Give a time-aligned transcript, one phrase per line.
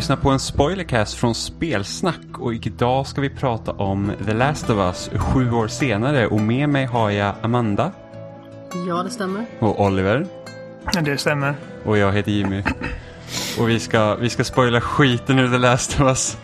[0.00, 4.76] Lyssnar på en spoilercast från Spelsnack och idag ska vi prata om The Last of
[4.76, 7.92] Us sju år senare och med mig har jag Amanda.
[8.88, 9.46] Ja, det stämmer.
[9.58, 10.26] Och Oliver.
[11.04, 11.54] Det stämmer.
[11.84, 12.62] Och jag heter Jimmy.
[13.58, 16.36] och vi ska, vi ska spoila skiten ur The Last of Us.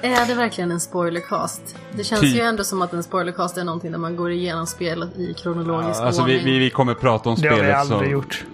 [0.00, 1.76] Är det verkligen en spoilercast?
[1.92, 2.36] Det känns Typ.
[2.36, 6.00] ju ändå som att en spoilercast är någonting där man går igenom spelet i kronologisk
[6.00, 6.52] Alltså vi, ordning.
[6.54, 8.10] vi, vi kommer prata om Det har spelet vi aldrig som...
[8.10, 8.44] gjort.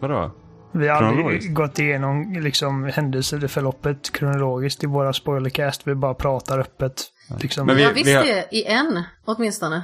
[0.00, 0.30] Vadå?
[0.72, 5.86] Vi har aldrig gått igenom liksom, händelserförloppet kronologiskt i våra spoilercast.
[5.86, 7.02] Vi bara pratar öppet.
[7.40, 7.66] Liksom.
[7.66, 9.82] Men vi- jag visste har- det i en, åtminstone.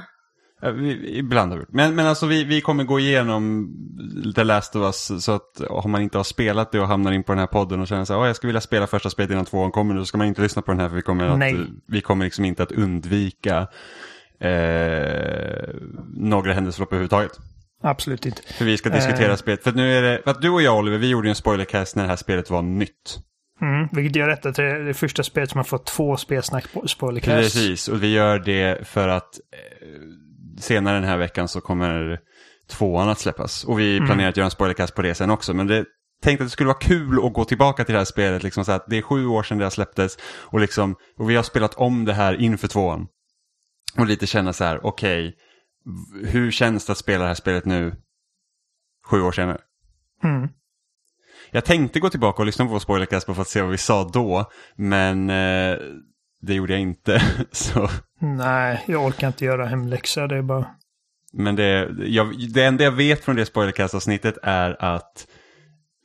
[0.61, 1.65] Ja, vi, ibland har vi.
[1.69, 3.69] Men, men alltså vi, vi kommer gå igenom
[4.35, 7.23] The Last of Us så att om man inte har spelat det och hamnar in
[7.23, 9.31] på den här podden och känner så här, "Åh, jag skulle vilja spela första spelet
[9.31, 11.39] innan tvåan kommer, då ska man inte lyssna på den här för vi kommer, att,
[11.87, 13.67] vi kommer liksom inte att undvika
[14.39, 15.69] eh,
[16.17, 17.31] några händelselopp överhuvudtaget.
[17.83, 18.41] Absolut inte.
[18.53, 19.35] För vi ska diskutera Eh.
[19.35, 19.63] spelet.
[19.63, 21.95] För nu är det, för att du och jag Oliver, vi gjorde ju en spoilercast
[21.95, 23.19] när det här spelet var nytt.
[23.61, 27.29] Mm, vilket gör detta till det första spelet som har fått två spelsnack spoilercast.
[27.55, 32.19] Precis, och vi gör det för att eh, senare den här veckan så kommer
[32.69, 33.63] tvåan att släppas.
[33.63, 35.53] Och vi planerar att göra en spoilercast på det sen också.
[35.53, 35.85] Men det
[36.23, 38.43] tänkte att det skulle vara kul att gå tillbaka till det här spelet.
[38.43, 40.17] Liksom så att det är sju år sedan det har släpptes.
[40.23, 43.07] Och, liksom, och vi har spelat om det här inför tvåan.
[43.97, 45.33] Och lite känna så här, okej, v-
[46.23, 47.95] hur känns det att spela det här spelet nu,
[49.05, 49.61] sju år senare?
[50.23, 50.49] Mm.
[51.51, 54.09] Jag tänkte gå tillbaka och lyssna på vår spoilercast för att se vad vi sa
[54.13, 54.51] då.
[54.75, 55.77] Men eh,
[56.41, 57.21] det gjorde jag inte.
[57.51, 60.27] så Nej, jag orkar inte göra hemläxa.
[60.27, 60.65] Det är bara...
[61.33, 65.27] Men det, jag, det enda jag vet från det spoilercast-avsnittet är att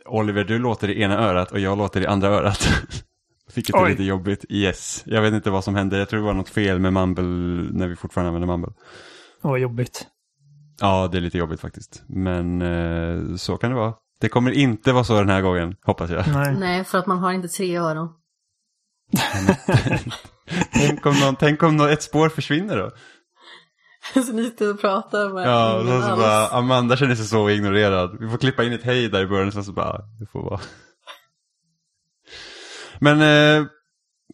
[0.07, 2.69] Oliver, du låter i ena örat och jag låter i andra örat.
[3.55, 3.91] Vilket är Oj.
[3.91, 4.45] lite jobbigt.
[4.49, 5.03] Yes.
[5.07, 5.99] Jag vet inte vad som hände.
[5.99, 7.25] Jag tror det var något fel med Mumble
[7.79, 8.73] när vi fortfarande använder Mumble.
[9.45, 10.07] Var jobbigt.
[10.81, 12.03] Ja, det är lite jobbigt faktiskt.
[12.07, 13.95] Men eh, så kan det vara.
[14.21, 16.29] Det kommer inte vara så den här gången, hoppas jag.
[16.29, 16.57] Nej.
[16.59, 18.09] Nej, för att man har inte tre öron.
[20.73, 22.91] tänk om, någon, tänk om någon, ett spår försvinner då?
[24.25, 27.51] så ni sitter och pratar med Ja, och så, så bara, Amanda känner sig så
[27.51, 28.17] ignorerad.
[28.21, 30.61] Vi får klippa in ett hej där i början, så, så bara, det får vara.
[32.99, 33.67] Men, eh,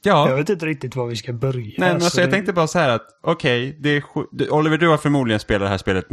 [0.02, 0.28] ja.
[0.28, 1.60] Jag vet inte riktigt var vi ska börja.
[1.60, 4.02] Nej, men alltså, jag det- tänkte bara så här att, okej, det
[4.32, 6.04] du- Oliver, du har förmodligen spelat det här spelet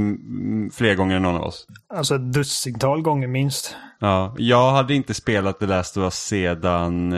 [0.73, 1.67] fler gånger än någon av oss.
[1.93, 3.75] Alltså ett dussintal gånger minst.
[3.99, 7.17] Ja, jag hade inte spelat The Last of Us sedan eh,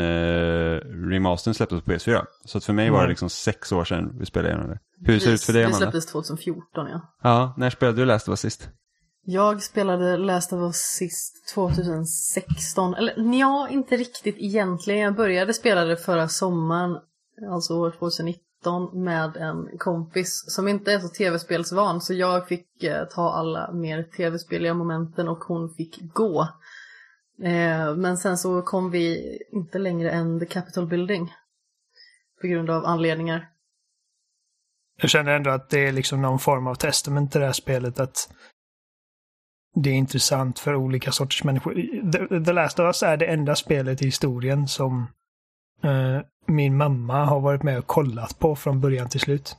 [1.09, 2.22] remastern släpptes på PS4.
[2.46, 3.09] Så att för mig var det Mm.
[3.09, 4.80] liksom sex år sedan vi spelade igenom det.
[5.12, 5.91] Hur ser det ut för dig, Det Amanda?
[5.91, 7.01] släpptes 2014, ja.
[7.24, 8.69] Ja, när spelade du Last of Us sist?
[9.25, 12.94] Jag spelade Last of Us sist 2016.
[12.94, 15.02] Eller ja, inte riktigt egentligen.
[15.02, 16.97] Jag började spela det förra sommaren,
[17.52, 22.02] alltså år 2019, med en kompis som inte är så tv-spelsvan.
[22.02, 26.41] Så jag fick eh, ta alla mer tv-speliga momenten och hon fick gå.
[27.44, 31.34] Eh, men sen så kom vi inte längre än The Capitol Building.
[32.41, 33.50] På grund av anledningar.
[35.01, 38.00] Jag känner ändå att det är liksom någon form av testament till det här spelet.
[38.00, 38.30] Att
[39.75, 41.74] det är intressant för olika sorters människor.
[42.12, 45.07] The, The Last of Us är det enda spelet i historien som
[45.84, 49.57] eh, min mamma har varit med och kollat på från början till slut.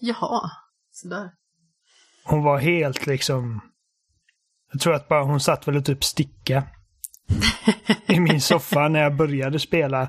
[0.00, 0.50] Jaha,
[0.90, 1.30] sådär.
[2.24, 3.60] Hon var helt liksom...
[4.72, 6.64] Jag tror att bara hon satt väl och typ sticka
[8.06, 10.02] i min soffa när jag började spela.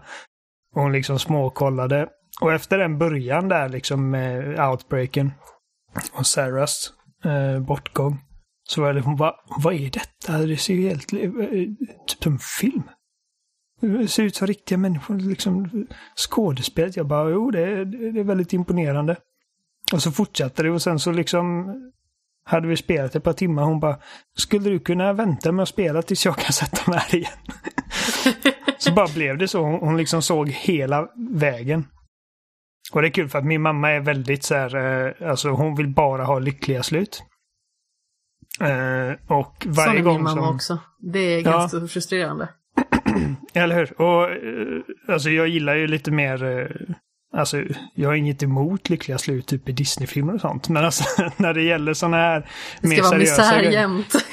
[0.76, 2.10] Och hon liksom småkollade.
[2.42, 5.32] Och efter den början där liksom med outbreaken
[6.14, 6.94] och Sarahs
[7.26, 8.20] eh, bortgång.
[8.64, 10.38] Så var hon liksom, bara, vad är detta?
[10.38, 11.14] Det ser ju helt...
[11.14, 11.20] Eh,
[12.08, 12.84] typ som en film.
[13.82, 15.20] Det ser ut som riktiga människor.
[15.20, 16.98] Liksom skådespelet.
[16.98, 19.16] Jag bara, jo det är, det är väldigt imponerande.
[19.94, 21.76] Och så fortsatte det och sen så liksom
[22.46, 23.64] hade vi spelat ett par timmar.
[23.64, 24.00] Hon bara,
[24.38, 27.38] skulle du kunna vänta med att spela tills jag kan sätta mig här igen?
[28.78, 29.64] så bara blev det så.
[29.64, 31.88] Hon, hon liksom såg hela vägen.
[32.92, 35.76] Och det är kul för att min mamma är väldigt så här, eh, alltså hon
[35.76, 37.24] vill bara ha lyckliga slut.
[38.62, 40.56] Eh, och varje Som är gång min mamma som...
[40.56, 40.80] också.
[41.14, 41.52] Det är Ja.
[41.52, 42.48] ganska frustrerande.
[43.54, 44.02] Eller hur?
[44.02, 46.44] Och eh, alltså jag gillar ju lite mer...
[46.60, 46.68] eh,
[47.36, 47.58] Alltså
[47.96, 50.70] jag har inget emot lyckliga slut typ i Disney-filmer och sånt.
[50.70, 51.04] Men alltså
[51.38, 52.50] när det gäller sådana här
[52.82, 53.72] Det mer ska vara misär grejer.
[53.72, 54.16] jämt.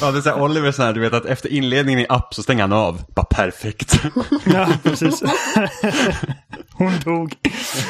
[0.00, 2.34] Ja, det är så här, Oliver sån här, du vet att efter inledningen i app
[2.34, 3.02] så stänger han av.
[3.14, 4.02] Bara perfekt.
[4.46, 5.22] Ja, precis.
[6.72, 7.34] Hon dog.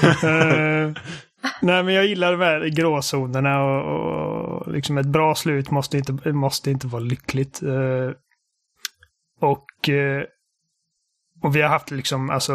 [0.03, 0.93] Eh,
[1.62, 6.32] nej, men jag gillar de här gråzonerna och, och liksom ett bra slut måste inte,
[6.32, 7.62] måste inte vara lyckligt.
[7.62, 8.10] Uh,
[9.40, 10.22] och, uh,
[11.42, 12.52] och vi har haft liksom, alltså,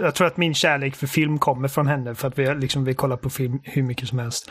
[0.00, 2.94] jag tror att min kärlek för film kommer från henne för att vi, liksom, vi
[2.94, 4.50] kollar på film hur mycket som helst.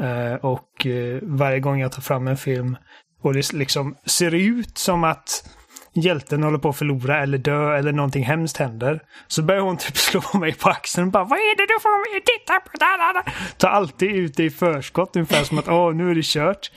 [0.00, 0.86] Uh, och
[1.22, 2.76] varje gång jag tar fram en film
[3.22, 5.44] och det liksom ser ut som att
[5.92, 9.02] hjälten håller på att förlora eller dö eller någonting hemskt händer.
[9.26, 12.12] Så börjar hon typ slå mig på axeln och bara Vad är det du får
[12.12, 12.70] mig titta på?
[12.78, 16.70] Da, Tar alltid ut det i förskott ungefär som att åh nu är det kört.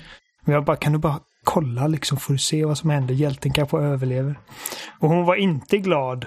[0.46, 3.14] Men jag bara kan du bara kolla liksom får du se vad som händer.
[3.14, 4.40] Hjälten kanske överlever.
[5.00, 6.26] Och hon var inte glad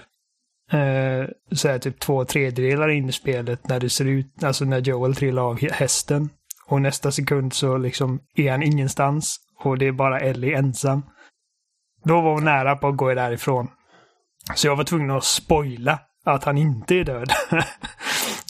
[0.73, 4.81] eh, så här, typ två tredjedelar in i spelet när det ser ut, alltså när
[4.81, 6.31] Joel trillar av hästen.
[6.67, 11.03] Och nästa sekund så liksom är han ingenstans och det är bara Ellie ensam.
[12.07, 13.69] Då var hon nära på att gå därifrån.
[14.55, 17.31] Så jag var tvungen att spoila att han inte är död.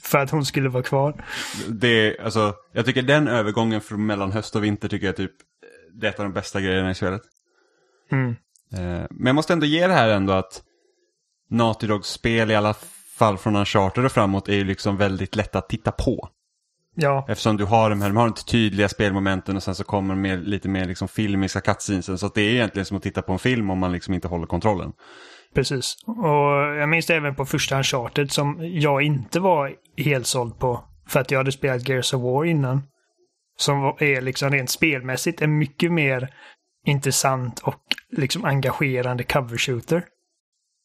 [0.03, 1.25] För att hon skulle vara kvar.
[1.69, 5.33] Det, alltså, jag tycker den övergången från mellan höst och vinter tycker jag typ
[5.95, 7.23] det är ett av de bästa grejerna i spelet.
[8.13, 8.31] Mm.
[8.73, 10.63] Eh, Men jag måste ändå ge det här ändå att
[11.51, 12.75] Naughty Dogs spel i alla
[13.17, 16.29] fall från Uncharted och framåt är ju liksom väldigt lätt att titta på.
[16.99, 20.15] Ja, Eftersom du har de här, de har inte tydliga spelmomenten och sen så kommer
[20.15, 22.19] de med lite mer liksom filmiska cutscenesen.
[22.19, 24.47] Så det är egentligen som att titta på en film om man liksom inte håller
[24.47, 24.93] kontrollen.
[25.55, 25.97] precis.
[26.07, 30.85] Och jag minns det även på första Uncharted som jag inte var helt såld på.
[31.09, 32.83] För att jag hade spelat Gears of War innan.
[33.59, 36.29] Som är liksom rent spelmässigt en mycket mer
[36.87, 37.83] intressant och
[38.17, 40.05] liksom engagerande cover shooter.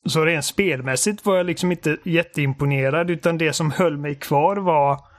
[0.08, 5.11] Så rent spelmässigt var jag liksom inte jätteimponerad utan det som höll mig kvar var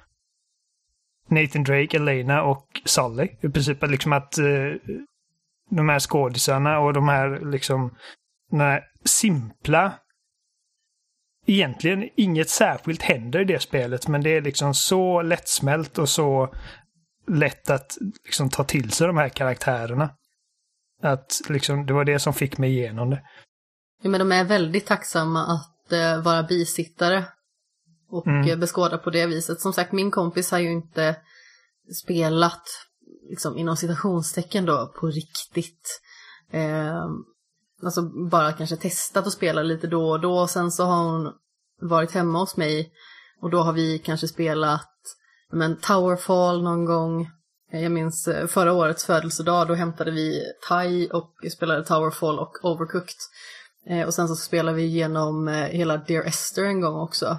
[1.28, 3.28] Nathan Drake, Elena och Sally.
[3.40, 4.44] I princip liksom att eh,
[5.70, 7.94] de här skådisarna och de här liksom
[8.50, 9.92] den här simpla
[11.46, 16.54] Egentligen inget särskilt händer i det spelet men det är liksom så lättsmält och så
[17.28, 20.10] lätt att liksom ta till sig de här karaktärerna.
[21.02, 23.22] Att liksom, det var det som fick mig igenom det.
[24.02, 27.24] Ja, men de är väldigt tacksamma att eh, vara bisittare
[28.12, 28.48] och Mm.
[28.50, 29.60] eh, beskåda på det viset.
[29.60, 31.16] Som sagt, min kompis har ju inte
[32.02, 32.62] spelat,
[33.30, 36.00] liksom inom citationstecken då, på riktigt.
[36.52, 37.04] Eh,
[37.84, 40.38] alltså bara kanske testat att spela lite då och då.
[40.38, 41.32] Och sen så har hon
[41.80, 42.92] varit hemma hos mig
[43.40, 44.88] och då har vi kanske spelat
[45.52, 47.30] men, Towerfall någon gång.
[47.72, 52.52] Eh, Jag minns eh, förra årets födelsedag, då hämtade vi Thai och spelade Towerfall och
[52.62, 53.16] Overcooked.
[53.86, 57.38] Eh, och sen så spelade vi igenom eh, hela Dear Esther en gång också.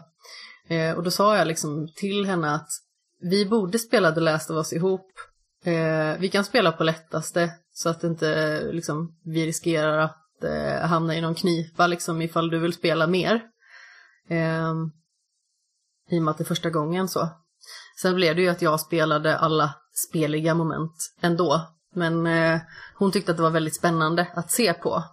[0.67, 2.69] Eh, och då sa jag liksom till henne att
[3.21, 5.11] vi borde spela The Last of Us ihop.
[5.63, 11.15] Eh, vi kan spela på lättaste så att inte liksom, vi riskerar att eh, hamna
[11.15, 13.41] i någon knipa liksom ifall du vill spela mer.
[14.29, 14.73] Eh,
[16.09, 17.29] I och med att det är första gången så.
[18.01, 19.75] Sen blev det ju att jag spelade alla
[20.09, 21.61] speliga moment ändå.
[21.95, 22.61] Men eh,
[22.95, 25.03] hon tyckte att det var väldigt spännande att se på.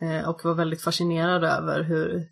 [0.00, 2.28] Eh, och var väldigt fascinerad över hur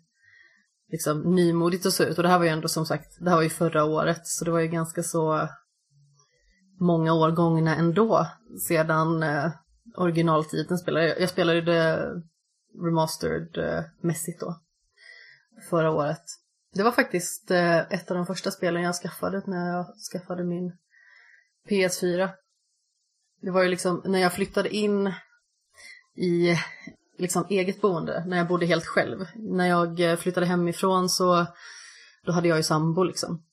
[0.93, 2.17] liksom, nymodigt att se ut.
[2.17, 4.27] Och det här var ju ändå som sagt, det här var ju förra året.
[4.27, 5.49] Så det var ju ganska så
[6.79, 8.27] många år gångna ändå
[8.67, 9.51] sedan eh,
[9.97, 11.19] originaltiteln spelade.
[11.19, 12.11] Jag spelade ju det
[12.83, 14.59] remastered-mässigt eh, då.
[15.69, 16.23] Förra året.
[16.73, 20.77] Det var faktiskt eh, ett av de första spelen jag skaffade när jag skaffade min
[21.69, 22.29] PS4.
[23.41, 25.13] Det var ju liksom när jag flyttade in
[26.15, 26.57] i
[27.17, 29.25] liksom eget boende, när jag bodde helt själv.
[29.35, 31.45] När jag eh, flyttade hemifrån så
[32.25, 33.43] då hade jag ju sambo liksom.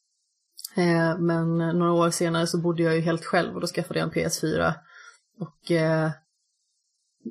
[0.76, 4.16] Eh, men några år senare så bodde jag ju helt själv och då skaffade jag
[4.16, 4.74] en PS4.
[5.38, 6.10] Och eh,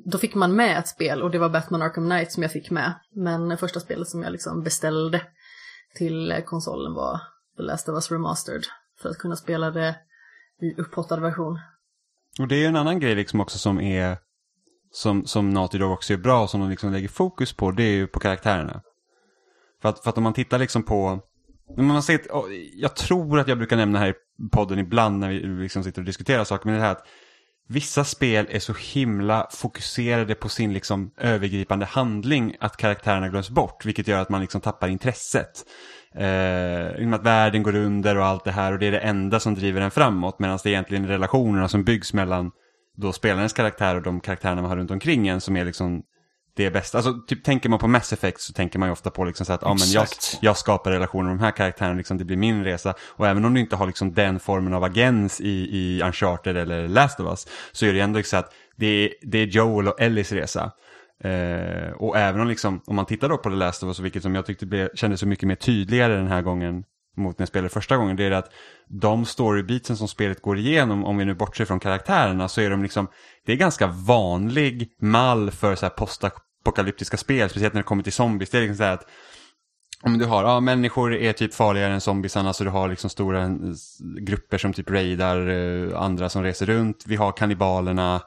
[0.04, 2.70] då fick man med ett spel och det var Batman Arkham Knight som jag fick
[2.70, 2.94] med.
[3.14, 5.22] Men första spelet som jag liksom beställde
[5.94, 7.20] till konsolen var
[7.56, 8.64] The Last of Us Remastered.
[9.02, 9.96] För att kunna spela det
[10.60, 11.58] i upphottad version.
[12.38, 14.18] Och det är ju en annan grej liksom också som är
[14.92, 17.82] som, som Naughty Dog också är bra och som de liksom lägger fokus på, det
[17.82, 18.82] är ju på karaktärerna.
[19.82, 21.20] För att, för att om man tittar liksom på,
[21.76, 22.20] man ser,
[22.74, 24.14] jag tror att jag brukar nämna här i
[24.52, 27.06] podden ibland när vi liksom sitter och diskuterar saker, men det här att
[27.68, 33.84] vissa spel är så himla fokuserade på sin liksom övergripande handling att karaktärerna glöms bort,
[33.84, 35.64] vilket gör att man liksom tappar intresset.
[36.14, 39.54] Eh, att världen går under och allt det här och det är det enda som
[39.54, 42.50] driver en framåt, medan det är egentligen relationerna som byggs mellan
[43.00, 46.02] då spelarens karaktär och de karaktärerna man har runt omkring en som är liksom
[46.56, 46.98] det bästa.
[46.98, 49.52] Alltså typ tänker man på Mass Effect så tänker man ju ofta på liksom så
[49.52, 50.06] att ja, men jag,
[50.40, 52.94] jag skapar relationer med de här karaktärerna, liksom, det blir min resa.
[53.00, 56.88] Och även om du inte har liksom den formen av agens i, i Uncharted eller
[56.88, 60.00] Last of Us så är det ändå så att det är, det är Joel och
[60.00, 60.72] Ellies resa.
[61.24, 64.22] Eh, och även om, liksom, om man tittar då på The Last of Us, vilket
[64.22, 66.84] som jag tyckte blev, kändes så mycket mer tydligare den här gången
[67.16, 68.52] mot när jag spelade första gången, det är att
[68.90, 72.82] de storybeatsen som spelet går igenom, om vi nu bortser från karaktärerna, så är de
[72.82, 73.08] liksom,
[73.46, 78.12] det är ganska vanlig mall för så här postapokalyptiska spel, speciellt när det kommer till
[78.12, 78.50] zombies.
[78.50, 79.06] Det är liksom så här att
[80.02, 83.42] om du har, ja människor är typ farligare än zombiesarna så du har liksom stora
[83.44, 83.50] eh,
[84.20, 87.04] grupper som typ raidar eh, andra som reser runt.
[87.06, 88.20] Vi har kannibalerna.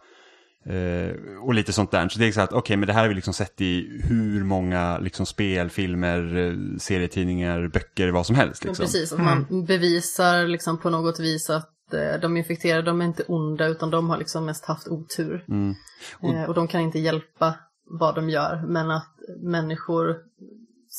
[0.66, 2.10] Eh, och lite sånt där.
[2.10, 4.02] Så det är så att okej, okay, men det här har vi liksom sett i
[4.04, 8.64] hur många liksom, spel, filmer, eh, serietidningar, böcker, vad som helst.
[8.64, 8.84] Liksom.
[8.84, 9.66] Ja, precis, att man mm.
[9.66, 14.10] bevisar liksom på något vis att eh, de infekterade, de är inte onda utan de
[14.10, 15.46] har liksom mest haft otur.
[15.50, 15.76] Mm.
[16.20, 17.56] Och, eh, och de kan inte hjälpa
[17.86, 20.18] vad de gör, men att människor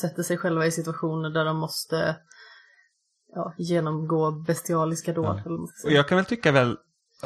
[0.01, 2.17] sätter sig själva i situationer där de måste
[3.35, 5.43] ja, genomgå bestialiska dåd.
[5.45, 5.69] Ja.
[5.85, 6.77] Och jag kan väl tycka väl,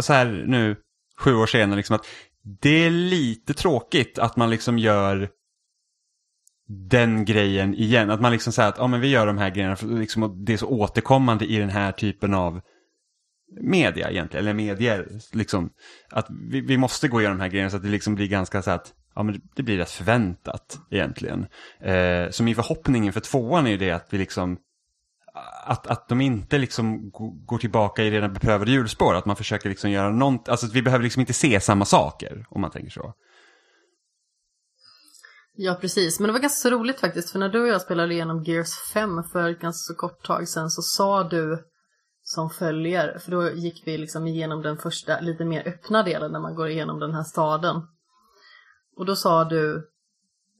[0.00, 0.76] så här nu,
[1.18, 2.06] sju år senare, liksom att
[2.60, 5.28] det är lite tråkigt att man liksom gör
[6.68, 8.10] den grejen igen.
[8.10, 10.52] Att man liksom säger att ja, men vi gör de här grejerna, för liksom, det
[10.52, 12.60] är så återkommande i den här typen av
[13.60, 15.08] media egentligen, eller medier.
[15.32, 15.70] Liksom,
[16.10, 18.62] att vi, vi måste gå igenom de här grejerna så att det liksom blir ganska
[18.62, 21.46] så att ja, men det blir rätt förväntat egentligen.
[21.80, 24.58] Eh, så min förhoppning inför tvåan är ju det att vi liksom
[25.64, 27.10] att, att de inte liksom
[27.46, 30.82] går tillbaka i redan beprövade hjulspår, att man försöker liksom göra någonting, alltså att vi
[30.82, 33.14] behöver liksom inte se samma saker om man tänker så.
[35.60, 36.20] Ja, precis.
[36.20, 38.78] Men det var ganska så roligt faktiskt, för när du och jag spelade igenom Gears
[38.92, 41.64] 5 för ett ganska så kort tag sedan så sa du
[42.22, 46.40] som följer, för då gick vi liksom igenom den första lite mer öppna delen när
[46.40, 47.82] man går igenom den här staden.
[48.96, 49.88] Och då sa du,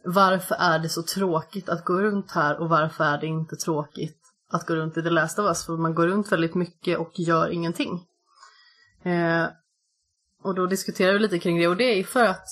[0.04, 4.17] varför är det så tråkigt att gå runt här och varför är det inte tråkigt
[4.50, 5.66] att gå runt i The Last of Us?
[5.66, 8.04] För man går runt väldigt mycket och gör ingenting.
[9.02, 9.46] Eh,
[10.42, 12.46] och då diskuterar vi lite kring det och det är för att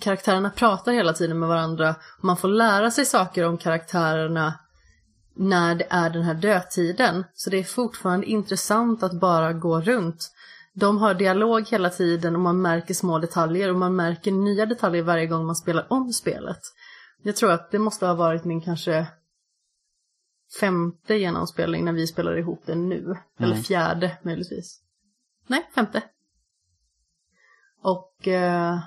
[0.00, 1.94] karaktärerna pratar hela tiden med varandra.
[2.18, 4.54] Och man får lära sig saker om karaktärerna
[5.34, 7.24] när det är den här dödtiden.
[7.34, 10.32] Så det är fortfarande intressant att bara gå runt.
[10.72, 15.02] De har dialog hela tiden och man märker små detaljer och man märker nya detaljer
[15.02, 16.60] varje gång man spelar om spelet.
[17.22, 19.06] Jag tror att det måste ha varit min kanske
[20.60, 23.00] femte genomspelning när vi spelar ihop det nu.
[23.02, 23.16] Mm.
[23.38, 24.80] Eller fjärde möjligtvis.
[25.46, 26.02] Nej, femte.
[27.82, 28.78] Och eh,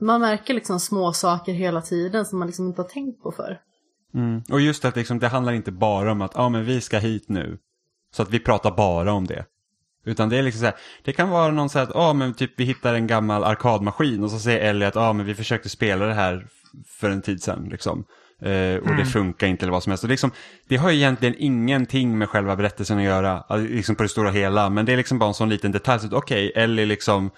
[0.00, 3.60] man märker liksom små saker hela tiden som man liksom inte har tänkt på för.
[4.14, 4.42] Mm.
[4.50, 7.28] Och just att liksom, det handlar inte bara om att ah, men vi ska hit
[7.28, 7.58] nu.
[8.14, 9.44] Så att vi pratar bara om det.
[10.04, 12.34] Utan det är liksom så här, det kan vara någon så här att ah, men
[12.34, 15.68] typ vi hittar en gammal arkadmaskin och så säger Ellie att ah, men vi försökte
[15.68, 16.46] spela det här
[16.86, 17.68] för en tid sedan.
[17.70, 18.04] Liksom.
[18.44, 18.96] Eh, och mm.
[18.96, 20.04] det funkar inte eller vad som helst.
[20.04, 20.30] Och liksom,
[20.68, 24.70] det har egentligen ingenting med själva berättelsen att göra, liksom på det stora hela.
[24.70, 26.00] Men det är liksom bara en sån liten detalj.
[26.12, 27.30] Okej, okay, Ellie liksom,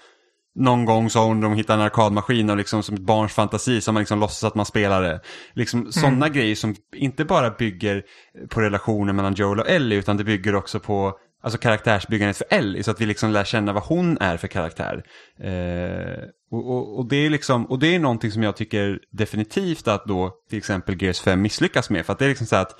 [0.55, 3.89] någon gång så har de hittat en arkadmaskin och liksom som ett barns fantasi så
[3.89, 5.21] har man liksom låtsas att man spelar det.
[5.53, 5.91] Liksom mm.
[5.91, 8.03] sådana grejer som inte bara bygger
[8.49, 11.13] på relationen mellan Joel och Ellie utan det bygger också på
[11.45, 15.03] alltså karaktärsbyggandet för Ellie så att vi liksom lär känna vad hon är för karaktär.
[15.39, 19.87] Eh, och, och, och, det är liksom, och det är någonting som jag tycker definitivt
[19.87, 22.05] att då till exempel Gears 5 misslyckas med.
[22.05, 22.75] För att det är liksom så att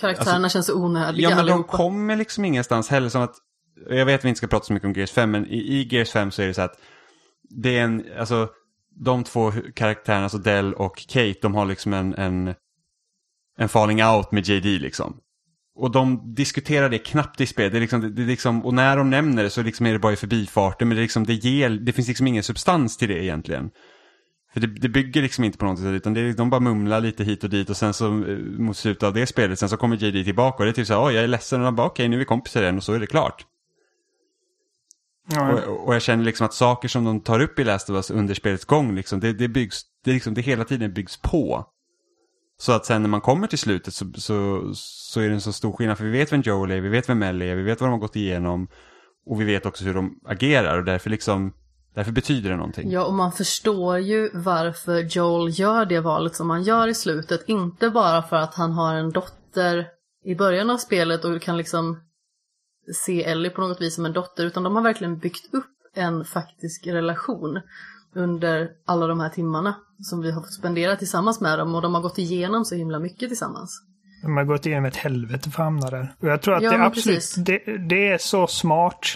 [0.00, 1.76] Karaktärerna alltså, känns onödiga Ja men allihopa.
[1.76, 3.08] de kommer liksom ingenstans heller.
[3.08, 3.34] Som att,
[3.90, 5.88] jag vet att vi inte ska prata så mycket om Gears 5 men i, i
[5.90, 6.80] Gears 5 så är det så att
[7.50, 8.48] det är en, alltså
[9.04, 12.54] de två karaktärerna, alltså Dell och Kate, de har liksom en, en,
[13.58, 15.20] en falling out med JD liksom.
[15.74, 17.72] Och de diskuterar det knappt i spelet.
[17.72, 19.92] Det är liksom, det, det är liksom, och när de nämner det så liksom är
[19.92, 20.88] det bara i förbifarten.
[20.88, 23.70] Men det, är liksom, det, ger, det finns liksom ingen substans till det egentligen.
[24.52, 27.44] För det, det bygger liksom inte på någonting utan det, de bara mumlar lite hit
[27.44, 30.24] och dit och sen så eh, mot slutet av det spelet sen så kommer JD
[30.24, 32.16] tillbaka och det är typ så här, jag är ledsen och de bara okej nu
[32.16, 33.46] är vi kompisar igen och så är det klart.
[35.32, 35.54] Mm.
[35.54, 38.10] Och, och, jag känner liksom att saker som de tar upp i Last of Us
[38.10, 41.66] under spelets gång liksom, det, det byggs, det, liksom, det hela tiden byggs på.
[42.62, 45.52] Så att sen när man kommer till slutet så, så, så är det en så
[45.52, 45.98] stor skillnad.
[45.98, 47.92] För vi vet vem Joel är, vi vet vem Ellie är, vi vet vad de
[47.92, 48.68] har gått igenom.
[49.26, 51.52] Och vi vet också hur de agerar och därför liksom
[51.94, 52.90] Därför betyder det någonting.
[52.90, 57.48] Ja, och man förstår ju varför Joel gör det valet som han gör i slutet.
[57.48, 59.86] Inte bara för att han har en dotter
[60.24, 62.00] i början av spelet och kan liksom
[62.94, 65.64] se Ellie på något vis som en dotter, utan de har verkligen byggt upp
[65.94, 67.60] en faktisk relation
[68.14, 71.94] under alla de här timmarna som vi har fått spendera tillsammans med dem och de
[71.94, 73.82] har gått igenom så himla mycket tillsammans.
[74.22, 76.14] De har gått igenom ett helvete för att hamna där.
[76.20, 79.06] Och jag tror att ja, det absolut, det, det, är så smart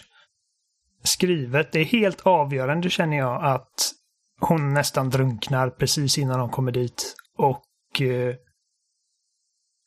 [1.02, 1.72] skrivet.
[1.72, 3.92] Det är helt avgörande känner jag att
[4.40, 7.16] hon nästan drunknar precis innan de kommer dit.
[7.38, 8.34] Och eh,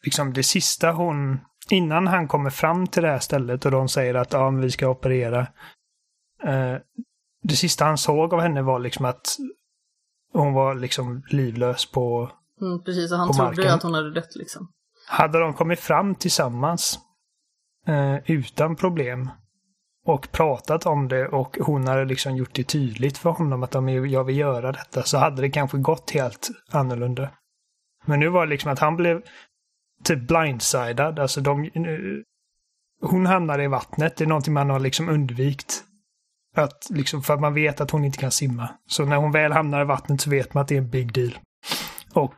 [0.04, 1.40] liksom det sista hon,
[1.70, 4.72] innan han kommer fram till det här stället och de säger att ja, men vi
[4.72, 5.48] ska operera.
[6.44, 6.76] Eh,
[7.42, 9.38] det sista han såg av henne var liksom att
[10.34, 12.32] hon var liksom livlös på
[12.62, 14.72] mm, Precis, och han trodde ju att hon hade dött liksom.
[15.08, 17.00] Hade de kommit fram tillsammans
[17.88, 19.30] eh, utan problem
[20.06, 24.24] och pratat om det och hon hade liksom gjort det tydligt för honom att jag
[24.24, 27.30] vill göra detta så hade det kanske gått helt annorlunda.
[28.06, 29.22] Men nu var det liksom att han blev
[30.04, 31.20] typ blindsidad.
[31.20, 31.70] Alltså de,
[33.02, 34.18] hon hamnade i vattnet.
[34.18, 35.84] Det är någonting man har liksom undvikit
[36.56, 38.70] att liksom, för att man vet att hon inte kan simma.
[38.88, 41.14] Så när hon väl hamnar i vattnet så vet man att det är en big
[41.14, 41.40] deal.
[42.14, 42.36] Och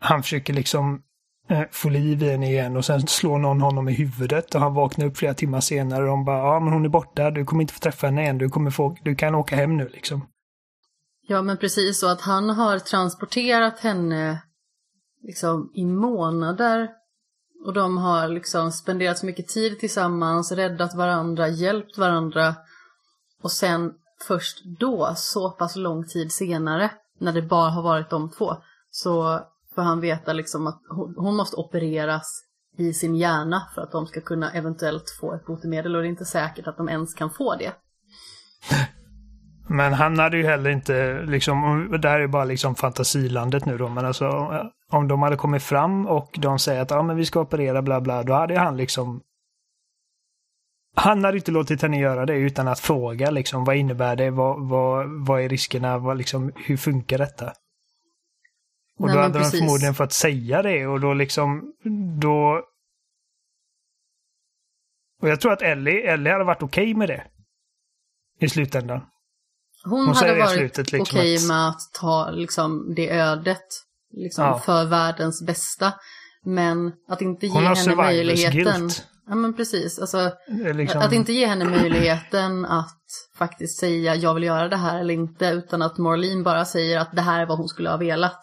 [0.00, 1.02] han försöker liksom
[1.48, 4.74] eh, få liv i henne igen och sen slår någon honom i huvudet och han
[4.74, 7.62] vaknar upp flera timmar senare och de bara ja men hon är borta, du kommer
[7.62, 10.26] inte få träffa henne igen, du, kommer få, du kan åka hem nu liksom.
[11.28, 14.42] Ja men precis så att han har transporterat henne
[15.22, 16.88] liksom i månader
[17.66, 22.54] och de har liksom spenderat så mycket tid tillsammans, räddat varandra, hjälpt varandra
[23.42, 23.92] och sen
[24.28, 28.56] först då, så pass lång tid senare, när det bara har varit de två,
[28.90, 29.40] så
[29.74, 30.80] får han veta liksom att
[31.16, 32.42] hon måste opereras
[32.78, 36.10] i sin hjärna för att de ska kunna eventuellt få ett botemedel och det är
[36.10, 37.72] inte säkert att de ens kan få det.
[39.68, 43.88] Men han hade ju heller inte, liksom, det här är bara liksom fantasilandet nu då,
[43.88, 44.28] men alltså
[44.90, 48.00] om de hade kommit fram och de säger att ja men vi ska operera bla
[48.00, 49.20] bla, då hade han liksom
[50.94, 54.68] han hade inte låtit henne göra det utan att fråga liksom vad innebär det, vad,
[54.68, 57.52] vad, vad är riskerna, vad, liksom, hur funkar detta?
[58.98, 61.72] Och Nej, då hade de förmodligen fått säga det och då liksom,
[62.20, 62.64] då...
[65.22, 67.24] Och jag tror att Ellie, Ellie hade varit okej okay med det.
[68.38, 69.00] I slutändan.
[69.84, 73.66] Hon, Hon hade varit liksom okej okay med att ta liksom det ödet
[74.10, 74.58] liksom, ja.
[74.58, 75.94] för världens bästa.
[76.44, 78.80] Men att inte ge henne möjligheten.
[78.80, 79.06] Guilt.
[79.26, 80.32] Ja men precis, alltså
[80.74, 81.00] liksom...
[81.00, 83.02] att inte ge henne möjligheten att
[83.38, 87.12] faktiskt säga jag vill göra det här eller inte utan att Marlene bara säger att
[87.12, 88.40] det här är vad hon skulle ha velat.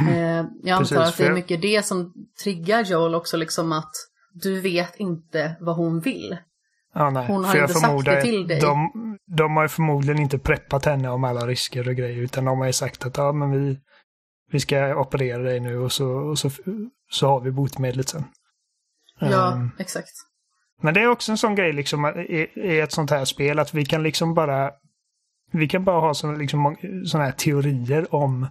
[0.00, 3.92] Eh, jag antar att det är mycket det som triggar Joel också liksom att
[4.32, 6.36] du vet inte vad hon vill.
[6.94, 7.26] Ja, nej.
[7.26, 8.60] Hon har inte sagt det till dig.
[8.60, 8.90] De,
[9.26, 12.66] de har ju förmodligen inte preppat henne om alla risker och grejer utan de har
[12.66, 13.78] ju sagt att ja men vi,
[14.50, 16.50] vi ska operera dig nu och så, och så,
[17.10, 18.24] så har vi botemedlet sen.
[19.18, 20.12] Ja, um, exakt.
[20.82, 23.74] Men det är också en sån grej liksom i, i ett sånt här spel att
[23.74, 24.70] vi kan liksom bara
[25.52, 26.76] vi kan bara ha såna, liksom,
[27.06, 28.46] såna här teorier om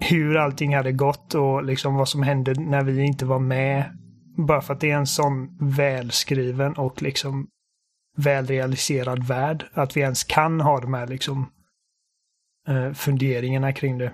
[0.00, 3.98] hur allting hade gått och liksom vad som hände när vi inte var med.
[4.36, 7.48] Bara för att det är en sån välskriven och liksom
[8.16, 9.66] välrealiserad värld.
[9.72, 11.52] Att vi ens kan ha de här liksom
[12.68, 14.12] uh, funderingarna kring det.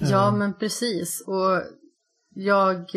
[0.00, 0.36] Ja, uh.
[0.36, 1.24] men precis.
[1.26, 1.62] Och
[2.34, 2.94] jag...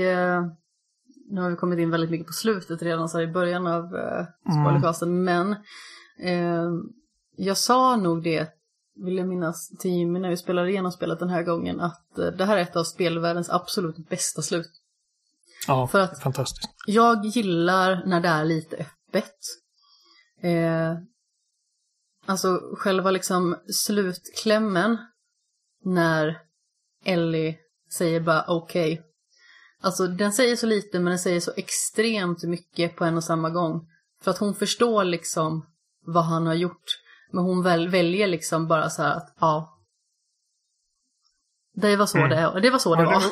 [1.29, 3.83] Nu har vi kommit in väldigt mycket på slutet redan så här i början av
[3.83, 4.25] uh,
[4.61, 5.09] spoilercasten.
[5.09, 5.23] Mm.
[5.23, 5.55] Men
[6.29, 6.83] uh,
[7.35, 8.47] jag sa nog det,
[8.95, 11.79] vill jag minnas, till Jimmy när vi spelade igenom spelet den här gången.
[11.79, 14.71] Att uh, det här är ett av spelvärldens absolut bästa slut.
[15.67, 16.69] Ja, För att fantastiskt.
[16.88, 19.39] Jag gillar när det är lite öppet.
[20.41, 20.97] Eh,
[22.25, 24.97] alltså själva liksom slutklämmen
[25.83, 26.41] när
[27.05, 27.57] Ellie
[27.97, 28.93] säger bara okej.
[28.93, 29.05] Okay.
[29.86, 33.50] Alltså den säger så lite men den säger så extremt mycket på en och samma
[33.50, 33.88] gång.
[34.24, 35.65] För att hon förstår liksom
[36.06, 36.84] vad han har gjort.
[37.32, 39.80] Men hon väl, väljer liksom bara så här att ja.
[41.76, 42.30] Det var så mm.
[42.30, 42.80] det, det var.
[42.80, 43.24] Så det var.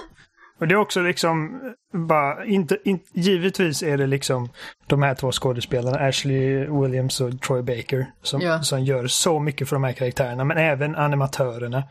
[0.60, 1.62] Och det är också liksom,
[1.94, 4.50] bara, inte, in, givetvis är det liksom
[4.88, 8.62] de här två skådespelarna, Ashley Williams och Troy Baker, som, ja.
[8.62, 11.84] som gör så mycket för de här karaktärerna, men även animatörerna.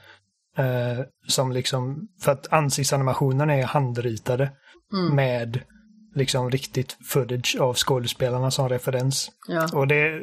[0.56, 4.52] Eh, som liksom, för att ansiktsanimationerna är handritade
[4.92, 5.16] mm.
[5.16, 5.60] med
[6.14, 9.30] liksom riktigt footage av skådespelarna som referens.
[9.48, 9.68] Ja.
[9.72, 10.20] Och det,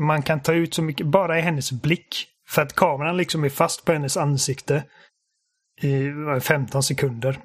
[0.00, 2.26] man kan ta ut så mycket, bara i hennes blick.
[2.48, 4.84] För att kameran liksom är fast på hennes ansikte
[5.82, 6.10] i
[6.40, 7.38] 15 sekunder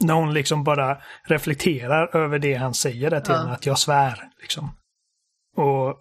[0.00, 3.38] när hon liksom bara reflekterar över det han säger där till ja.
[3.38, 4.28] henne, att jag svär.
[4.40, 4.70] Liksom.
[5.56, 5.96] Och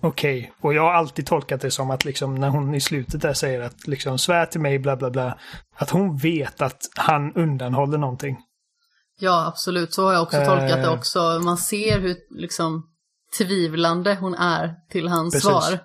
[0.00, 0.50] okej, okay.
[0.60, 3.60] och jag har alltid tolkat det som att liksom när hon i slutet där säger
[3.60, 5.38] att liksom svär till mig, bla bla bla,
[5.74, 8.38] att hon vet att han undanhåller någonting.
[9.20, 9.94] Ja, absolut.
[9.94, 10.92] Så har jag också tolkat det eh.
[10.92, 11.40] också.
[11.44, 12.86] Man ser hur liksom
[13.38, 15.50] tvivlande hon är till hans Precis.
[15.50, 15.78] svar.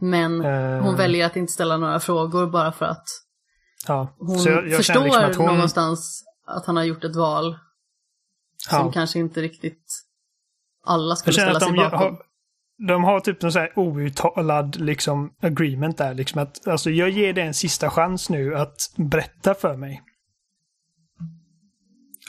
[0.00, 0.40] Men
[0.82, 3.04] hon uh, väljer att inte ställa några frågor bara för att
[3.86, 4.14] ja.
[4.18, 5.46] hon jag, jag förstår liksom att hon...
[5.46, 7.58] någonstans att han har gjort ett val
[8.70, 8.78] ja.
[8.78, 10.02] som kanske inte riktigt
[10.84, 11.98] alla skulle ställa sig bakom.
[11.98, 12.18] Har,
[12.88, 16.14] de har typ någon sån här outtalad liksom agreement där.
[16.14, 20.02] Liksom att, alltså jag ger dig en sista chans nu att berätta för mig.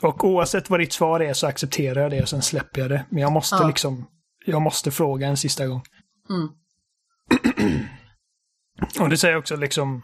[0.02, 3.06] Och oavsett vad ditt svar är så accepterar jag det och sen släpper jag det.
[3.10, 3.68] Men jag måste ja.
[3.68, 4.08] liksom,
[4.46, 5.82] jag måste fråga en sista gång.
[6.30, 6.50] Mm.
[9.00, 10.02] och det säger också liksom,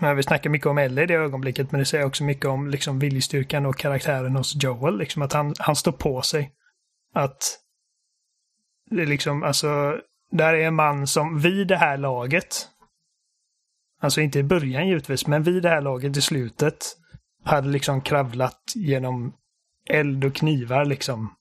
[0.00, 2.68] men vi snackar mycket om Ellie i det ögonblicket, men det säger också mycket om
[2.68, 4.98] liksom viljestyrkan och karaktären hos Joel.
[4.98, 6.52] Liksom att han, han står på sig.
[7.14, 7.61] Att
[8.92, 10.00] det är liksom, alltså,
[10.30, 12.68] där är en man som vid det här laget,
[14.00, 16.96] alltså inte i början givetvis, men vid det här laget i slutet,
[17.44, 19.34] hade liksom kravlat genom
[19.90, 21.34] eld och knivar liksom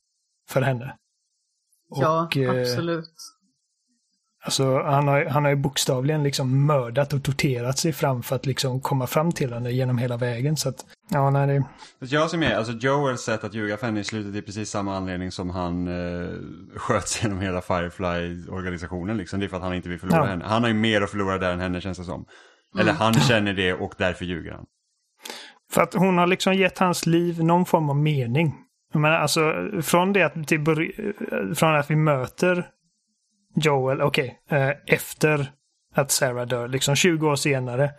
[0.50, 0.98] för henne.
[1.90, 3.14] Ja, Och, eh, absolut.
[4.44, 8.46] Alltså, han har, han har ju bokstavligen liksom mördat och torterat sig fram för att
[8.46, 10.58] liksom komma fram till henne genom hela vägen.
[10.58, 11.64] Så att, ja, nej, det...
[12.06, 14.98] Jag som är, alltså Joels sätt att ljuga för henne i slutet är precis samma
[14.98, 16.30] anledning som han eh,
[16.76, 19.40] sköts genom hela Firefly-organisationen liksom.
[19.40, 20.26] Det är för att han inte vill förlora Ja.
[20.26, 20.46] henne.
[20.48, 22.26] Han har ju mer att förlora där än henne känns det som.
[22.80, 24.66] Eller han känner det och därför ljuger han.
[25.72, 28.56] För att hon har liksom gett hans liv någon form av mening.
[28.94, 30.66] Menar, alltså, från det att, till
[31.56, 32.68] från att vi möter
[33.56, 35.52] Joel, okej, eh, efter
[35.96, 37.92] att Sarah dör, liksom 20 år senare.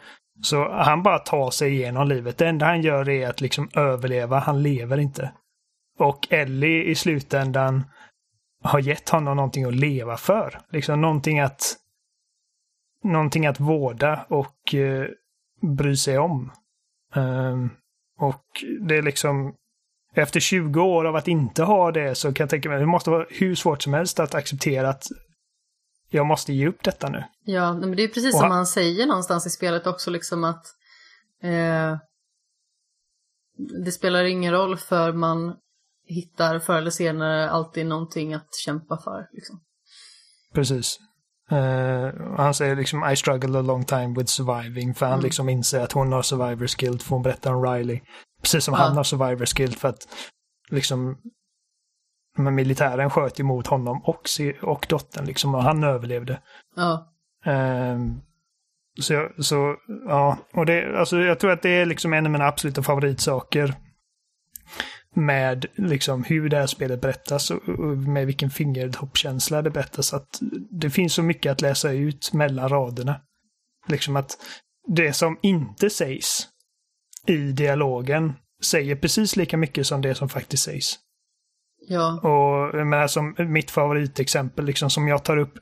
[0.43, 2.39] Så han bara tar sig igenom livet.
[2.39, 5.33] Det enda han gör är att liksom överleva, han lever inte.
[5.99, 7.85] Och Ellie i slutändan
[8.63, 10.59] har gett honom någonting att leva för.
[10.71, 11.77] Liksom någonting att
[13.05, 15.07] någonting att vårda och eh,
[15.77, 16.53] bry sig om.
[17.15, 17.71] Um,
[18.19, 18.45] och
[18.81, 19.55] det är liksom
[20.15, 23.11] efter 20 år av att inte ha det så kan jag tänka mig det måste
[23.11, 25.07] vara hur svårt som helst att acceptera att
[26.13, 27.25] jag måste ge upp detta nu.
[27.45, 30.45] Ja, men det är precis Och som han- han säger någonstans i spelet också, liksom
[30.45, 30.65] att
[31.43, 31.97] eh,
[33.85, 35.57] det spelar ingen roll för man
[36.07, 39.27] hittar förr eller senare alltid någonting att kämpa för.
[39.33, 39.61] Liksom.
[40.55, 40.99] Precis.
[41.51, 45.25] Eh, han säger liksom I struggled a long time with surviving för han Mm.
[45.25, 48.01] liksom inser att hon har survivor guilt för hon berättar om Riley.
[48.43, 48.81] Precis som Ja.
[48.81, 50.09] han har survivor guilt för att
[50.71, 51.17] liksom
[52.39, 54.29] men militären sköt emot honom och,
[54.63, 56.41] och dottern liksom och han överlevde.
[56.77, 57.13] Ja,
[57.45, 58.21] Ehm,
[59.01, 59.77] så, så,
[60.09, 63.75] ja, och det, alltså jag tror att det är liksom en av mina absoluta favoritsaker
[65.15, 70.15] med liksom hur det här spelet berättas och, och med vilken fingertoppkänsla det berättas.
[70.15, 70.39] Att
[70.71, 73.21] det finns så mycket att läsa ut mellan raderna.
[73.89, 74.37] Liksom att
[74.89, 76.49] det som inte sägs
[77.27, 78.33] i dialogen
[78.65, 80.99] säger precis lika mycket som det som faktiskt sägs
[81.89, 85.59] ja, Och jag menar, som mitt favoritexempel liksom, som jag tar upp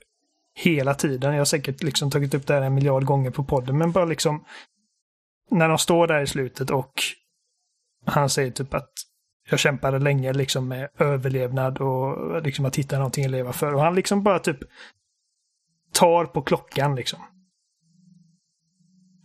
[0.54, 1.32] hela tiden.
[1.32, 4.04] Jag har säkert liksom tagit upp det här en miljard gånger på podden, men bara
[4.04, 4.44] liksom
[5.50, 6.92] när de står där i slutet och
[8.06, 8.90] han säger typ att
[9.50, 13.74] jag kämpade länge liksom med överlevnad och liksom att hitta någonting att leva för.
[13.74, 14.58] Och han liksom bara typ
[15.92, 17.18] tar på klockan liksom.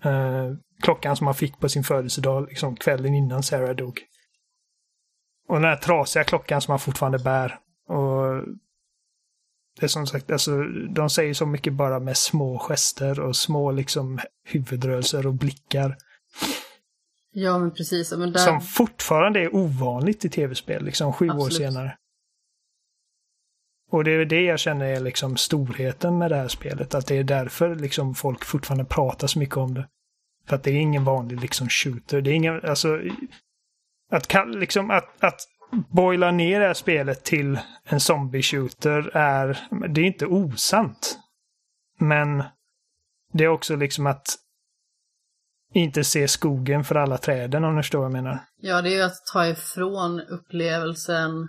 [0.04, 4.00] Eh, klockan som han fick på sin födelsedag liksom kvällen innan Sarah dog.
[5.48, 7.60] Och den här trasiga klockan som han fortfarande bär.
[7.88, 8.44] Och
[9.80, 13.72] det är som sagt, alltså, de säger så mycket bara med små gester och små
[13.72, 15.98] liksom huvudrörelser och blickar.
[17.32, 18.12] ja men precis.
[18.12, 21.54] Men där, Som fortfarande är ovanligt i tv-spel, liksom sju år Absolut.
[21.54, 21.98] senare.
[23.92, 26.96] Och det är det jag känner är liksom storheten med det här spelet.
[26.96, 29.88] Att det är därför liksom folk fortfarande pratar så mycket om det.
[30.48, 32.22] För att det är ingen vanlig liksom shooter.
[32.22, 33.00] Det är ingen, alltså...
[34.12, 35.42] Att, liksom, att, att
[35.90, 39.68] boila ner det här spelet till en zombie-shooter är...
[39.90, 41.20] Det är inte osant.
[42.00, 42.44] Men
[43.34, 44.26] det är också liksom att
[45.74, 48.40] inte se skogen för alla träden om du förstår vad jag menar.
[48.62, 51.48] ja, det är ju att ta ifrån upplevelsen,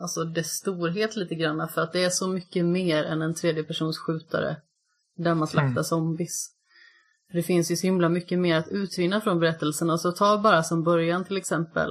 [0.00, 1.68] alltså dess storhet lite grann.
[1.68, 4.56] För att det är så mycket mer än en tredjepersonsskjutare
[5.16, 5.84] där man slaktar Mm.
[5.84, 6.50] zombies.
[7.32, 9.98] Det finns ju så himla mycket mer att utvinna från berättelserna.
[9.98, 11.90] Så ta bara som början till exempel.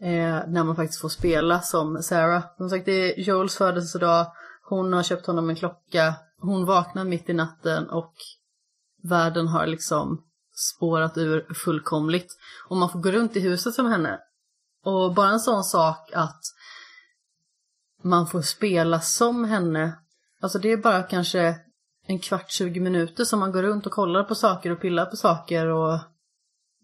[0.00, 2.44] Eh, när man faktiskt får spela som Sarah.
[2.56, 4.26] Som sagt, det är Joels födelsedag.
[4.68, 6.14] Hon har köpt honom en klocka.
[6.38, 8.14] Hon vaknar mitt i natten och
[9.02, 12.38] världen har liksom spårat ur fullkomligt.
[12.68, 14.18] Och man får gå runt i huset som henne.
[14.84, 16.40] Och bara en sån sak att
[18.02, 19.98] man får spela som henne.
[20.40, 21.56] Alltså det är bara kanske
[22.06, 25.16] en kvart, 20 minuter som man går runt och kollar på saker och pillar på
[25.16, 25.94] saker och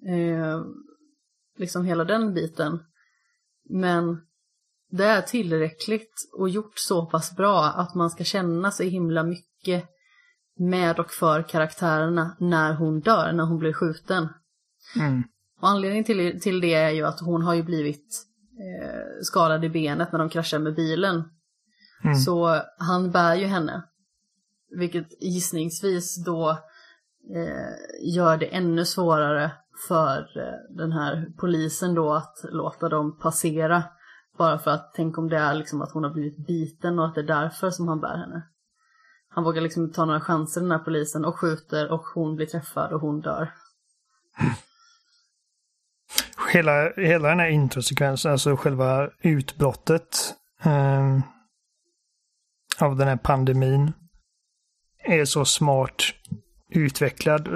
[0.08, 0.62] eh,
[1.58, 2.80] liksom hela den biten.
[3.68, 4.20] Men
[4.90, 9.84] det är tillräckligt och gjort så pass bra att man ska känna sig himla mycket
[10.58, 14.28] med och för karaktärerna när hon dör, när hon blir skjuten.
[14.96, 15.22] Mm.
[15.60, 18.24] Och anledningen till, till det är ju att hon har ju blivit
[18.58, 21.24] eh, skadad i benet när de kraschar med bilen.
[22.04, 22.16] Mm.
[22.16, 23.82] Så han bär ju henne.
[24.70, 26.50] Vilket gissningsvis då
[27.34, 29.52] eh, gör det ännu svårare
[29.88, 33.84] för eh, den här polisen då att låta dem passera.
[34.38, 37.14] Bara för att tänk om det är liksom att hon har blivit biten och att
[37.14, 38.42] det är därför som han bär henne.
[39.28, 42.46] Han vågar liksom inte ta några chanser den här polisen och skjuter och hon blir
[42.46, 43.52] träffad och hon dör.
[46.52, 51.18] Hela, hela den här introsekvensen, alltså själva utbrottet eh,
[52.80, 53.92] av den här pandemin
[55.04, 56.02] är så smart
[56.70, 57.48] utvecklad.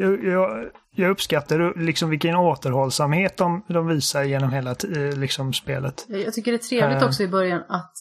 [0.00, 4.74] Jag, jag, jag uppskattar liksom vilken återhållsamhet de, de visar genom hela
[5.16, 6.06] liksom spelet.
[6.08, 7.08] Jag tycker det är trevligt Eh.
[7.08, 7.92] också i början att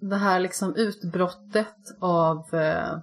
[0.00, 2.98] det här liksom utbrottet av eh,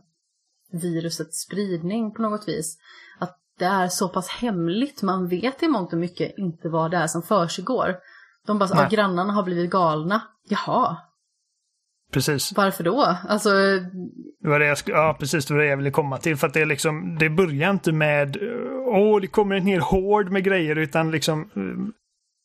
[0.71, 2.77] virusets spridning på något vis.
[3.19, 6.97] Att det är så pass hemligt, man vet i mångt och mycket inte vad det
[6.97, 7.95] är som försiggår.
[8.45, 10.21] De bara, ah, grannarna har blivit galna.
[10.49, 10.97] Jaha,
[12.13, 12.53] Precis.
[12.55, 13.17] varför då?
[13.29, 13.49] Alltså,
[14.41, 16.37] Det var det jag, ja, precis det var det jag ville komma till.
[16.37, 18.37] För att det, är liksom, det börjar inte med
[18.87, 21.93] åh, det kommer en hel hord med grejer, utan liksom eh,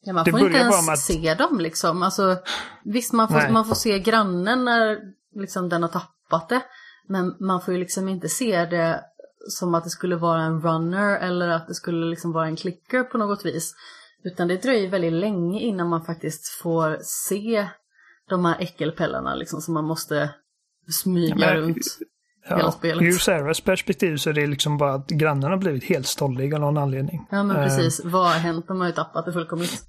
[0.04, 2.02] ja, man Det får inte ens att- se dem liksom.
[2.02, 2.36] Alltså,
[2.84, 3.52] visst, man får, Nej.
[3.52, 4.98] man får se grannen när
[5.34, 6.60] liksom, den har tappat det.
[7.08, 9.00] Men man får ju liksom inte se det
[9.48, 13.02] som att det skulle vara en runner eller att det skulle liksom vara en clicker
[13.02, 13.74] på något vis.
[14.24, 17.68] Utan det dröjer väldigt länge innan man faktiskt får se
[18.28, 20.30] de här äckelpellarna liksom som man måste
[20.90, 21.76] smyga men- runt.
[22.48, 23.02] hela ja, spelet.
[23.02, 26.60] ur Sarahs perspektiv så är det liksom bara att grannarna har blivit helt stolliga av
[26.60, 27.26] någon anledning.
[27.30, 28.68] Ja men Eh, precis, vad har hänt?
[28.68, 29.82] De har ju tappat det fullkomligt.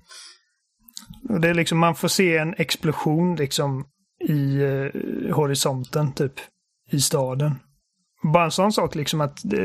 [1.41, 3.85] Det är liksom, man får se en explosion liksom
[4.27, 6.33] i eh, horisonten typ.
[6.91, 7.55] I staden.
[8.33, 9.57] Bara en sån sak liksom att det,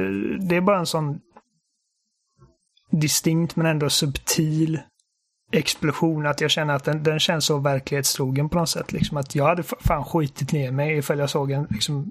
[0.48, 1.18] det är bara en sån
[2.90, 4.80] distinkt men ändå subtil
[5.54, 8.92] explosion att jag känner att den, den känns så verklighetstrogen på något sätt.
[8.92, 12.10] Liksom att jag hade fan skitit ner mig ifall jag såg en liksom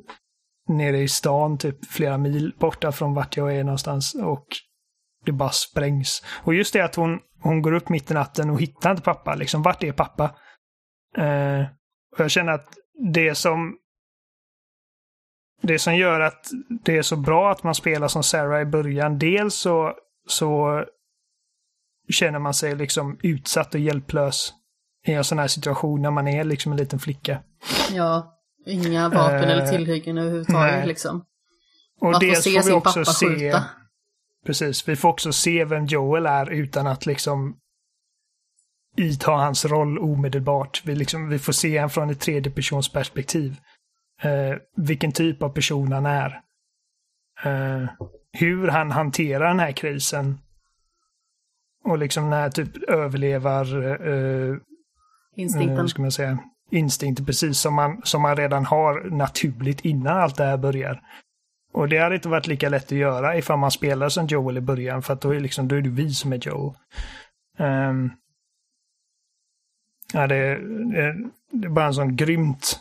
[0.69, 4.47] nere i stan typ flera mil borta från vart jag är någonstans och
[5.25, 6.23] det bara sprängs.
[6.43, 9.35] Och just det att hon, hon går upp mitt i natten och hittar inte pappa.
[9.35, 10.23] Liksom, vart är pappa?
[11.17, 11.61] Eh,
[12.13, 12.73] och jag känner att
[13.13, 13.77] det som
[15.61, 16.49] det som gör att
[16.83, 19.93] det är så bra att man spelar som Sarah i början, dels så,
[20.27, 20.83] så
[22.09, 24.53] känner man sig liksom utsatt och hjälplös
[25.07, 27.39] i en sån här situation när man är liksom en liten flicka.
[27.93, 30.87] Ja, inga vapen Eh, eller tillhyggen överhuvudtaget nej.
[30.87, 31.25] liksom.
[32.01, 33.27] Och Man får dels se får vi sin också pappa se...
[33.27, 33.63] skjuta.
[34.45, 37.57] Precis, vi får också se vem Joel är utan att liksom
[38.97, 40.81] ita hans roll omedelbart.
[40.85, 43.55] Vi, liksom, vi får se honom från ett tredje persons perspektiv.
[44.21, 46.41] Eh, vilken typ av person han är.
[47.43, 47.89] Eh,
[48.31, 50.39] hur han hanterar den här krisen.
[51.83, 53.65] Och liksom den här typ överlevar
[54.07, 54.57] eh,
[55.35, 55.79] Instinkten.
[55.79, 56.37] eh, ska man säga,
[56.71, 61.01] instinkter precis som man, som man redan har naturligt innan allt det här börjar.
[61.73, 64.61] Och det hade inte varit lika lätt att göra ifall man spelar som Joel i
[64.61, 66.75] början för att då är, liksom, då är det vi som är Joel.
[67.57, 68.11] Ehm,
[70.13, 70.55] ja, det,
[70.91, 71.15] det,
[71.51, 72.79] det är bara en sån grymt...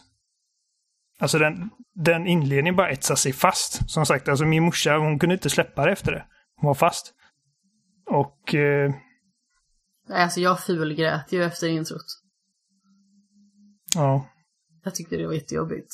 [1.20, 3.90] Alltså den, den inledningen bara etsar sig fast.
[3.90, 6.24] Som sagt, alltså min morsa hon kunde inte släppa det efter det.
[6.56, 7.14] Hon var fast.
[8.12, 8.94] Och eh,
[10.08, 12.04] Nej, Alltså jag fulgrät ju efter introt.
[13.94, 14.26] ja,
[14.84, 15.88] Jag tyckte det var jättejobbigt.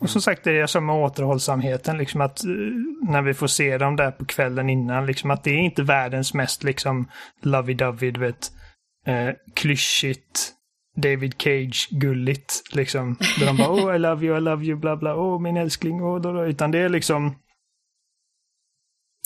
[0.00, 2.50] Och som sagt, det är jag som med återhållsamheten, liksom att eh,
[3.10, 6.34] när vi får se dem där på kvällen innan, liksom att det är inte världens
[6.34, 7.08] mest liksom
[7.42, 8.52] lovey-dovey, du vet,
[9.06, 10.52] eh, klyschigt,
[10.96, 13.16] David Cage-gulligt, liksom.
[13.38, 16.02] Där de bara oh I love you, I love you, bla bla, oh min älskling,
[16.02, 16.46] oh, då, då.
[16.46, 17.34] Utan det är liksom,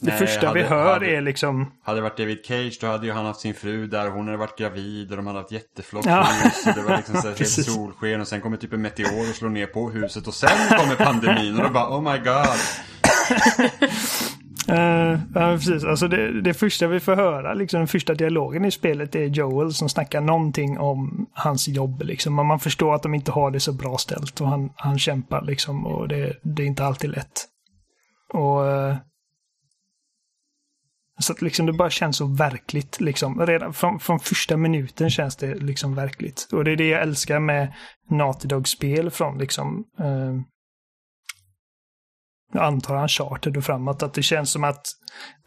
[0.03, 2.87] det Nej, första vi hade- hör hade- är liksom, Hade det varit David Cage då
[2.87, 5.53] hade ju han haft sin fru där, hon hade varit gravid och de hade haft
[5.53, 6.23] jätteflott Ja.
[6.45, 9.49] hus det var liksom så här solsken och sen kommer typ en meteor och slår
[9.49, 12.59] ner på huset och sen kommer pandemin och då bara oh my god.
[14.69, 15.85] Eh, ja, precis.
[15.85, 19.73] Alltså det, det första vi får höra, liksom den första dialogen i spelet är Joel
[19.75, 22.03] som snackar någonting om hans jobb.
[22.03, 22.35] Liksom.
[22.35, 25.87] Man förstår att de inte har det så bra ställt och han, han kämpar liksom
[25.87, 27.45] och det, det är inte alltid lätt.
[28.33, 28.97] Och eh,
[31.21, 33.01] så att liksom det bara känns så verkligt.
[33.01, 33.47] Liksom.
[33.47, 36.49] Redan från, från första minuten känns det liksom verkligt.
[36.53, 37.73] Och det är det jag älskar med
[38.11, 40.35] Naughty Dog-spel från liksom eh,
[42.53, 44.87] jag antar Uncharted och framåt, att det känns som att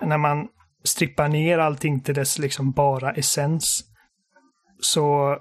[0.02, 0.48] när man
[0.84, 3.84] strippar ner allting till dess liksom bara essens
[4.80, 5.38] så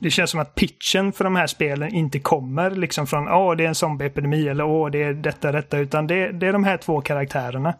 [0.00, 3.64] det känns som att pitchen för de här spelen inte kommer liksom från åh, det
[3.64, 6.76] är en zombieepidemi eller åh, det är detta, detta, utan det, det är de här
[6.76, 7.74] två karaktärerna.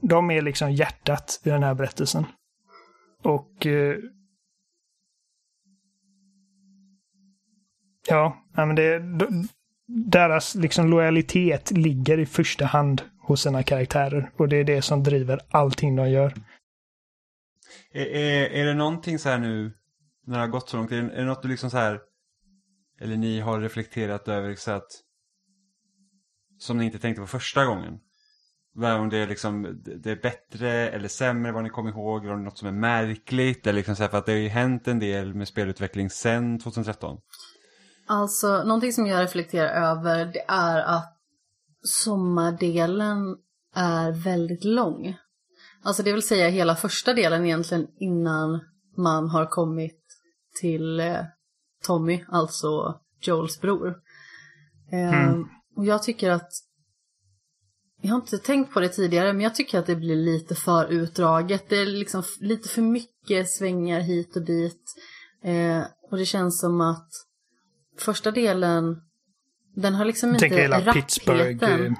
[0.00, 2.26] De är liksom hjärtat i den här berättelsen.
[3.22, 3.96] Och eh,
[8.08, 9.02] Ja, men det,
[9.86, 14.30] deras liksom lojalitet ligger i första hand hos sina karaktärer.
[14.36, 16.34] Och det är det som driver allting de gör.
[17.92, 19.72] Är, är, är det någonting så här nu,
[20.26, 22.00] när det har gått så långt, är det, är det något du liksom så här,
[23.00, 24.88] eller ni har reflekterat över så att,
[26.58, 27.98] som ni inte tänkte på första gången?
[28.76, 32.38] Om det är liksom, det- är bättre eller sämre vad ni kommer ihåg, eller om
[32.38, 34.48] det är något som är märkligt, eller liksom så här, för att det har ju
[34.48, 37.18] hänt en del med spelutveckling sen 2013.
[38.06, 41.16] Alltså, någonting som jag reflekterar över det är att
[41.82, 43.36] sommardelen
[43.74, 45.16] är väldigt lång.
[45.82, 48.60] Alltså det vill säga hela första delen egentligen innan
[48.96, 50.00] man har kommit
[50.60, 51.16] till eh,
[51.86, 53.94] Tommy, alltså Joels bror.
[54.92, 55.44] Eh, Mm.
[55.76, 56.48] Och jag tycker att,
[58.06, 60.86] jag har inte tänkt på det tidigare, men jag tycker att det blir lite för
[60.92, 61.68] utdraget.
[61.68, 64.82] Det är liksom lite för mycket svängar hit och dit.
[65.44, 67.08] Eh, och det känns som att
[67.98, 68.96] första delen,
[69.76, 71.38] den har liksom Jag inte hela Pittsburgh.
[71.38, 71.86] rappheten.
[71.86, 71.92] eh,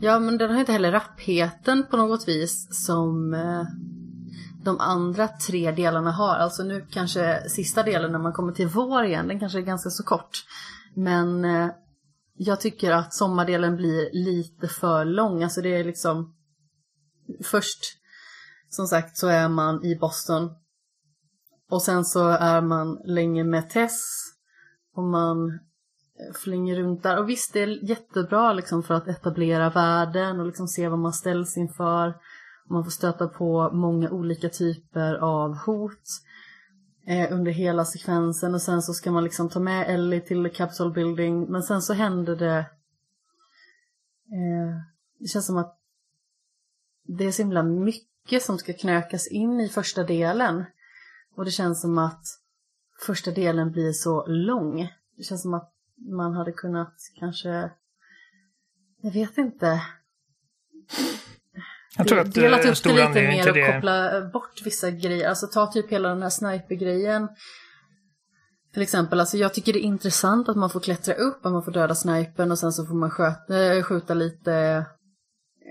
[0.00, 3.62] Ja, men den har inte heller rappheten på något vis som eh,
[4.64, 6.34] de andra tre delarna har.
[6.36, 9.90] Alltså nu kanske sista delen när man kommer till vår igen, den kanske är ganska
[9.90, 10.44] så kort.
[10.94, 11.68] Men eh,
[12.36, 15.42] jag tycker att sommardelen blir lite för lång.
[15.42, 16.34] Alltså det är liksom
[17.44, 17.80] först
[18.68, 20.50] som sagt så är man i Boston.
[21.70, 24.02] Och sen så är man länge med Tess.
[24.94, 27.18] Och man eh, flänger runt där.
[27.18, 31.12] Och visst, det är jättebra liksom för att etablera världen och liksom se vad man
[31.12, 32.14] ställs inför.
[32.70, 36.08] Man får stöta på många olika typer av hot
[37.06, 40.92] eh, under hela sekvensen och sen så ska man liksom ta med Ellie till Capitol
[40.92, 42.58] Building men sen så händer det
[44.32, 44.80] eh,
[45.18, 45.78] Det känns som att
[47.04, 50.64] det är så himla mycket som ska knökas in i första delen
[51.36, 52.24] och det känns som att
[53.06, 54.88] första delen blir så lång.
[55.16, 57.70] Det känns som att man hade kunnat kanske
[59.00, 59.82] jag vet inte.
[61.96, 63.72] Jag tror att Delat eh, upp det lite mer och det...
[63.72, 65.28] koppla bort vissa grejer.
[65.28, 67.28] Alltså ta typ hela den här sniper-grejen.
[68.72, 71.64] Till exempel, alltså jag tycker det är intressant att man får klättra upp, att man
[71.64, 74.54] får döda snipern och sen så får man sköta, äh, skjuta lite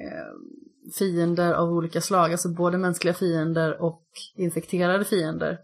[0.04, 2.32] eh, fiender av olika slag.
[2.32, 4.04] Alltså både mänskliga fiender och
[4.36, 5.58] infekterade fiender.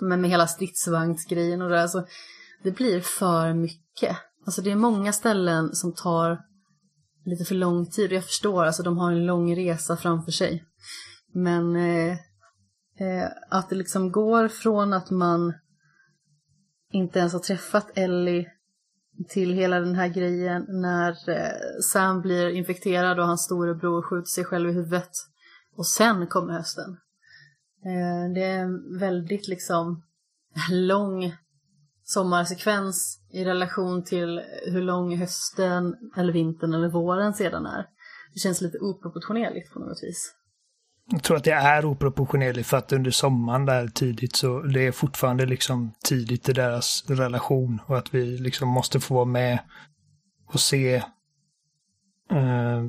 [0.00, 2.06] Men med hela stridsvagnsgrejen och det där, så
[2.62, 4.16] det blir för mycket.
[4.46, 6.38] Alltså det är många ställen som tar
[7.24, 8.10] lite för lång tid.
[8.10, 10.64] Och jag förstår, alltså de har en lång resa framför sig.
[11.32, 12.12] Men eh,
[12.98, 15.54] eh, att det liksom går från att man
[16.92, 18.46] inte ens har träffat Ellie
[19.28, 24.44] till hela den här grejen när eh, Sam blir infekterad och hans storebror skjuter sig
[24.44, 25.10] själv i huvudet.
[25.76, 26.96] Och sen kommer hösten.
[27.84, 30.02] Eh, det är en väldigt liksom
[30.70, 31.34] lång
[32.12, 37.86] sommarsekvens i relation till hur lång hösten eller vintern eller våren sedan är.
[38.34, 40.34] Det känns lite oproportionerligt på något vis.
[41.10, 44.92] Jag tror att det är oproportionerligt för att under sommaren där tidigt så det är
[44.92, 49.58] fortfarande liksom tidigt i deras relation och att vi liksom måste få vara med
[50.52, 50.94] och se
[52.30, 52.82] eh,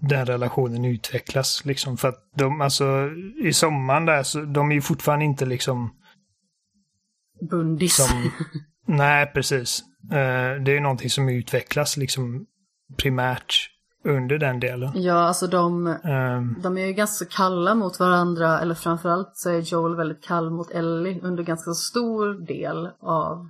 [0.00, 3.10] den relationen utvecklas liksom för att de alltså
[3.44, 5.90] i sommaren där så de är ju fortfarande inte liksom
[7.50, 7.96] Bundis.
[7.96, 8.30] som
[8.86, 9.82] nej precis.
[10.10, 12.46] Eh, det är ju någonting som utvecklas liksom
[12.96, 13.54] primärt
[14.04, 14.90] under den delen.
[14.94, 19.58] Ja, alltså de, Eh, de är ju ganska kalla mot varandra, eller framförallt så är
[19.60, 23.48] Joel väldigt kall mot Ellie under ganska stor del av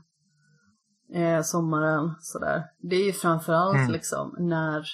[1.14, 2.14] eh, sommaren.
[2.20, 2.62] Sådär.
[2.78, 3.90] Det är ju framförallt Mm.
[3.92, 4.84] liksom när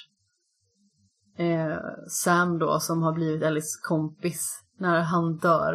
[1.37, 1.77] eh,
[2.09, 5.73] Sam då, som har blivit Ellies kompis, när han dör.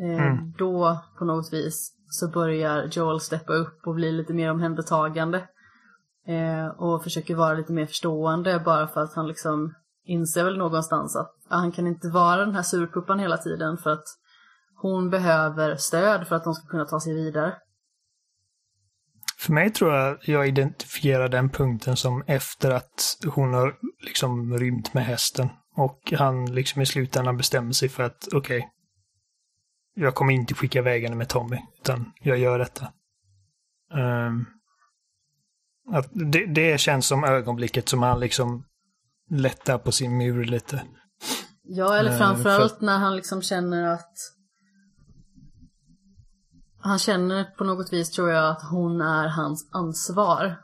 [0.00, 0.52] Eh, Mm.
[0.58, 5.48] Då på något vis så börjar Joel steppa upp och bli lite mer omhändertagande.
[6.26, 11.16] Eh, och försöker vara lite mer förstående bara för att han liksom inser väl någonstans
[11.16, 14.04] att ja, han kan inte vara den här surpuppan hela tiden för att
[14.74, 17.54] hon behöver stöd för att de ska kunna ta sig vidare.
[19.38, 24.94] För mig tror jag jag identifierar den punkten som efter att hon har liksom rymt
[24.94, 25.48] med hästen.
[25.76, 28.68] Och han liksom i slutändan bestämmer sig för att okej,
[29.94, 32.92] jag kommer inte skicka iväg henne med Tommy, utan jag gör detta.
[33.94, 34.44] Ehm,
[35.90, 38.64] att det, det känns som ögonblicket som han liksom
[39.30, 40.82] lättar på sin mur lite.
[41.62, 44.14] Ja, eller Eh, framförallt när han liksom känner att
[46.78, 50.56] han känner på något vis tror jag att hon är hans ansvar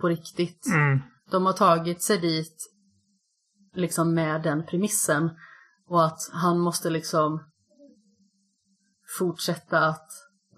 [0.00, 0.66] på riktigt.
[0.66, 1.00] Mm.
[1.30, 2.56] De har tagit sig dit
[3.74, 5.30] liksom med den premissen
[5.88, 7.40] och att han måste liksom
[9.18, 10.08] fortsätta att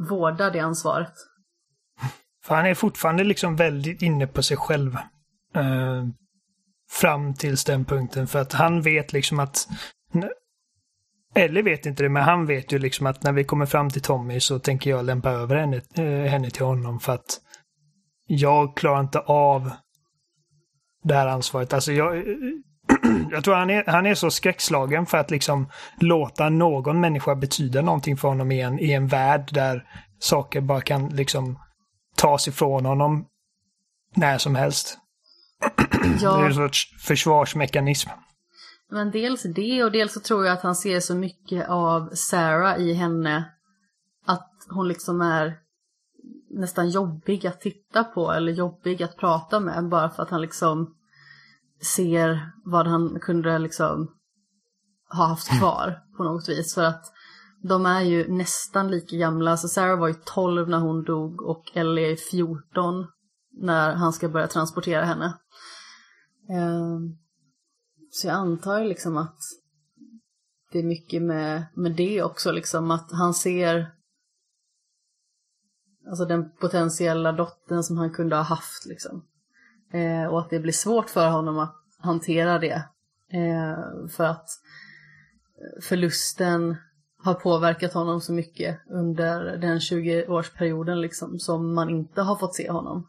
[0.09, 1.13] vårda det ansvaret.
[2.45, 4.97] För han är fortfarande liksom väldigt inne på sig själv.
[5.55, 6.07] Eh,
[6.91, 8.27] fram tills den punkten.
[8.27, 9.69] För att han vet liksom att...
[11.35, 14.03] Eller vet inte det, men han vet ju liksom att när vi kommer fram till
[14.03, 17.41] Tommy så tänker jag lämpa över henne, eh, henne till honom för att
[18.27, 19.71] jag klarar inte av
[21.03, 21.73] det här ansvaret.
[21.73, 22.17] Alltså jag...
[22.17, 22.25] Eh,
[23.31, 25.69] Jag tror han är, han är så skräckslagen för att liksom
[26.01, 29.85] låta någon människa betyda någonting för honom i en, i en värld där
[30.19, 31.59] saker bara kan liksom
[32.17, 33.27] tas ifrån honom
[34.17, 34.99] när som helst.
[36.03, 38.11] Det är Ja, en sorts försvarsmekanism.
[38.91, 42.79] men dels det och dels så tror jag att han ser så mycket av Sarah
[42.79, 43.45] i henne
[44.71, 45.59] hon liksom är
[46.51, 50.95] nästan jobbig att titta på eller jobbig att prata med bara för att han liksom
[51.81, 54.15] ser vad han kunde liksom
[55.09, 56.75] ha haft kvar på något vis.
[56.75, 57.13] För att
[57.63, 59.57] de är ju nästan lika gamla.
[59.57, 63.07] Så Sarah var ju 12 när hon dog och Ellie är 14
[63.53, 65.39] när han ska börja transportera henne.
[66.51, 67.17] Ehm,
[68.11, 69.39] så jag antar liksom att
[70.73, 73.93] det är mycket med, med det också, liksom att han ser
[76.11, 79.25] alltså den potentiella dottern som han kunde ha haft liksom.
[79.93, 82.83] Eh, och att det blir svårt för honom att hantera det.
[83.33, 84.49] Eh, för att
[85.83, 86.77] förlusten
[87.23, 92.71] har påverkat honom så mycket under den 20-årsperioden liksom som man inte har fått se
[92.71, 93.07] honom.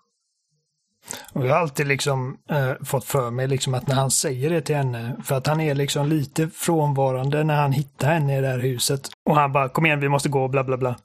[1.33, 4.61] Och jag har alltid liksom eh, fått för mig liksom att när han säger det
[4.61, 8.47] till henne, för att han är liksom lite frånvarande när han hittar henne i det
[8.47, 9.09] här huset.
[9.25, 10.95] Och han bara, kom igen vi måste gå, bla bla bla.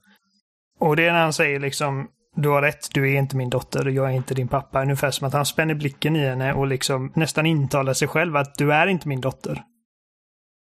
[0.79, 3.87] Och det är när han säger liksom, du har rätt, du är inte min dotter,
[3.87, 4.83] jag är inte din pappa.
[4.83, 8.55] Ungefär som att han spänner blicken i henne och liksom nästan intalar sig själv att
[8.55, 9.63] du är inte min dotter.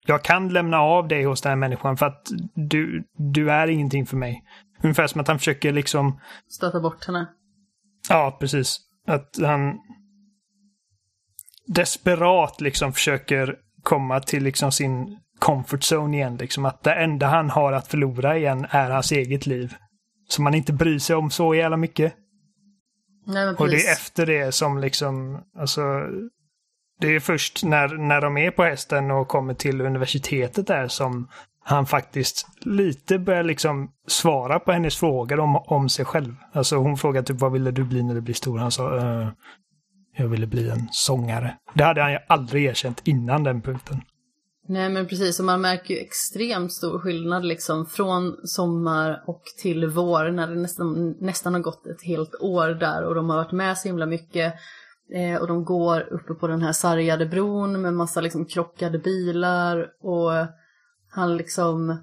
[0.06, 4.06] Jag kan lämna av dig hos den här människan för att du, du är ingenting
[4.06, 4.44] för mig.
[4.84, 6.20] Ungefär som att han försöker liksom...
[6.50, 7.28] Stöta bort henne.
[8.10, 8.80] Ja, precis.
[9.08, 9.78] Att han
[11.68, 16.38] desperat liksom försöker komma till liksom sin comfort zone igen.
[16.38, 19.74] Liksom att det enda han har att förlora igen är hans eget liv.
[20.28, 22.14] Som man inte bryr sig om så jävla mycket.
[23.26, 25.82] Nej, och det är efter det som liksom, alltså
[27.00, 31.28] det är först när, när de är på hästen och kommer till universitetet där som
[31.64, 36.36] han faktiskt lite börjar liksom svara på hennes frågor om, om sig själv.
[36.54, 38.58] Alltså hon frågar typ vad ville du bli när du blir stor?
[38.58, 39.30] Han sa uh,
[40.18, 41.58] jag ville bli en sångare.
[41.74, 44.02] Det hade han ju aldrig erkänt innan den punkten.
[44.70, 49.88] Nej men precis, och man märker ju extremt stor skillnad liksom från sommar och till
[49.88, 53.52] vår när det nästan, nästan har gått ett helt år där och de har varit
[53.52, 54.54] med så himla mycket.
[55.14, 59.88] Eh, och de går uppe på den här sargade bron med massa liksom krockade bilar
[60.02, 60.32] och
[61.10, 61.98] han liksom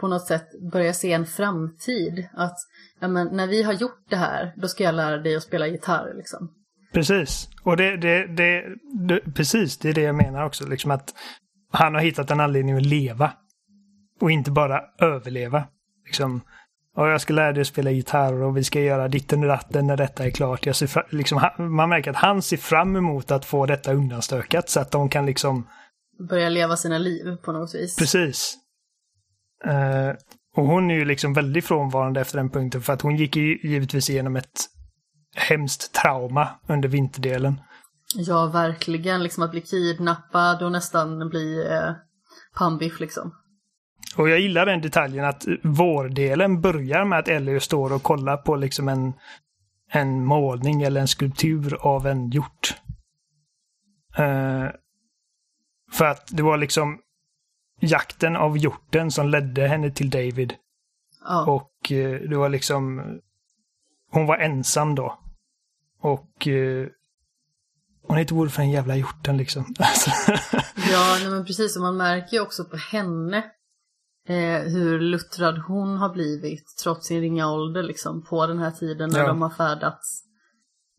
[0.00, 2.28] på något sätt börjar se en framtid.
[2.32, 2.56] Att
[3.00, 5.66] ja, men, när vi har gjort det här, då ska jag lära dig att spela
[5.66, 6.14] gitarr.
[6.16, 6.52] Liksom.
[6.92, 7.48] Precis.
[7.62, 8.64] Och det, det, det,
[9.08, 10.66] det, precis, det är det jag menar också.
[10.66, 11.14] Liksom att
[11.76, 13.32] han har hittat en anledning att leva.
[14.20, 15.64] Och inte bara överleva.
[16.06, 16.40] Liksom,
[16.96, 19.86] och jag ska lära dig att spela gitarr och vi ska göra ditten och datten
[19.86, 20.66] när detta är klart.
[20.66, 24.80] Jag ser liksom, man märker att han ser fram emot att få detta undanstökat så
[24.80, 25.68] att de kan liksom...
[26.28, 27.96] Börja leva sina liv på något vis.
[27.96, 28.56] Precis.
[29.66, 30.14] Uh,
[30.56, 33.58] och hon är ju liksom väldigt frånvarande efter den punkten för att hon gick ju
[33.62, 34.60] givetvis igenom ett
[35.36, 37.60] hemskt trauma under vinterdelen.
[38.18, 39.22] Ja, verkligen.
[39.22, 41.92] Liksom att bli kidnappad och nästan bli eh,
[42.58, 43.34] pannbiff liksom.
[44.16, 48.56] Och jag gillar den detaljen att vårdelen börjar med att Elliot står och kollar på
[48.56, 49.12] liksom en,
[49.90, 52.74] en målning eller en skulptur av en hjort.
[54.18, 54.70] Uh,
[55.92, 56.98] för att det var liksom
[57.80, 60.54] jakten av hjorten som ledde henne till David.
[61.24, 61.46] Ja.
[61.46, 63.02] Och uh, det var liksom...
[64.10, 65.18] Hon var ensam då.
[66.00, 66.88] Och uh,
[68.08, 69.74] hon inte ord för den jävla hjorten liksom.
[70.90, 71.76] ja, nej, men precis.
[71.76, 73.44] Och man märker ju också på henne
[74.28, 79.10] eh, hur luttrad hon har blivit trots sin ringa ålder liksom på den här tiden
[79.10, 79.26] när ja.
[79.26, 80.22] de har färdats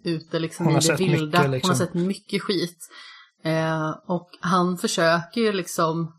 [0.03, 1.15] ute liksom hon i det vilda.
[1.17, 1.41] Mycket, liksom.
[1.41, 1.75] Hon har liksom.
[1.75, 2.89] sett mycket skit.
[3.43, 6.13] Eh, och han försöker ju liksom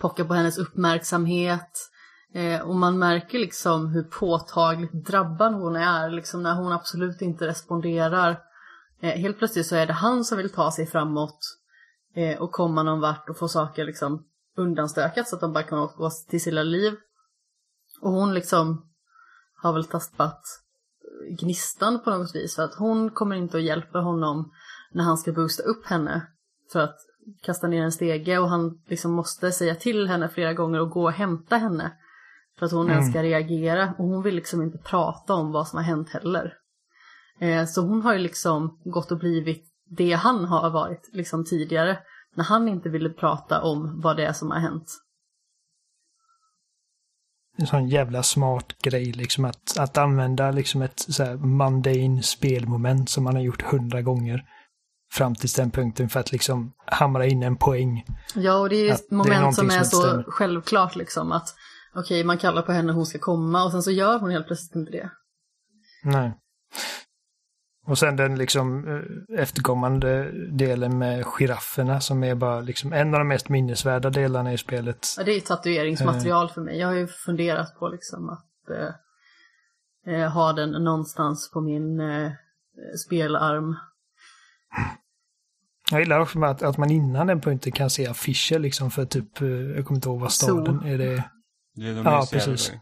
[0.00, 1.88] pocka på hennes uppmärksamhet.
[2.34, 7.46] Eh, och man märker liksom hur påtagligt drabbad hon är, liksom när hon absolut inte
[7.46, 8.38] responderar.
[9.02, 11.38] Eh, helt plötsligt så är det han som vill ta sig framåt
[12.14, 14.24] eh, och komma någon vart och få saker liksom
[14.56, 16.92] undanstökat så att de bara kan gå till sina liv.
[18.00, 18.90] Och hon liksom
[19.62, 20.42] har väl tappat
[21.40, 24.52] gnistan på något vis för att hon kommer inte att hjälpa honom
[24.92, 26.26] när han ska boosta upp henne
[26.72, 26.96] för att
[27.42, 31.04] kasta ner en stege och han liksom måste säga till henne flera gånger och gå
[31.04, 31.92] och hämta henne
[32.58, 32.92] för att hon mm.
[32.92, 36.54] ens ska reagera och hon vill liksom inte prata om vad som har hänt heller.
[37.42, 39.64] Eh, så hon har ju liksom gått och blivit
[39.96, 41.98] det han har varit liksom tidigare
[42.34, 44.98] när han inte ville prata om vad det är som har hänt.
[47.58, 53.10] En sån jävla smart grej liksom att, att använda liksom ett så här mundane spelmoment
[53.10, 54.44] som man har gjort hundra gånger
[55.12, 58.06] fram till den punkten för att liksom hamra in en poäng.
[58.34, 60.22] Ja, och det är ju ett moment är som är så stämmer.
[60.22, 61.54] självklart liksom att
[61.94, 64.46] okej, okay, man kallar på henne, hon ska komma och sen så gör hon helt
[64.46, 65.10] plötsligt inte det.
[66.04, 66.32] Nej.
[67.84, 73.18] Och sen den liksom eh, efterkommande delen med girafferna som är bara liksom en av
[73.20, 75.06] de mest minnesvärda delarna i spelet.
[75.18, 76.78] Ja, det är ju tatueringsmaterial för mig.
[76.78, 82.32] Jag har ju funderat på liksom att eh, eh, ha den någonstans på min eh,
[83.04, 83.76] spelarm.
[85.90, 89.40] Jag gillar också att, att man innan den punkten kan se affischer liksom för typ,
[89.40, 90.98] eh, jag kommer inte ihåg vad staden är.
[90.98, 91.24] Det,
[91.74, 92.72] Det är de Ja, precis.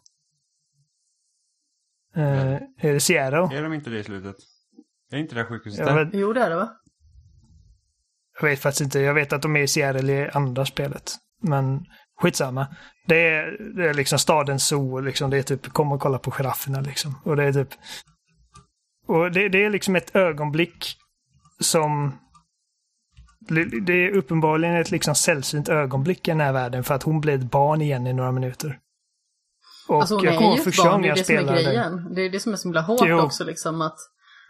[2.14, 3.58] eh, är det Seattle?
[3.58, 4.36] Är de inte det i slutet?
[5.10, 6.04] Är inte det sjukhuset Jag där?
[6.04, 6.68] vet, Jo, det är det va?
[8.40, 9.00] jag vet faktiskt inte.
[9.00, 11.12] Jag vet att de är i Seattle i andra spelet.
[11.42, 11.84] Men
[12.22, 12.66] skitsamma.
[13.06, 15.00] Det är, det är liksom stadens zoo.
[15.00, 15.30] Liksom.
[15.30, 17.20] Det är typ, kom och kolla på girafferna liksom.
[17.24, 17.68] Och det är typ...
[19.06, 20.96] Och det, det är liksom ett ögonblick
[21.60, 22.18] som...
[23.86, 27.34] det- är uppenbarligen ett liksom sällsynt ögonblick i den här världen för att hon blir
[27.34, 28.78] ett barn igen i några minuter.
[29.88, 31.44] Och Alltså hon jag är kommer ju ihåg ett första barn, gången det är det
[31.46, 32.14] som är grejen.
[32.14, 33.18] Det är det som är så himla hårt Jo.
[33.20, 33.96] också liksom att,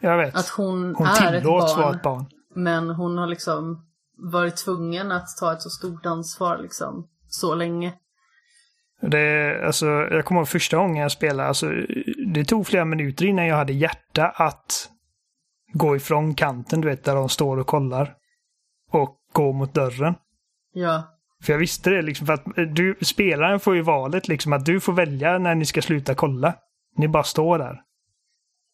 [0.00, 0.36] Jag vet.
[0.36, 1.80] att hon, hon är ett barn.
[1.80, 2.26] vara ett barn.
[2.54, 3.86] Men hon har liksom
[4.32, 7.92] varit tvungen att ta ett så stort ansvar liksom så länge.
[9.00, 11.70] Det, alltså, jag kommer ihåg första gången jag spelade, alltså,
[12.26, 14.88] det tog flera minuter innan jag hade hjärta att
[15.72, 18.14] gå ifrån kanten, du vet, där de står och kollar.
[18.90, 20.14] Och gå mot dörren.
[20.72, 21.02] Ja,
[21.42, 22.44] För jag visste det liksom, för att
[22.74, 26.54] du, spelaren får ju valet liksom att du får välja när ni ska sluta kolla.
[26.96, 27.80] Ni bara står där.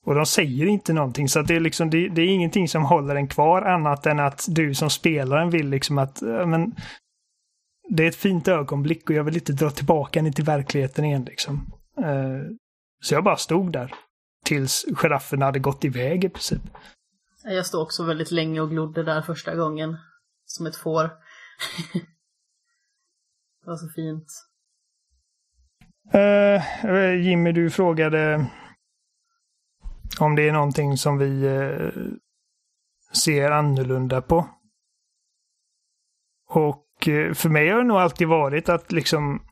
[0.06, 2.82] Och de säger inte någonting, så att det är liksom, det, det är ingenting som
[2.82, 6.74] håller en kvar annat än att du som spelaren vill liksom att, men
[7.88, 11.24] det är ett fint ögonblick och jag vill inte dra tillbaka henne till verkligheten igen
[11.24, 11.72] liksom.
[11.98, 12.40] Eh,
[13.02, 13.94] så jag bara stod där.
[14.44, 16.62] Tills girafferna hade gått iväg i princip.
[17.44, 19.96] jag stod också väldigt länge och glodde där första gången.
[20.44, 21.02] Som ett får.
[23.62, 24.26] det var så fint.
[26.12, 26.62] Eh,
[27.14, 28.46] Jimmy, du frågade
[30.20, 31.90] om det är någonting som vi eh,
[33.12, 34.48] ser annorlunda på.
[36.48, 39.42] Och eh, för mig har det nog alltid varit att liksom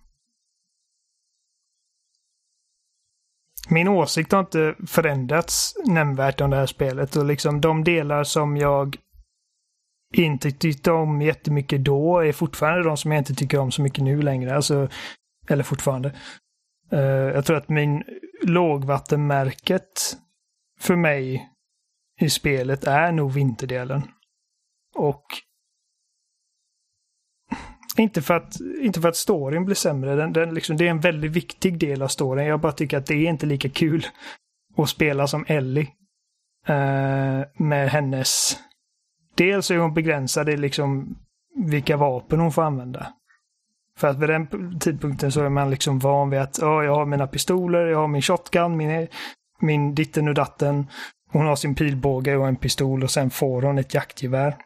[3.68, 8.56] Min åsikt har inte förändrats nämnvärt om det här spelet och liksom de delar som
[8.56, 8.96] jag
[10.14, 14.04] inte tyckte om jättemycket då är fortfarande de som jag inte tycker om så mycket
[14.04, 14.56] nu längre.
[14.56, 14.88] Alltså,
[15.48, 16.12] eller fortfarande.
[16.92, 18.02] Uh, jag tror att min
[18.42, 20.16] lågvattenmärket
[20.80, 21.50] för mig
[22.20, 24.02] i spelet är nog vinterdelen.
[24.94, 25.24] Och
[27.96, 30.16] inte för att, inte för att storyn blir sämre.
[30.16, 32.46] Den, den liksom, det är en väldigt viktig del av storyn.
[32.46, 34.06] Jag bara tycker att det är inte lika kul
[34.76, 35.88] att spela som Ellie.
[36.66, 38.58] eh, med hennes...
[39.36, 41.18] Dels är hon begränsad i liksom
[41.56, 43.14] vilka vapen hon får använda.
[43.98, 47.06] För att vid den tidpunkten så är man liksom van vid att oh, jag har
[47.06, 49.08] mina pistoler, jag har min shotgun, min,
[49.60, 50.86] min ditten och datten.
[51.30, 54.56] Hon har sin pilbåge och en pistol och sen får hon ett jaktgevär.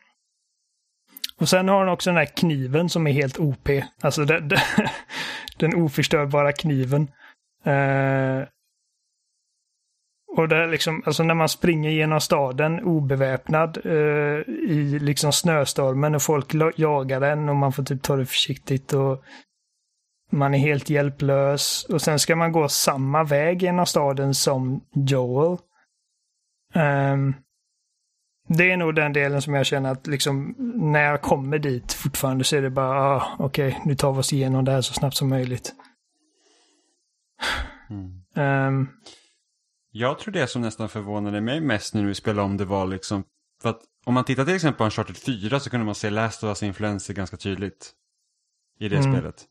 [1.41, 3.69] Och sen har hon också den här kniven som är helt OP.
[4.01, 4.59] Alltså den, den,
[5.57, 7.03] den oförstörbara kniven.
[7.65, 8.49] Eh,
[10.37, 13.93] och det är liksom, alltså när man springer genom staden obeväpnad eh,
[14.49, 19.25] i liksom snöstormen och folk jagar en och man får typ ta det försiktigt och
[20.31, 21.85] man är helt hjälplös.
[21.85, 25.59] Och sen ska man gå samma väg genom staden som Joel.
[26.75, 27.35] Ehm,
[28.49, 30.55] det är nog den delen som jag känner att liksom
[30.93, 34.33] när jag kommer dit fortfarande så är det bara, ah, okej, nu tar vi oss
[34.33, 35.73] igenom det här så snabbt som möjligt.
[37.91, 38.23] Mm.
[38.37, 38.89] Ehm,
[39.93, 42.87] Jag tror det som nästan förvånade mig mest nu när vi spelade om det var
[42.87, 43.25] liksom,
[43.63, 46.43] för att om man tittar till exempel på Uncharted 4 så kunde man se Last
[46.45, 47.93] of Us influenser ganska tydligt
[48.79, 49.13] i det Mm.
[49.13, 49.45] spelet.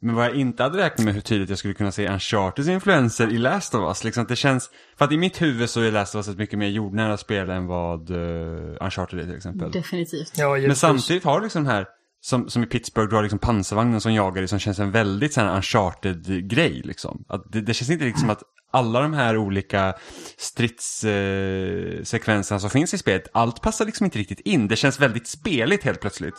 [0.00, 3.32] Men vad jag inte hade räknat med hur tydligt jag skulle kunna se Uncharteds influenser
[3.32, 4.04] i Last of Us.
[4.04, 6.38] Liksom att det känns, för att i mitt huvud så är Last of Us ett
[6.38, 9.70] mycket mer jordnära spel än vad uh, Uncharted är till exempel.
[9.70, 10.32] Definitivt.
[10.36, 11.86] ja, Men samtidigt har du liksom här,
[12.20, 15.32] som, som i Pittsburgh, du har liksom pansarvagnen som jagar dig som känns en väldigt
[15.32, 17.24] sån uncharted-grej liksom.
[17.28, 19.94] Att det, det känns inte liksom att alla de här olika
[20.36, 24.68] stridssekvenserna eh, sekvenserna som finns i spelet, allt passar liksom inte riktigt in.
[24.68, 26.34] Det känns väldigt speligt helt plötsligt.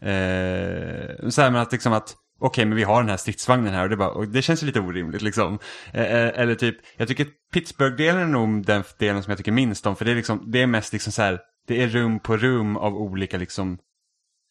[0.00, 3.82] Eh, så här med att liksom att, okej men vi har den här stridsvagnen här
[3.82, 5.58] och det, bara, och det känns ju lite orimligt liksom.
[5.92, 9.86] Eh, eh, eller typ, jag tycker Pittsburgh-delen är nog den delen som jag tycker minst
[9.86, 12.36] om, för det är liksom, det är mest liksom så här, det är rum på
[12.36, 13.78] rum av olika liksom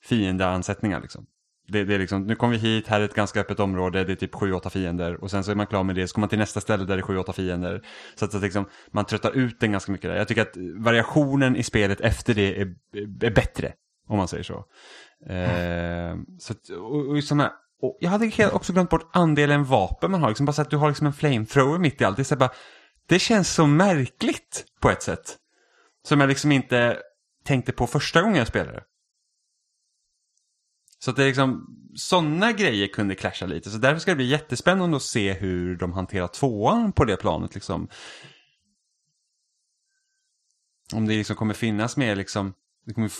[0.03, 1.25] fiendeansättningar liksom.
[1.67, 4.11] Det, det är liksom, nu kommer vi hit, här är ett ganska öppet område, det
[4.11, 6.29] är typ 7-8 fiender och sen så är man klar med det, så kommer man
[6.29, 7.81] till nästa ställe där det är 7-8 fiender.
[8.15, 10.17] Så att, så att liksom, man tröttar ut den ganska mycket där.
[10.17, 12.75] Jag tycker att variationen i spelet efter det är,
[13.21, 13.73] är bättre,
[14.07, 14.65] om man säger så.
[15.25, 20.11] Eh, så att, och, och, såna, och jag hade helt också glömt bort andelen vapen
[20.11, 22.15] man har, liksom bara så att du har liksom en flamethrower mitt i allt.
[22.17, 22.51] Det, är så bara,
[23.05, 25.37] det känns så märkligt på ett sätt.
[26.03, 26.97] Som jag liksom inte
[27.43, 28.83] tänkte på första gången jag spelade.
[30.99, 33.69] Så att det är liksom, sådana grejer kunde clasha lite.
[33.69, 37.53] Så därför ska det bli jättespännande att se hur de hanterar tvåan på det planet
[37.53, 37.87] liksom.
[40.93, 42.53] Om det liksom kommer finnas mer liksom,
[42.85, 43.11] det kommer,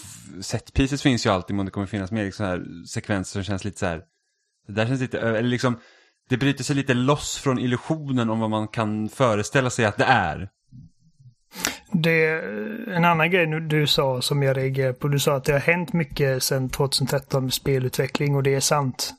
[0.41, 3.65] set pieces finns ju alltid men det kommer finnas mer liksom här sekvenser som känns
[3.65, 4.03] lite så här,
[4.71, 5.79] det där känns lite, eh, eller liksom,
[6.29, 10.05] det bryter sig lite loss från illusionen om vad man kan föreställa sig att det
[10.05, 10.49] är.
[11.91, 12.29] Det,
[12.95, 15.93] en annan grej du sa som jag reagerade på, du sa att det har hänt
[15.93, 19.13] mycket sedan 2013 med spelutveckling och det är sant.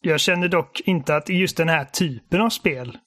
[0.00, 2.98] Jag känner dock inte att just den här typen av spel,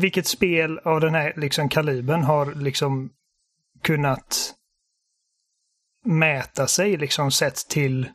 [0.00, 3.10] vilket spel av den här liksom kalibern har liksom
[3.82, 4.54] kunnat
[6.04, 8.08] mäta sig liksom sett till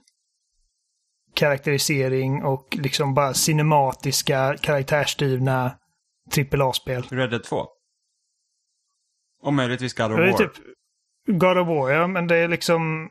[1.38, 5.72] karaktärisering och liksom bara cinematiska karaktärsdrivna
[6.38, 7.04] AAA-spel.
[7.10, 7.66] Red Dead 2?
[9.44, 10.26] Och möjligtvis God of War.
[10.26, 10.54] Det är typ
[11.26, 13.10] God of War, ja, men det är liksom...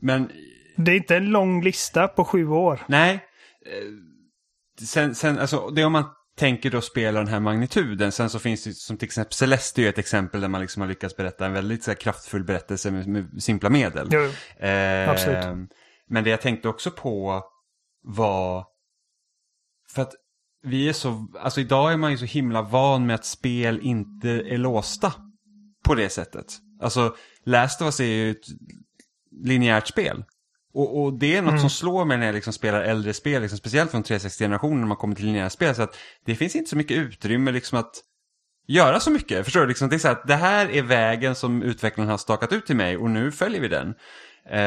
[0.00, 0.30] Men...
[0.76, 2.80] Det är inte en lång lista på sju år.
[2.86, 3.14] Nej.
[3.66, 6.04] Eh, sen, sen alltså, det är om man
[6.36, 8.12] tänker då spela den här magnituden.
[8.12, 10.88] Sen så finns det som till exempel Celeste är ett exempel där man liksom har
[10.88, 14.08] lyckats berätta en väldigt så här, kraftfull berättelse med, med simpla medel.
[14.10, 14.20] Jo,
[14.66, 15.68] eh, absolut.
[16.08, 17.44] Men det jag tänkte också på
[18.02, 18.66] var...
[19.94, 20.14] För att
[20.62, 21.26] vi är så...
[21.40, 25.12] Alltså idag är man ju så himla van med att spel inte är låsta
[25.84, 26.46] på det sättet.
[26.80, 28.46] Alltså, Last of Us är ju ett
[29.44, 30.24] linjärt spel.
[30.74, 31.60] Och, och det är något mm.
[31.60, 34.96] som slår mig när jag liksom spelar äldre spel, liksom, speciellt från 360-generationen när man
[34.96, 35.74] kommer till linjära spel.
[35.74, 37.92] Så att det finns inte så mycket utrymme liksom att
[38.66, 39.44] göra så mycket.
[39.44, 39.66] Förstår du?
[39.66, 42.76] Liksom, det är så att det här är vägen som utvecklingen har stakat ut till
[42.76, 43.94] mig och nu följer vi den.
[44.50, 44.60] Eh...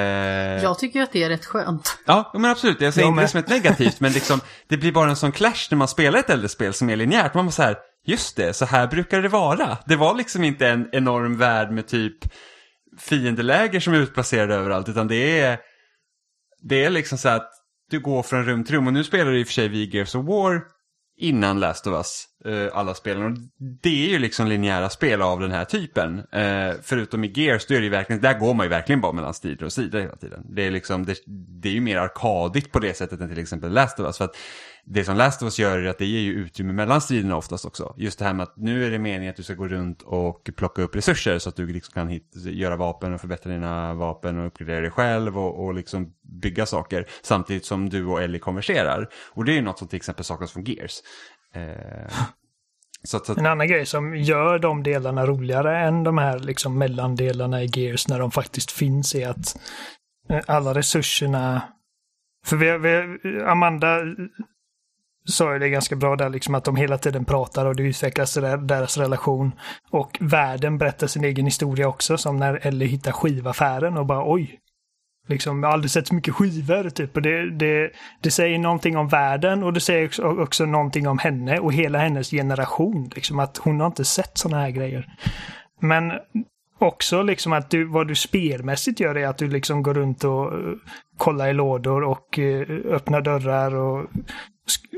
[0.63, 1.97] Jag tycker att det är rätt skönt.
[2.05, 2.81] Ja, men absolut.
[2.81, 5.67] Jag säger inte det som ett negativt, men liksom, det blir bara en sån clash
[5.71, 7.33] när man spelar ett äldre spel som är linjärt.
[7.33, 9.77] Man bara så här, just det, så här brukar det vara.
[9.85, 12.17] Det var liksom inte en enorm värld med typ
[12.99, 15.57] fiendeläger som är utplacerade överallt, utan det är,
[16.61, 17.49] det är liksom så att
[17.89, 18.87] du går från rum till rum.
[18.87, 20.61] Och nu spelar du i och för sig vid Gears of War
[21.23, 23.23] innan Last of Us, eh, alla spelen.
[23.23, 23.37] Och
[23.81, 26.19] det är ju liksom linjära spel av den här typen.
[26.31, 29.11] Eh, förutom i Gears, då är det ju verkligen, där går man ju verkligen bara
[29.11, 30.45] mellan sidor och sidor hela tiden.
[30.55, 31.17] Det är liksom, det,
[31.61, 34.17] det är ju mer arkadigt på det sättet än till exempel Last of Us.
[34.17, 34.35] För att
[34.85, 37.65] det som Last of Us gör är att det ger ju utrymme mellan striderna oftast
[37.65, 37.93] också.
[37.97, 40.49] Just det här med att nu är det meningen att du ska gå runt och
[40.55, 44.39] plocka upp resurser så att du liksom kan hit, göra vapen och förbättra dina vapen
[44.39, 49.09] och uppgradera dig själv och, och liksom bygga saker samtidigt som du och Ellie konverserar.
[49.29, 50.99] Och det är ju något som till exempel saknas från Gears.
[51.53, 52.07] Eh,
[53.03, 53.37] så att, så att...
[53.37, 58.07] En annan grej som gör de delarna roligare än de här liksom mellandelarna i Gears
[58.07, 59.57] när de faktiskt finns är att
[60.29, 61.61] eh, alla resurserna
[62.45, 63.99] för vi, vi, Amanda
[65.25, 68.33] sa ju det ganska bra där, liksom att de hela tiden pratar och det utvecklas
[68.61, 69.51] deras relation.
[69.91, 74.59] Och världen berättar sin egen historia också, som när Ellie hittar skivaffären och bara oj.
[75.27, 77.15] Liksom, jag har aldrig sett så mycket skivor, typ.
[77.15, 81.17] Och det, det, det säger någonting om världen och det säger också, också någonting om
[81.17, 83.11] henne och hela hennes generation.
[83.15, 85.07] Liksom, att hon har inte sett sådana här grejer.
[85.81, 86.11] Men
[86.79, 90.53] också liksom att du, vad du spelmässigt gör är att du liksom går runt och
[90.53, 90.75] uh,
[91.17, 94.05] kollar i lådor och uh, öppnar dörrar och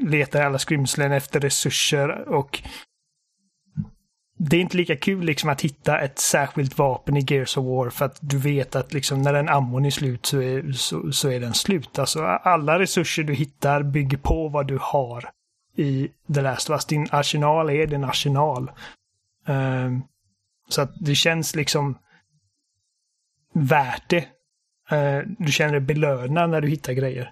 [0.02, 2.62] letar alla skrymslen efter resurser och
[4.38, 7.90] det är inte lika kul liksom att hitta ett särskilt vapen i Gears of War
[7.90, 11.30] för att du vet att liksom när den ammon är slut så är, så, så
[11.30, 12.00] är den slut.
[12.00, 15.30] Alltså alla resurser du hittar bygger på vad du har
[15.76, 16.86] i The Last of Us.
[16.86, 18.72] Din arsenal är din arsenal.
[19.48, 20.04] Um,
[20.70, 21.98] så att det känns liksom
[23.54, 24.28] värt det.
[24.92, 27.32] Uh, du känner dig belönad när du hittar grejer.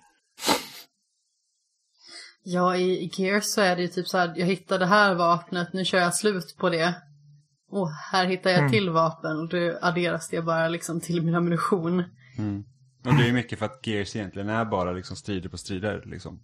[2.43, 5.73] Ja, i Gears så är det ju typ så här, jag hittade det här vapnet,
[5.73, 6.95] nu kör jag slut på det.
[7.69, 8.71] Och här hittar jag mm.
[8.71, 12.03] till vapen och då adderas det bara liksom till min ammunition.
[12.37, 12.63] Mm.
[13.05, 16.39] Och det är mycket för att Gears egentligen är bara liksom strider på strider liksom.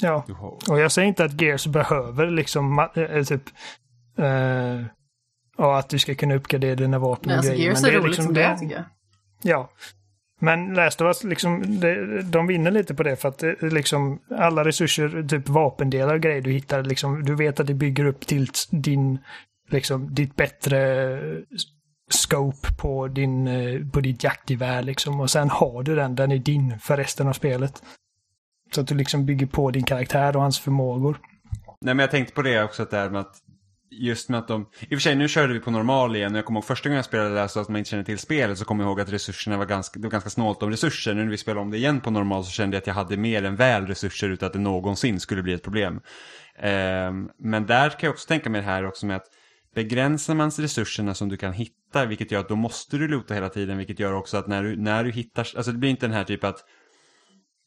[0.00, 0.26] Ja,
[0.68, 3.42] och jag säger inte att Gears behöver liksom äh, typ
[4.18, 4.84] äh,
[5.56, 7.64] och att du ska kunna uppgradera dina vapen Nej, och alltså, grejer.
[7.64, 8.84] Gears är, är roligt liksom som det är, tycker jag.
[9.42, 9.70] Ja,
[10.38, 14.18] men Last of Us, liksom, de, de vinner lite på det för att eh, liksom,
[14.30, 18.26] alla resurser, typ vapendelar och grejer du hittar, liksom, du vet att det bygger upp
[18.26, 19.18] till din,
[19.70, 21.18] liksom, ditt bättre
[22.10, 25.20] scope på, din, eh, på ditt jaktgevär liksom.
[25.20, 27.82] Och sen har du den, den är din för resten av spelet.
[28.74, 31.18] Så att du liksom bygger på din karaktär och hans förmågor.
[31.80, 33.36] Nej men jag tänkte på det också, att, där med att
[33.90, 36.38] just med att de, i och för sig nu körde vi på normal igen och
[36.38, 38.58] jag kommer ihåg första gången jag spelade det så att man inte kände till spelet
[38.58, 41.14] så kommer jag ihåg att resurserna var ganska, det var ganska snålt om resurser.
[41.14, 43.16] Nu när vi spelade om det igen på normal så kände jag att jag hade
[43.16, 46.00] mer än väl resurser utan att det någonsin skulle bli ett problem.
[46.58, 49.26] Eh, men där kan jag också tänka mig det här också med att
[49.74, 53.48] begränsar man resurserna som du kan hitta, vilket gör att då måste du lota hela
[53.48, 56.14] tiden, vilket gör också att när du, när du hittar, alltså det blir inte den
[56.14, 56.64] här typ att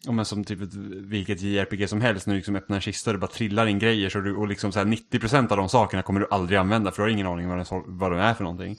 [0.07, 0.59] om man som typ
[0.91, 3.79] vilket JRPG som helst när du liksom öppnar en kista och det bara trillar in
[3.79, 6.91] grejer så du, och liksom så här 90% av de sakerna kommer du aldrig använda
[6.91, 8.71] för du har ingen aning vad, den, vad de är för någonting.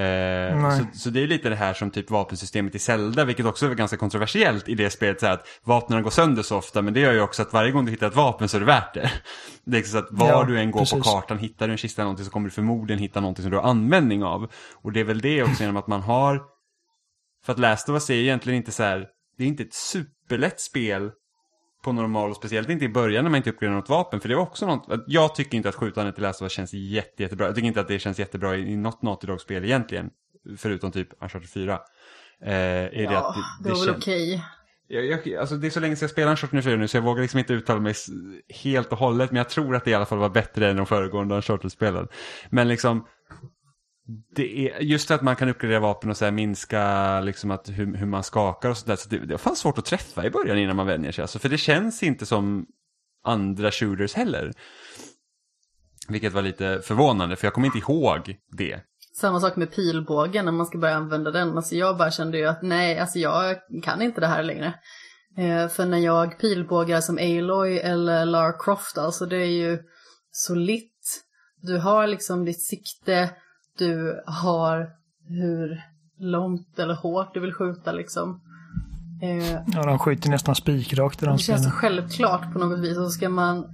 [0.00, 3.66] Eh, så, så, det är lite det här som typ vapensystemet i Zelda, vilket också
[3.66, 6.94] är ganska kontroversiellt i det spelet, så här att vapnen går sönder så ofta, men
[6.94, 8.94] det gör ju också att varje gång du hittar ett vapen så är det värt
[8.94, 9.10] det.
[9.66, 10.98] Det är så att var ja, du än går precis.
[10.98, 13.50] på kartan, hittar du en kista eller någonting så kommer du förmodligen hitta någonting som
[13.50, 14.50] du har användning av.
[14.82, 16.42] Och det är väl det också genom att man har,
[17.44, 19.06] för att Last of Us är egentligen inte så här,
[19.38, 21.10] det är inte ett superlätt spel
[21.84, 24.20] på normal och speciellt inte i början när man inte uppgraderar något vapen.
[24.20, 27.22] För det var också något, jag tycker inte att skjutandet i Last of känns jätte,
[27.22, 27.46] jättebra.
[27.46, 30.10] Jag tycker inte att det känns jättebra i, i något Naughty Dog-spel egentligen.
[30.56, 31.72] Förutom typ Uncharted 4.
[32.42, 34.34] Eh, är ja, det, att det, det, det var väl okej.
[34.34, 34.40] Okay.
[34.88, 37.02] Jag, jag, alltså det är så länge sedan jag spelar Uncharted 4 nu så jag
[37.02, 37.94] vågar liksom inte uttala mig
[38.48, 39.30] helt och hållet.
[39.30, 42.08] Men jag tror att det i alla fall var bättre än de föregående Uncharted-spelen.
[42.50, 43.06] Men liksom,
[44.06, 48.06] det är just att man kan uppgradera vapen och så minska liksom att hur, hur
[48.06, 48.96] man skakar och sådär.
[48.96, 51.22] Så det, det fanns svårt att träffa i början innan man vänjer sig.
[51.22, 52.66] Alltså, för det känns inte som
[53.24, 54.52] andra shooters heller.
[56.08, 58.80] Vilket var lite förvånande för jag kommer inte ihåg det.
[59.16, 61.56] Samma sak med pilbågen när man ska börja använda den.
[61.56, 64.74] Alltså jag bara kände ju att nej, alltså jag kan inte det här längre.
[65.36, 69.78] Eh, för när jag pilbågar som Aloy eller Lara Croft, alltså det är ju
[70.30, 71.24] solitt.
[71.62, 73.30] Du har liksom ditt sikte,
[73.78, 74.90] du har
[75.28, 75.82] hur
[76.18, 78.40] långt eller hårt du vill skjuta liksom.
[79.22, 82.98] Eh, ja, de skjuter nästan spikrakt i de Det känns så självklart på något vis.
[82.98, 83.66] Och så ska man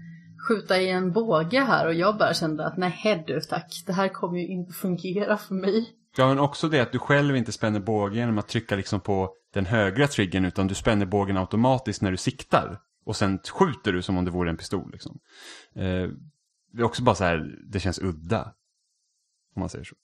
[0.48, 4.08] skjuta i en båge här och jag bara kände att nej du tack, det här
[4.08, 5.88] kommer ju inte fungera för mig.
[6.16, 9.30] Ja, men också det att du själv inte spänner bågen genom att trycka liksom på
[9.54, 12.78] den högra triggern utan du spänner bågen automatiskt när du siktar.
[13.04, 15.18] Och sen skjuter du som om det vore en pistol liksom.
[15.74, 16.08] Eh,
[16.72, 18.52] det är också bara så här, det känns udda.
[19.54, 19.94] Om man säger så.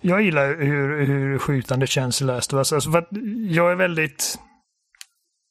[0.00, 2.72] Jag gillar hur, hur skjutande känns i Last of Us.
[2.72, 3.06] Alltså, för
[3.48, 4.38] jag är väldigt...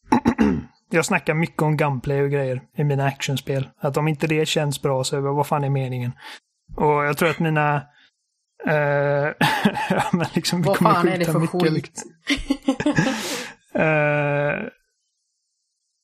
[0.89, 3.69] jag snackar mycket om gunplay och grejer i mina actionspel.
[3.79, 6.11] Att om inte det känns bra så vad fan är meningen?
[6.75, 7.81] Och jag tror att mina...
[8.67, 9.33] Uh,
[10.11, 12.03] men liksom, vad fan är det för mycket, skit?
[13.75, 14.67] Uh,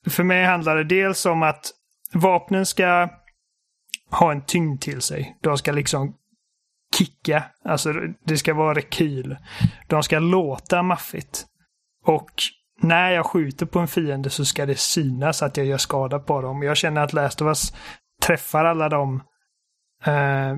[0.11, 1.71] för mig handlar det dels om att
[2.13, 3.09] vapnen ska
[4.11, 5.37] ha en tyngd till sig.
[5.41, 6.15] De ska liksom
[6.97, 7.43] kicka.
[7.63, 7.93] Alltså
[8.25, 9.37] det ska vara rekyl.
[9.87, 11.45] De ska låta maffigt.
[12.05, 12.31] Och
[12.81, 16.41] när jag skjuter på en fiende så ska det synas att jag gör skada på
[16.41, 16.63] dem.
[16.63, 17.73] Jag känner att Last of Us
[18.23, 19.23] träffar alla de
[20.05, 20.57] eh,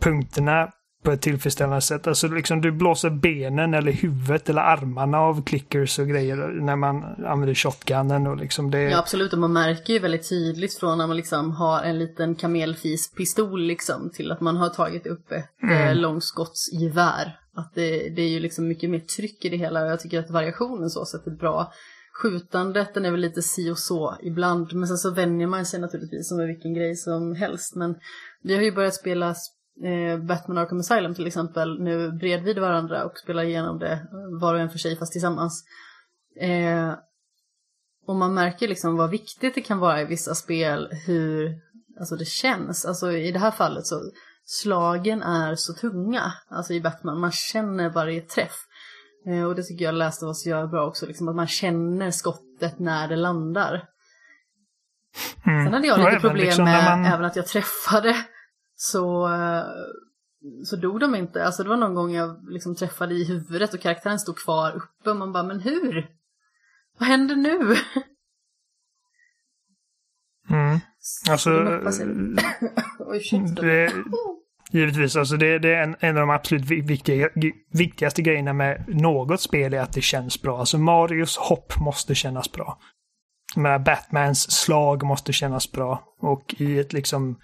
[0.00, 0.72] punkterna
[1.02, 2.06] på ett tillfredsställande sätt.
[2.06, 7.04] Alltså liksom du blåser benen eller huvudet eller armarna av clickers och grejer när man
[7.26, 8.82] använder shotgunnen och liksom det.
[8.82, 12.34] Ja absolut och man märker ju väldigt tydligt från när man liksom har en liten
[12.34, 15.88] kamelfispistol liksom till att man har tagit upp ett mm.
[15.88, 17.38] eh, långskottsgevär.
[17.54, 20.18] Att det, det är ju liksom mycket mer tryck i det hela och jag tycker
[20.18, 21.72] att variationen så sett är bra.
[22.22, 25.80] Skjutandet den är väl lite si och så ibland men sen så vänjer man sig
[25.80, 27.94] naturligtvis som med vilken grej som helst men
[28.42, 29.34] vi har ju börjat spela
[29.84, 34.06] eh, Batman Arkham Asylum till exempel nu bredvid varandra och spelar igenom det
[34.40, 35.64] var och en för sig fast tillsammans.
[36.40, 36.94] Eh,
[38.06, 41.54] och man märker liksom vad viktigt det kan vara i vissa spel hur
[41.98, 42.84] alltså det känns.
[42.84, 44.00] Alltså i det här fallet så
[44.44, 47.20] slagen är så tunga, alltså i Batman.
[47.20, 48.56] Man känner varje träff.
[49.26, 52.78] Eh, och det tycker jag läste oss gör bra också, liksom att man känner skottet
[52.78, 53.84] när det landar.
[55.46, 55.64] Mm.
[55.64, 57.04] Sen hade jag lite problem liksom med man...
[57.04, 58.16] även att jag träffade
[58.80, 59.28] så,
[60.64, 61.44] så dog de inte.
[61.44, 65.10] Alltså det var någon gång jag liksom träffade i huvudet och karaktären stod kvar uppe
[65.10, 66.08] och man bara, men hur?
[66.98, 67.76] Vad händer nu?
[70.50, 70.78] Mm.
[71.30, 71.50] Alltså,
[73.62, 73.92] det,
[74.70, 77.28] givetvis, alltså det, det är en, en av de absolut viktiga,
[77.72, 80.58] viktigaste grejerna med något spel är att det känns bra.
[80.58, 82.78] Alltså Marios hopp måste kännas bra.
[83.56, 86.02] Men Batmans slag måste kännas bra.
[86.20, 87.36] Och i ett liksom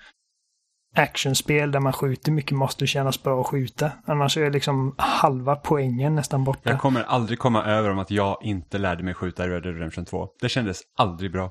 [0.94, 3.90] actionspel där man skjuter mycket måste kännas bra att skjuta.
[4.06, 6.70] Annars är liksom halva poängen nästan borta.
[6.70, 9.74] Jag kommer aldrig komma över om att jag inte lärde mig skjuta i Red Dead
[9.74, 10.28] Redemption 2.
[10.40, 11.50] Det kändes aldrig bra.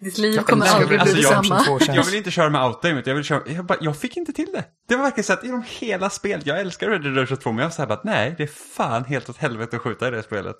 [0.00, 1.64] Ditt liv kommer aldrig bli alltså, detsamma.
[1.68, 4.32] Jag, jag vill inte köra med outaimet, jag vill köra, jag, bara, jag fick inte
[4.32, 4.64] till det.
[4.88, 7.58] Det var verkligen så att genom hela spelet, jag älskar Red Dead Redemption 2, men
[7.58, 10.22] jag var såhär att nej, det är fan helt åt helvete att skjuta i det
[10.22, 10.56] spelet.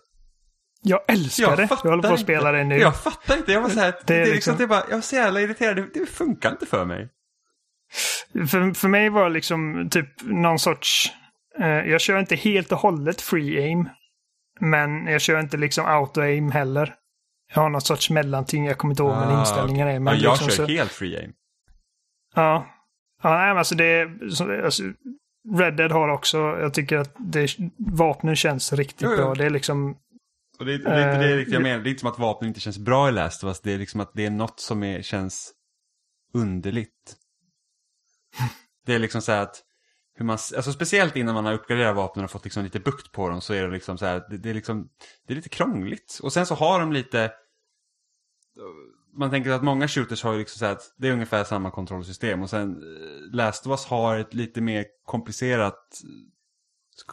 [0.87, 1.69] Jag älskar jag det.
[1.71, 2.79] Jag håller på att spela det nu.
[2.79, 3.53] Jag fattar inte.
[3.53, 5.03] Jag var så här, det, är det är liksom, liksom, det är bara, jag var
[5.03, 5.77] så jävla irriterad.
[5.77, 7.09] Det, det funkar inte för mig.
[8.33, 11.13] För, för mig var liksom typ någon sorts...
[11.59, 13.89] Eh, jag kör inte helt och hållet free aim.
[14.61, 16.95] Men jag kör inte liksom auto-aim heller.
[17.55, 20.01] Jag har något sorts mellanting, jag kommer inte ihåg ah, vad inställningen är.
[20.01, 20.73] Men ja, jag liksom kör så...
[20.73, 21.33] helt free aim.
[22.35, 22.67] Ja.
[23.23, 24.09] Ja, nej, men alltså det
[24.65, 24.83] alltså,
[25.55, 29.17] Red Dead har också, jag tycker att det, vapnen känns riktigt jo, jo.
[29.17, 29.35] bra.
[29.35, 29.97] Det är liksom
[30.59, 31.79] Och det, är- det är inte det riktigt jag menar.
[31.83, 33.61] Det är inte som att vapnen inte känns bra i Last of Us.
[33.61, 35.53] Det är liksom att det är något som är, känns
[36.35, 37.17] underligt.
[38.87, 39.63] Det är liksom så här att
[40.15, 43.29] hur man, alltså speciellt innan man har uppgraderat vapnen och fått liksom lite bukt på
[43.29, 44.89] dem så är det liksom så här, det, det är liksom,
[45.27, 46.21] det är lite krångligt.
[46.23, 47.33] Och sen så har de lite,
[49.17, 51.71] man tänker att många shooters har ju liksom så här att det är ungefär samma
[51.71, 56.01] kontrollsystem och sen eh, Last of Us har ett lite mer komplicerat,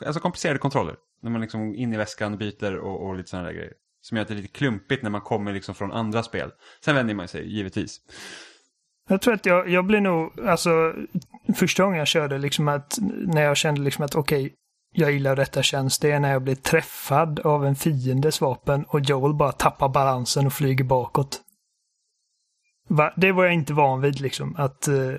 [0.06, 0.96] alltså komplicerade kontroller.
[1.22, 3.74] När man liksom in i väskan byter och, och lite sådana där grejer.
[4.02, 6.52] Som gör att det är lite klumpigt när man kommer liksom från andra spel.
[6.86, 8.02] Sen vänder man sig givetvis.
[9.12, 10.94] Jag tror att jag, jag blir nog, alltså
[11.56, 12.98] första gången jag körde liksom att,
[13.28, 14.54] när jag kände liksom att okej,
[14.94, 19.00] jag gillar detta känns, det är när jag blir träffad av en fiendes vapen och
[19.02, 21.42] Joel bara tappar balansen och flyger bakåt.
[22.90, 23.14] Va?
[23.16, 25.16] Det var jag inte van vid liksom, att, uh,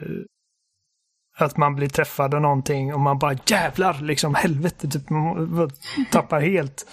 [1.38, 5.70] att man blir träffad av någonting och man bara jävlar, liksom helvete, typ, man
[6.12, 6.86] tappar helt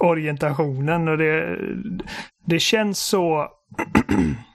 [0.00, 1.58] orientationen och det,
[2.46, 3.48] det känns så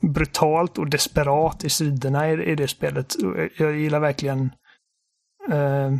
[0.00, 3.14] brutalt och desperat i sidorna i, i det spelet.
[3.58, 4.52] Jag- gillar verkligen
[5.50, 5.92] eh,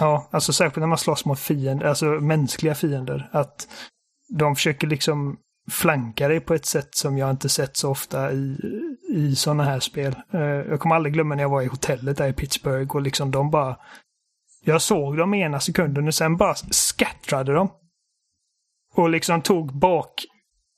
[0.00, 3.28] Ja, alltså särskilt när man slåss mot fiender, alltså mänskliga fiender.
[3.32, 3.68] Att
[4.28, 5.36] de försöker liksom
[5.70, 8.58] flanka dig på ett sätt som jag inte sett så ofta i,
[9.08, 10.16] i sådana här spel.
[10.32, 13.30] Eh, jag kommer aldrig glömma när jag var i hotellet där i Pittsburgh och liksom
[13.30, 13.76] de bara...
[14.64, 17.70] Jag såg dem i ena sekunden och sen bara skattrade de.
[18.94, 20.24] Och liksom tog bak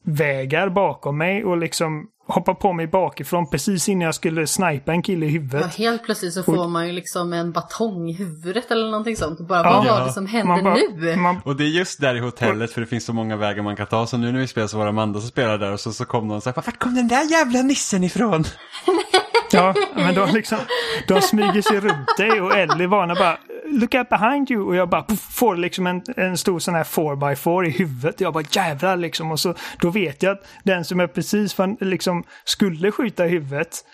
[0.06, 5.02] bakvägar bakom mig och liksom hoppade på mig bakifrån precis innan jag skulle snipa en
[5.02, 5.74] kille i Ja, huvudet.
[5.74, 9.40] helt plötsligt så får man ju liksom en batong i huvudet eller någonting sånt.
[9.40, 9.72] Och bara, Ja.
[9.72, 11.16] vad var det som hände bara- nu?
[11.16, 13.76] Man, Och det är just där i hotellet för det finns så många vägar man
[13.76, 14.06] kan ta.
[14.06, 16.04] Så nu när vi spelar så var det Amanda som spelade där och så, så
[16.04, 18.44] kom någon och sa Vart kom den där jävla nissen ifrån?
[19.52, 20.58] Ja, men de liksom,
[21.08, 24.88] de smyger sig runt dig och Ellie varnar bara Look out behind you och jag
[24.88, 28.20] bara puff, får liksom en, en stor sån här 4x4 i huvudet.
[28.20, 31.76] Jag bara jävlar liksom och så då vet jag att den som jag precis fan,
[31.80, 33.84] liksom skulle skjuta i huvudet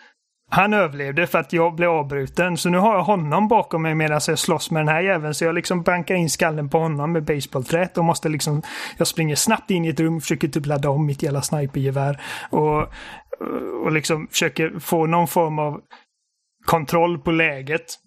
[0.55, 2.57] han överlevde för att jag blev avbruten.
[2.57, 5.35] Så nu har jag honom bakom mig medan jag slåss med den här jäveln.
[5.35, 8.62] Så jag liksom bankar in skallen på honom med basebollträet och måste liksom...
[8.97, 12.20] Jag springer snabbt in i ett rum, försöker typ ladda om mitt jävla snipergevär.
[12.51, 12.81] Och,
[13.85, 15.81] och liksom försöker få någon form av
[16.64, 17.99] kontroll på läget.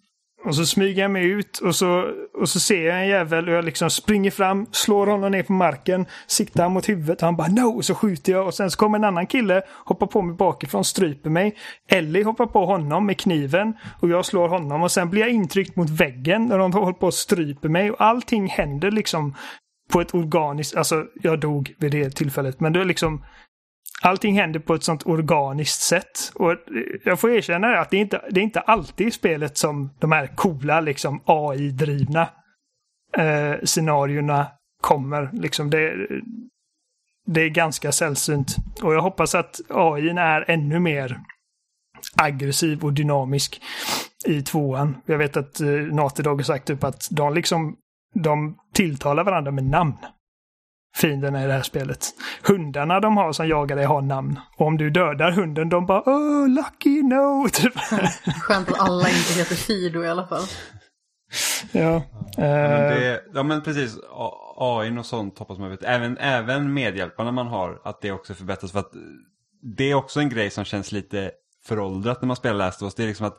[0.45, 3.53] Och så smyger jag mig ut och så, och så ser jag en jävel och
[3.53, 7.47] jag liksom springer fram, slår honom ner på marken, siktar mot huvudet och han bara
[7.47, 7.77] no!
[7.77, 10.85] Och så skjuter jag och sen så kommer en annan kille, hoppar på mig bakifrån,
[10.85, 11.55] stryper mig.
[11.89, 15.75] Ellie hoppar på honom med kniven och jag slår honom och sen blir jag intryckt
[15.75, 19.35] mot väggen när de håller på och stryper mig och allting händer liksom
[19.91, 23.23] på ett organiskt, alltså jag dog vid det tillfället, men det är liksom
[24.01, 26.31] Allting händer på ett sånt organiskt sätt.
[26.35, 26.57] Och eh,
[27.03, 30.11] jag får erkänna att det är inte, det är inte alltid i spelet som de
[30.11, 32.29] här coola liksom AI-drivna
[33.17, 34.47] eh, scenarierna
[34.81, 35.29] kommer.
[35.33, 36.07] Liksom det,
[37.25, 38.55] det är ganska sällsynt.
[38.81, 41.19] Och jag hoppas att AI är ännu mer
[42.15, 43.61] aggressiv och dynamisk
[44.25, 44.97] i tvåan.
[45.05, 47.77] Jag vet att eh, Naughty Dog har sagt typ att de liksom
[48.13, 49.93] de tilltalar varandra med namn
[50.95, 52.13] fienderna i det här spelet.
[52.47, 54.39] Hundarna de har som jagar dig har namn.
[54.57, 57.49] Och om du dödar hunden, de bara oh lucky no.
[57.49, 57.73] Typ.
[58.41, 60.43] Skönt att alla inte heter Fido i alla fall.
[61.71, 62.01] ja.
[62.37, 63.97] Ja men, eh, det, ja men precis,
[64.57, 65.83] AI och sånt hoppas man vet.
[65.83, 68.71] Även, även medhjälparna man har, att det också förbättras.
[68.71, 68.91] För att
[69.77, 71.31] det är också en grej som känns lite
[71.65, 72.95] föråldrat när man spelar Last of Us.
[72.95, 73.37] Det är liksom att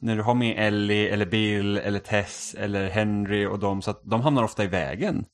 [0.00, 4.00] när du har med Ellie eller Bill eller Tess eller Henry och dem så att
[4.04, 5.24] de hamnar ofta i vägen.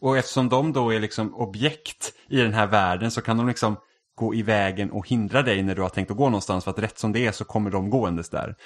[0.00, 3.76] Och eftersom de då är liksom objekt i den här världen så kan de liksom
[4.14, 6.78] gå i vägen och hindra dig när du har tänkt att gå någonstans för att
[6.78, 8.56] rätt som det är så kommer de gåendes där.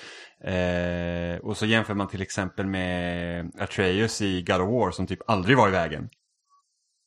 [0.44, 5.30] Eh, och så jämför man till exempel med Atreus i God of War som typ
[5.30, 6.08] aldrig var i vägen.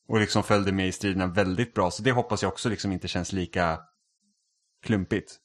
[0.07, 3.07] Och liksom följde med i striderna väldigt bra så det hoppas jag också liksom inte
[3.07, 3.79] känns lika
[4.85, 5.37] klumpigt.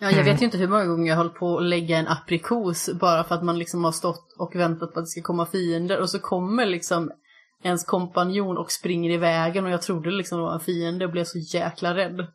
[0.00, 2.90] Ja, jag vet ju inte hur många gånger jag höll på att lägga en aprikos
[3.00, 6.00] bara för att man liksom har stått och väntat på att det ska komma fiender
[6.00, 7.10] och så kommer liksom
[7.64, 11.10] ens kompanjon och springer i vägen och jag trodde liksom det var en fiende och
[11.10, 12.26] blev så jäkla rädd.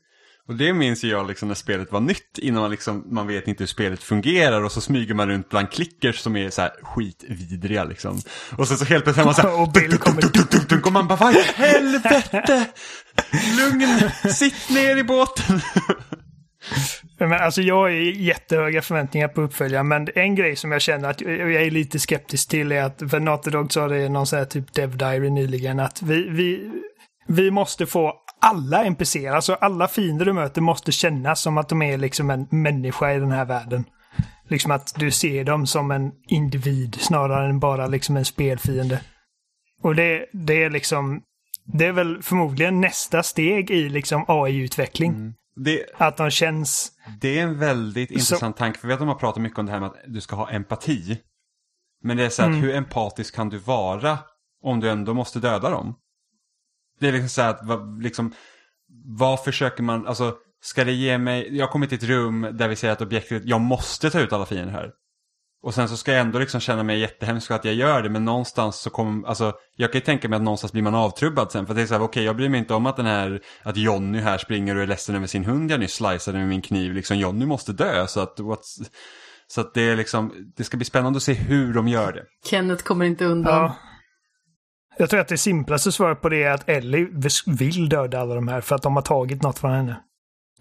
[0.47, 3.47] Och det minns ju jag liksom när spelet var nytt innan man liksom, man vet
[3.47, 6.71] inte hur spelet fungerar och så smyger man runt bland klickers som är så här
[6.81, 8.21] skitvidriga liksom.
[8.57, 11.15] Och sen så helt plötsligt är man så här, Och Bill kommer- och man bara
[11.15, 12.65] vad i helvete!
[13.57, 15.61] Lugn, sitt ner i båten!
[17.27, 21.21] Men alltså jag har jättehöga förväntningar på uppföljaren, men en grej som jag känner att
[21.21, 24.39] jag är lite skeptisk till är att, för Naughty Dog sa det i någon sån
[24.39, 26.71] här typ Dev Diary nyligen, att vi, vi,
[27.27, 31.81] vi måste få alla NPCer, alltså alla fiender du möter måste kännas som att de
[31.81, 33.85] är liksom en människa i den här världen.
[34.47, 39.01] Liksom att du ser dem som en individ snarare än bara liksom en spelfiende.
[39.81, 41.21] Och det, det är liksom,
[41.65, 45.11] det är väl förmodligen nästa steg i liksom AI-utveckling.
[45.11, 45.33] Mm.
[45.55, 46.91] Det, Att de känns,
[47.21, 49.65] det är en väldigt intressant tanke, för vi vet att de har pratat mycket om
[49.65, 51.17] det här med att du ska ha empati.
[52.03, 52.61] Men det är så att Mm.
[52.61, 54.19] hur empatisk kan du vara
[54.63, 55.95] om du ändå måste döda dem?
[56.99, 58.33] Det är liksom så här att, liksom,
[59.05, 62.75] vad försöker man, alltså, ska det ge mig, jag kommer till ett rum där vi
[62.75, 64.91] säger att objektet, jag måste ta ut alla fiender här.
[65.63, 68.09] Och sen så ska jag ändå liksom känna mig jättehemsk för att jag gör det,
[68.09, 71.51] men någonstans så kommer, alltså, jag kan ju tänka mig att någonstans blir man avtrubbad
[71.51, 71.67] sen.
[71.67, 73.77] För det är så här, okej, jag bryr mig inte om att den här, att
[73.77, 76.93] Jonny här springer och är ledsen över sin hund jag nyss sliceade med min kniv.
[76.93, 78.89] Liksom, Jonny måste dö, så att, what's,
[79.47, 82.23] så att det är liksom, det ska bli spännande att se hur de gör det.
[82.49, 83.61] Kenneth kommer inte undan.
[83.61, 83.75] ja.
[84.97, 87.07] Jag tror att det simplaste svaret på det är att Ellie
[87.45, 90.01] vill döda alla de här för att de har tagit något från henne.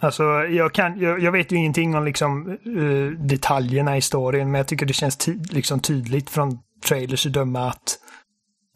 [0.03, 4.59] Alltså, jag, kan, jag, jag vet ju ingenting om liksom, eh, detaljerna i storyn, men
[4.59, 7.99] jag tycker det känns ty liksom tydligt från trailers att döma att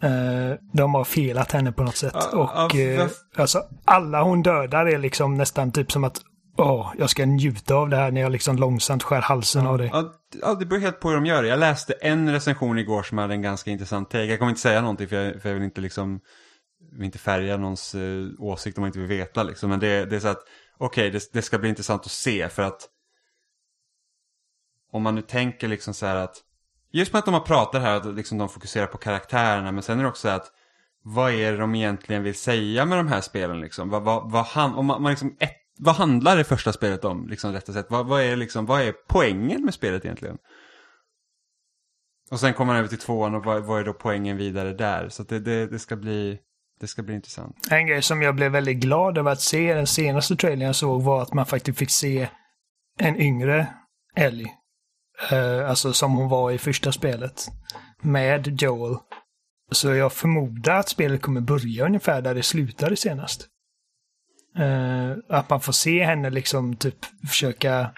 [0.03, 2.15] eh, de har felat henne på något sätt.
[2.15, 3.07] Ja, och eh,
[3.37, 6.21] alltså, alla hon dödar är liksom nästan typ som att
[6.57, 9.91] åh, jag ska njuta av det här när jag liksom långsamt skär halsen av det.
[10.43, 11.49] Ja, det beror helt på hur de gör det.
[11.49, 14.25] Jag läste en recension igår som hade en ganska intressant take.
[14.25, 16.21] Jag kommer inte säga någonting för jag, för jag vill inte liksom
[16.93, 19.71] vill inte färga någons eh, åsikt om man inte vill veta liksom.
[19.71, 20.43] Men det, det är så att
[20.79, 22.89] okej, det, det ska bli intressant att se för att
[24.93, 26.43] om man nu tänker liksom så här att
[26.93, 29.99] just med att de har pratat här att liksom de fokuserar på karaktärerna men sen
[29.99, 30.53] är det också så här att
[31.09, 33.91] vad är det de egentligen vill säga med de här spelen liksom?
[33.91, 37.29] Vad, vad, vad, han, om man, man liksom ett, vad handlar det första spelet om,
[37.29, 37.91] liksom rättare sagt?
[37.91, 40.39] Vad, vad, är liksom, vad är poängen med spelet egentligen?
[42.31, 45.09] Och sen kommer man över till tvåan och vad, vad är då poängen vidare där?
[45.09, 46.39] Så att det, det, det, ska bli,
[46.81, 47.57] det ska bli intressant.
[47.71, 51.03] En grej som jag blev väldigt glad över att se den senaste trailern jag såg
[51.03, 52.29] var att man faktiskt fick se
[52.99, 53.67] en yngre
[54.17, 54.53] Ellie.
[55.31, 57.49] Eh, alltså som hon var i första spelet.
[58.03, 58.97] Med Joel.
[59.73, 63.47] Så jag förmodar att spelet kommer börja ungefär där det slutade senast.
[64.59, 66.97] Eh, att man får se henne liksom typ
[67.29, 67.91] försöka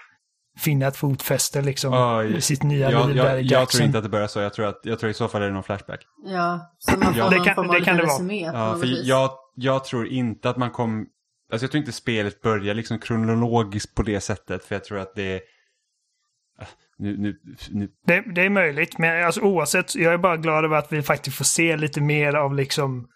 [0.59, 1.93] finna ett fotfäste liksom.
[1.93, 2.37] Oj.
[2.37, 3.85] i sitt nya Jag, liv där jag, i jag tror Jackson.
[3.85, 4.39] inte att det börjar så.
[4.39, 5.99] Jag tror, att, jag tror i så fall är det någon flashback.
[6.25, 7.23] Ja, så man får Ja.
[7.29, 8.33] någon Det kan- form av det kan det vara.
[8.33, 9.05] Ja, för vis.
[9.05, 11.05] jag, jag tror inte att man kom...
[11.51, 14.65] Alltså jag tror inte spelet börjar liksom kronologiskt på det sättet.
[14.65, 15.41] För jag tror att det är...
[16.61, 16.65] Ah,
[16.97, 17.35] Nu, nu,
[17.69, 21.01] nu, Det, det är möjligt, men alltså, oavsett, jag är bara glad över att vi
[21.01, 23.07] faktiskt får se lite mer av liksom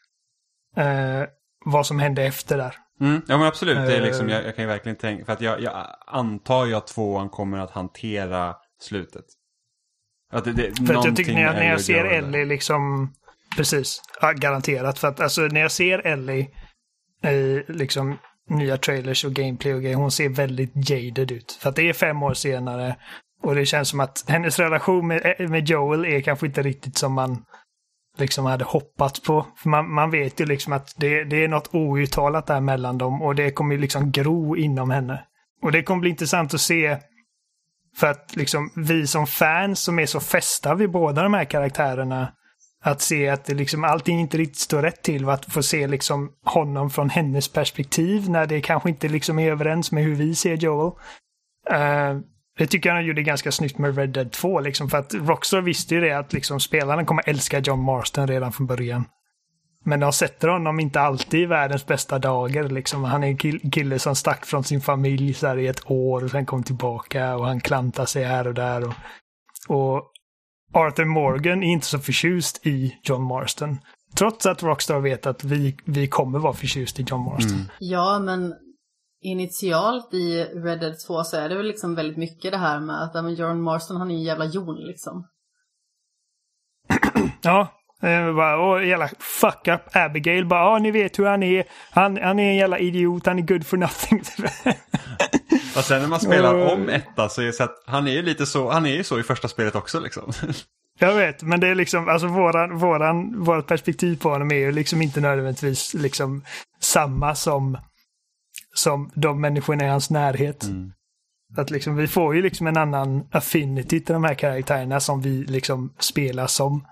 [0.77, 1.23] eh,
[1.65, 2.75] vad som hände efter där.
[3.04, 4.04] Mm, ja men absolut, det är Eh.
[4.04, 7.30] liksom, jag, jag kan ju verkligen tänka, för att jag, jag antar ju att tvåan
[7.30, 9.26] kommer att hantera slutet.
[10.34, 12.06] Att det, det, För att jag tycker när jag, när är jag ser.
[12.06, 13.14] Ellie liksom,
[13.58, 14.99] precis, ja, garanterat.
[14.99, 16.49] För att alltså när jag ser Ellie
[17.28, 18.18] i liksom
[18.49, 21.58] nya trailers och gameplay och grejer, hon ser väldigt jaded ut.
[21.62, 22.95] För att det är fem år senare
[23.43, 27.14] och det känns som att hennes relation med, med Joel är kanske inte riktigt som
[27.14, 27.45] man
[28.18, 29.45] liksom hade hoppats på.
[29.57, 33.22] För man, man vet ju liksom att det, det är något outtalat där mellan dem
[33.22, 35.26] och det kommer ju liksom gro inom henne.
[35.61, 36.97] Och det kommer bli intressant att se
[37.97, 42.34] för att liksom vi som fans som är så fästa vid båda de här karaktärerna
[42.84, 45.30] att se att det liksom allting inte riktigt står rätt till.
[45.30, 49.91] Att få se liksom honom från hennes perspektiv när det kanske inte liksom är överens
[49.91, 50.91] med hur vi ser Joel.
[51.72, 52.22] Uh,
[52.58, 55.62] det tycker jag han gjorde ganska snyggt med Red Dead 2 liksom för att Rockstar
[55.62, 59.06] visste ju det att liksom spelarna kommer älska John Marston redan från början.
[59.86, 62.64] Men de sätter honom inte alltid i världens bästa dagar.
[62.64, 63.04] Liksom.
[63.04, 66.24] Han är en kill- kille som stack från sin familj så här, i ett år
[66.24, 68.84] och sen kom tillbaka och han klantar sig här och där.
[68.88, 68.93] Och,
[69.68, 70.12] och
[70.74, 73.78] Arthur Morgan är inte så förtjust i John Marston.
[74.16, 77.54] Trots att Rockstar vet att vi, vi kommer vara förtjust i John Marston.
[77.54, 77.68] Mm.
[77.80, 78.54] Ja, men
[79.24, 83.03] initialt i Red Dead 2 så är det väl liksom väldigt mycket det här med
[83.03, 85.28] att men John Marston han är en jävla jon liksom.
[87.41, 87.67] Ja,
[88.01, 91.65] eh, bara, och jävla fuck up Abigail bara, ja ni vet hur han är.
[91.91, 94.24] Han, han är en jävla idiot, han är good for nothing.
[95.76, 98.21] Och sen när man spelar om etta så är det så att han är ju
[98.21, 100.32] lite så, han är ju så i första spelet också liksom.
[100.99, 104.71] Jag vet, men det är liksom, alltså våran, våran, vårat perspektiv på honom är ju
[104.71, 106.43] liksom inte nödvändigtvis liksom
[106.80, 107.78] samma som,
[108.74, 110.63] som de människorna i hans närhet.
[110.63, 110.91] Mm.
[111.57, 115.43] Att liksom, vi får ju liksom en annan affinity till de här karaktärerna som vi
[115.43, 116.86] liksom spelar som.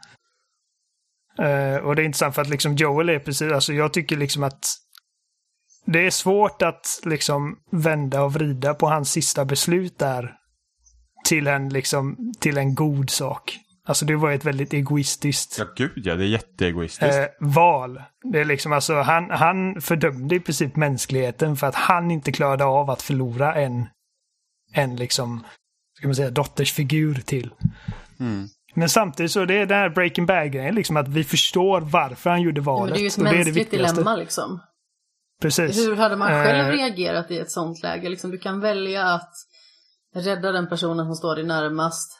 [1.39, 4.43] Eh, och det är intressant för att liksom Joel är precis, alltså jag tycker liksom
[4.43, 4.65] att
[5.86, 10.36] det är svårt att liksom vända och vrida på hans sista beslut där
[11.25, 13.59] till en liksom, till en god sak.
[13.88, 17.15] Alltså det var ett väldigt egoistiskt Ja gud ja, det är jätteegoistiskt.
[17.17, 18.01] eh, val.
[18.32, 22.65] Det är liksom alltså, han, han fördömde i princip mänskligheten för att han inte klarade
[22.65, 23.86] av att förlora en,
[24.73, 25.43] en liksom,
[25.97, 27.53] ska man säga, dottersfigur till.
[28.19, 28.47] Mm.
[28.75, 32.41] Men samtidigt så det är den här Breaking Bad-grejen, liksom att vi förstår varför han
[32.41, 32.89] gjorde Ja, valet.
[32.93, 34.59] men det är ju ett och det det mänskligt dilemma liksom.
[35.41, 35.77] Precis.
[35.77, 38.09] Hur hade man själv Eh, reagerat i ett sånt läge?
[38.09, 39.34] Liksom, du kan välja att
[40.15, 42.17] rädda den personen som står dig närmast.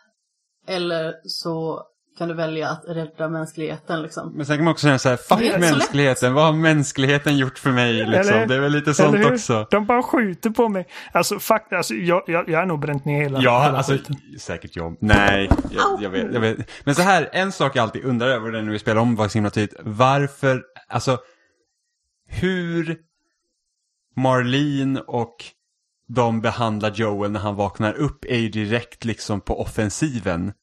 [0.72, 1.84] Eller så
[2.18, 4.34] kan du välja att rädda mänskligheten liksom.
[4.36, 7.60] Men sen kan man också säga så här, fuck är mänskligheten, vad har mänskligheten gjort
[7.60, 8.36] för mig liksom?
[8.36, 9.68] Eller- det är väl lite sånt också.
[9.72, 10.88] De bara skjuter på mig.
[11.12, 14.16] Alltså, fuck, alltså jag, jag, jag har nog bränt ner hela, Ja, hela alltså skiten.
[14.40, 14.98] säkert jag.
[15.00, 16.58] Nej, jag, jag, vet, jag vet.
[16.84, 19.34] Men så här, en sak jag alltid undrar över när vi spelar om var så
[19.38, 19.80] himla tydligt.
[19.84, 21.18] Varför, alltså,
[22.30, 22.98] hur
[24.16, 25.36] Marlene och
[26.08, 30.54] de behandlar Joel när han vaknar upp är ju direkt liksom på offensiven.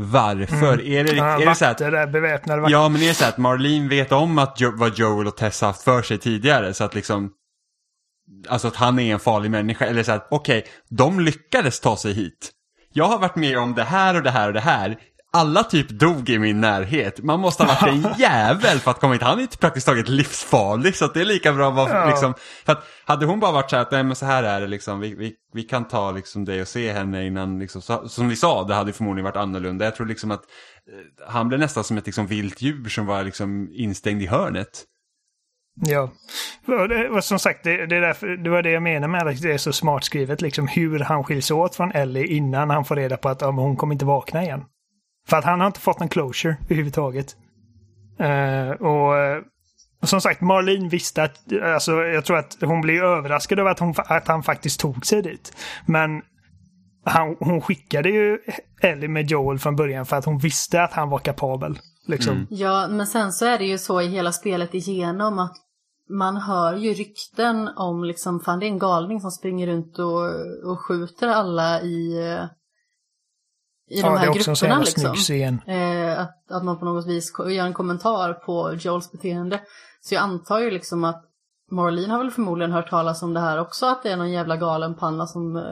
[0.00, 0.80] Varför?
[0.86, 2.76] Är det, Ja, är det så att där, beväpnade vakter.
[2.76, 5.36] Ja, men det är så här att Marlene vet om att jo vad Joel och
[5.36, 6.74] Tess haft för sig tidigare.
[6.74, 7.30] Så att liksom,
[8.48, 9.86] alltså att han är en farlig människa.
[9.86, 12.50] Eller så här, okej, de lyckades ta sig hit.
[12.92, 14.98] Jag har varit med om det här och det här och det här.
[15.32, 17.22] Alla typ dog i min närhet.
[17.22, 19.22] Man måste ha varit en jävel för att komma hit.
[19.22, 20.96] Han är inte praktiskt taget livsfarlig.
[20.96, 22.08] Så det är lika bra att vara Ja.
[22.08, 22.34] liksom.
[22.64, 24.66] För att hade hon bara varit så här att nej men så här är det
[24.66, 25.00] liksom.
[25.00, 27.82] Vi, vi, vi kan ta liksom dig och se henne innan liksom.
[27.82, 29.84] Så, som vi sa, det hade förmodligen varit annorlunda.
[29.84, 33.24] Jag tror liksom att eh, han blev nästan som ett liksom vilt djur som var
[33.24, 34.84] liksom instängd i hörnet.
[35.80, 36.10] Ja.
[37.10, 39.52] Och som sagt, det, det, är därför, det var det jag menar med att det
[39.52, 40.40] är så smart skrivet.
[40.42, 43.76] Liksom hur han skiljs åt från Ellie innan han får reda på att ja, hon
[43.76, 44.64] kommer inte vakna igen.
[45.28, 47.36] För att han har inte fått någon closure överhuvudtaget.
[48.18, 49.42] Eh, och, eh,
[50.02, 53.78] och som sagt, Marlene visste att, alltså jag tror att hon blev överraskad över att,
[53.78, 55.56] hon, att han faktiskt tog sig dit.
[55.86, 56.22] Men
[57.04, 58.38] han, hon skickade ju
[58.82, 61.78] Ellie med Joel från början för att hon visste att han var kapabel.
[62.06, 62.32] Liksom.
[62.32, 62.46] Mm.
[62.50, 65.56] Ja, men sen så är det ju så i hela spelet igenom att
[66.10, 70.24] man hör ju rykten om liksom, fan det är en galning som springer runt och,
[70.70, 72.14] och skjuter alla i,
[73.90, 75.16] i de Ja, det här är också en så grupperna jävla liksom.
[75.16, 75.60] snygg scen.
[75.66, 79.60] Eh, att, att man på något vis gör en kommentar på Joels beteende.
[80.00, 81.24] Så jag antar ju liksom att
[81.70, 84.56] Marlene har väl förmodligen hört talas om det här också, att det är någon jävla
[84.56, 85.62] galen panna som eh,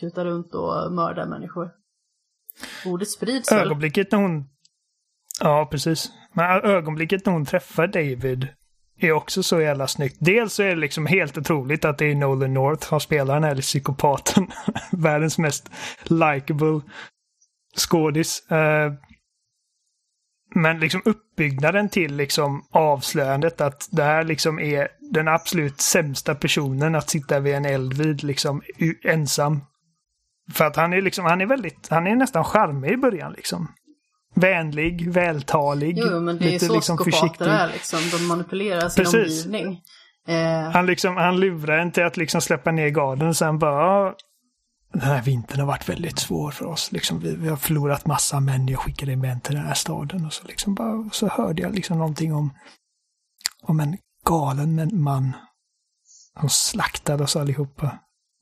[0.00, 1.70] kutar runt och mördar människor.
[2.86, 3.66] Ordet sprids väl?
[3.66, 4.44] Ögonblicket när hon...
[5.40, 6.10] Ja, precis.
[6.32, 8.48] Men ögonblicket när hon träffar David
[9.00, 10.16] är också så jävla snyggt.
[10.20, 13.44] Dels så är det liksom helt otroligt att det är Nolan North som spelar den
[13.44, 14.46] här psykopaten.
[14.92, 15.70] Världens mest
[16.04, 16.80] likable
[17.76, 18.50] skådis.
[18.50, 18.92] Eh,
[20.54, 26.94] Men liksom uppbyggnaden till liksom avslöjandet att det här liksom är den absolut sämsta personen
[26.94, 28.62] att sitta vid en eld vid liksom
[29.04, 29.60] ensam.
[30.52, 33.68] För att han är liksom, han är väldigt, han är nästan charmig i början liksom.
[34.34, 37.46] Vänlig, vältalig, Jo, men det är lite så liksom försiktig.
[37.46, 37.98] är liksom.
[38.12, 39.46] De manipulerar sin Precis.
[39.46, 39.80] omgivning.
[40.28, 44.14] Eh, Han, liksom, han lurar en till att liksom släppa ner garden och sen bara...
[44.92, 46.92] "Ja, Den här vintern har varit väldigt svår för oss.
[46.92, 48.68] Liksom, vi, vi har förlorat massa män.
[48.68, 50.26] Jag skickade män till den här staden.
[50.26, 52.54] Och så, liksom bara, och så hörde jag liksom någonting om,
[53.62, 55.32] om en galen man.
[56.40, 57.98] som slaktade oss allihopa.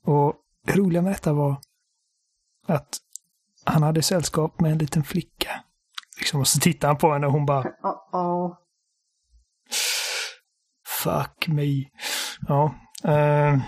[0.06, 0.35] Och
[0.66, 1.60] det roliga med detta var
[2.66, 2.98] att
[3.64, 5.64] han hade sällskap med en liten flicka.
[6.18, 7.64] Liksom, och så tittar han på henne och hon bara
[8.12, 8.55] oh,
[11.02, 11.85] Fuck me.
[12.48, 12.74] Ja.
[13.05, 13.60] Uh,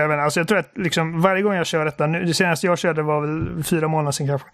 [0.00, 2.66] jag, menar, alltså jag tror att liksom varje gång jag kör detta, nu, det senaste
[2.66, 4.48] jag körde var väl fyra månader sedan kanske.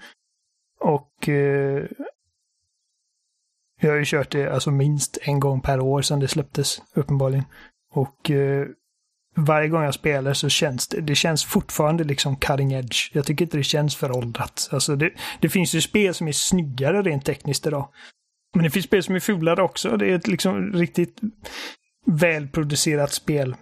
[0.81, 1.85] Och eh,
[3.81, 7.45] jag har ju kört det alltså minst en gång per år sedan det släpptes, uppenbarligen.
[7.93, 8.67] Och eh,
[9.37, 13.11] varje gång jag spelar så känns det, det känns fortfarande liksom cutting edge.
[13.13, 14.69] Jag tycker inte det känns föråldrat.
[14.73, 17.89] Alltså det, det finns ju spel som är snyggare rent tekniskt idag.
[18.55, 19.97] Men det finns spel som är fulare också.
[19.97, 21.21] Det är ett liksom riktigt
[22.07, 23.57] välproducerat spel.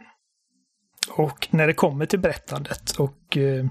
[1.10, 3.66] Och när det kommer till berättandet och eh,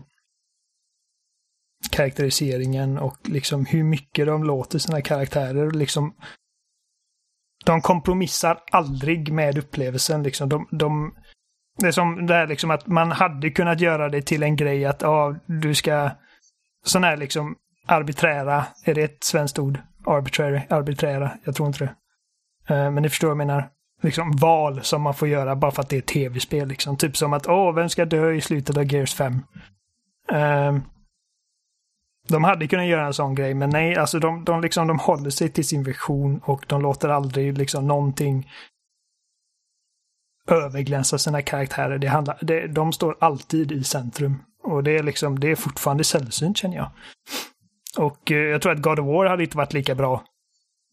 [1.91, 6.15] karaktäriseringen och liksom hur mycket de låter sina karaktärer liksom
[7.65, 10.23] de kompromissar aldrig med upplevelsen.
[10.23, 10.49] Liksom.
[10.49, 11.15] De, de,
[11.79, 14.85] det är som det här liksom att man hade kunnat göra det till en grej
[14.85, 16.11] att ja, du ska
[16.85, 17.55] sån här liksom
[17.85, 19.79] arbiträra, är det ett svenskt ord?
[20.05, 21.95] Arbitrary, arbiträra, jag tror inte det.
[22.75, 23.69] Eh, men ni förstår vad jag menar.
[24.05, 26.67] Liksom val som man får göra bara för att det är tv-spel.
[26.67, 26.97] Liksom.
[26.97, 29.41] Typ som att åh, vem ska dö i slutet av Gears 5?
[30.31, 30.77] Eh,
[32.27, 35.29] de hade kunnat göra en sån grej, men nej, alltså de, de, liksom, de håller
[35.29, 38.51] sig till sin vision och de låter aldrig liksom någonting
[40.47, 41.97] överglänsa sina karaktärer.
[41.97, 44.43] Det handlar, det, de står alltid i centrum.
[44.63, 46.91] Och det är liksom, det är fortfarande sällsynt känner jag.
[47.97, 50.23] Och eh, jag tror att God of War hade inte varit lika bra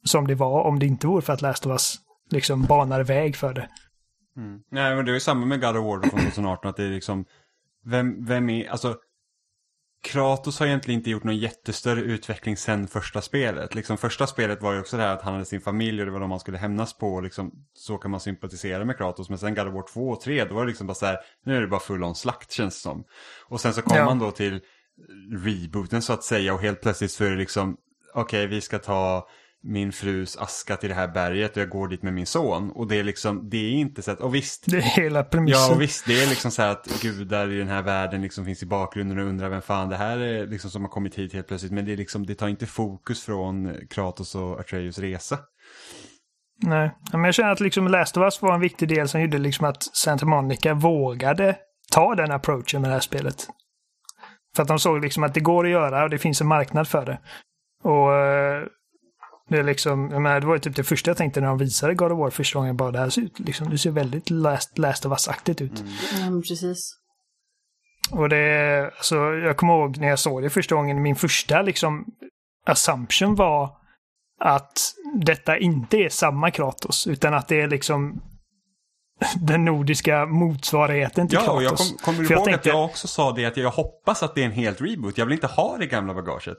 [0.05, 1.98] som det var om det inte vore för att Last of Us
[2.32, 3.68] liksom banar väg för det.
[4.36, 4.60] Mm.
[4.70, 6.90] Nej, men det är ju samma med God of War från 2018, att det är
[6.90, 7.24] liksom,
[7.84, 8.96] vem, vem är, alltså,
[10.04, 13.74] Kratos har egentligen inte gjort någon jättestörre utveckling sen första spelet.
[13.74, 16.12] Liksom första spelet var ju också det här att han hade sin familj och det
[16.12, 17.14] var de man skulle hämnas på.
[17.14, 19.28] Och liksom, så kan man sympatisera med Kratos.
[19.28, 21.18] Men sen God of War 2 och 3 då var det liksom bara så här,
[21.44, 23.04] nu är det bara full on slakt känns det som.
[23.48, 24.04] Och sen så kom Ja.
[24.04, 24.60] man då till
[25.44, 27.76] rebooten så att säga och helt plötsligt så är det liksom,
[28.14, 29.28] okej vi ska ta
[29.62, 32.70] min frus aska till det här berget och jag går dit med min son.
[32.70, 35.60] Och det är liksom, det är inte så att, och visst, Det är hela premissen.
[35.60, 38.44] Ja, och visst, det är liksom så här att gudar i den här världen liksom
[38.44, 41.32] finns i bakgrunden och undrar vem fan det här är liksom som har kommit hit
[41.32, 41.72] helt plötsligt.
[41.72, 45.39] Men det, är liksom, det tar inte fokus från Kratos och Atreus resa.
[46.62, 49.39] Nej, men jag känner att liksom Last of Us var en viktig del som gjorde
[49.39, 51.56] liksom att Santa Monica vågade
[51.93, 53.47] ta den approachen med det här spelet.
[54.56, 56.89] För att de såg liksom att det går att göra och det finns en marknad
[56.89, 57.18] för det.
[57.82, 58.66] Och eh,
[59.52, 61.94] det är liksom, jag menar, det var typ det första jag tänkte när de visade
[61.94, 62.76] God of War första gången.
[62.76, 65.84] Bara det här ser ut, liksom, det ser väldigt Last, Last of Us-aktigt ut.
[66.20, 66.98] Ja, men precis.
[68.10, 72.04] Och det, alltså, jag kommer ihåg när jag såg det första gången, min första liksom
[72.66, 73.76] assumption var
[74.40, 78.20] att detta inte är samma Kratos, utan att det är liksom
[79.40, 81.88] den nordiska motsvarigheten till Ja, och jag Kratos.
[81.90, 84.22] kom, kommer du För jag ihåg tänkte- att jag också sa det att jag hoppas
[84.22, 85.18] att det är en helt reboot.
[85.18, 86.56] Jag vill inte ha det gamla bagaget.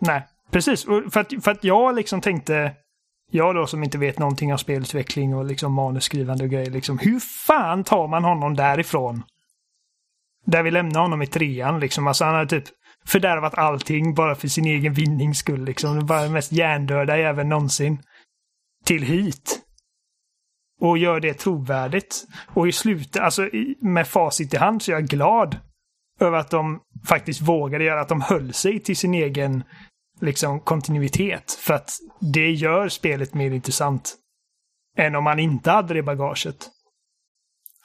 [0.00, 0.84] Nej, precis.
[0.84, 2.72] För att, för att jag liksom tänkte,
[3.30, 7.20] jag då som inte vet någonting om spelutveckling och liksom manusskrivande och grejer, liksom, hur
[7.20, 9.22] fan tar man honom därifrån?
[10.46, 12.06] Där vi lämnar honom i trean, liksom.
[12.06, 12.64] Alltså han har typ
[13.06, 16.06] fördärvat allting bara för sin egen vinnings skull, liksom.
[16.06, 18.02] Bara den mest hjärndöda jäveln någonsin.
[18.84, 19.60] Till hit.
[20.80, 22.24] Och gör det trovärdigt.
[22.54, 23.48] Och i slutet, alltså
[23.80, 25.56] med facit i hand, så är jag glad
[26.20, 29.64] över att de faktiskt vågade göra, att de höll sig till sin egen
[30.24, 31.52] liksom kontinuitet.
[31.60, 31.90] För att
[32.20, 34.14] det gör spelet mer intressant.
[34.96, 36.70] Än om man inte hade det bagaget.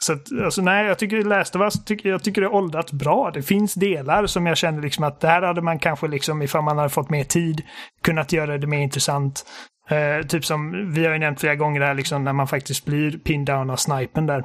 [0.01, 2.91] Så att, alltså nej, jag tycker Last of Us, tycker, jag tycker det är åldrat
[2.91, 3.31] bra.
[3.31, 6.77] Det finns delar som jag känner liksom att där hade man kanske liksom, ifall man
[6.77, 7.61] hade fått mer tid,
[8.01, 9.45] kunnat göra det mer intressant.
[9.89, 13.17] Eh, typ som vi har ju nämnt flera gånger här, liksom när man faktiskt blir
[13.17, 14.43] pinned down av snipen där.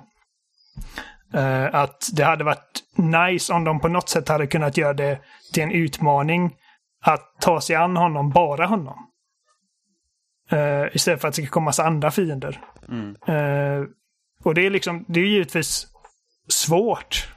[1.34, 5.18] Eh, att det hade varit nice om de på något sätt hade kunnat göra det
[5.52, 6.52] till en utmaning
[7.04, 9.10] att ta sig an honom, bara honom.
[10.50, 12.60] Eh, istället för att det ska komma massa andra fiender.
[12.88, 13.16] Mm.
[13.26, 13.88] Eh,
[14.42, 15.86] och det är liksom, det är givetvis
[16.48, 17.28] svårt.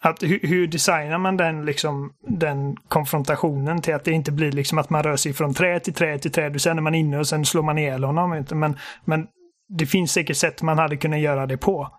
[0.00, 4.78] Att hur, hur designar man den, liksom, den konfrontationen till att det inte blir liksom
[4.78, 7.18] att man rör sig från träd till träd till träd och sen är man inne
[7.18, 8.44] och sen slår man ihjäl honom.
[8.50, 9.26] Men, men
[9.68, 11.90] det finns säkert sätt man hade kunnat göra det på.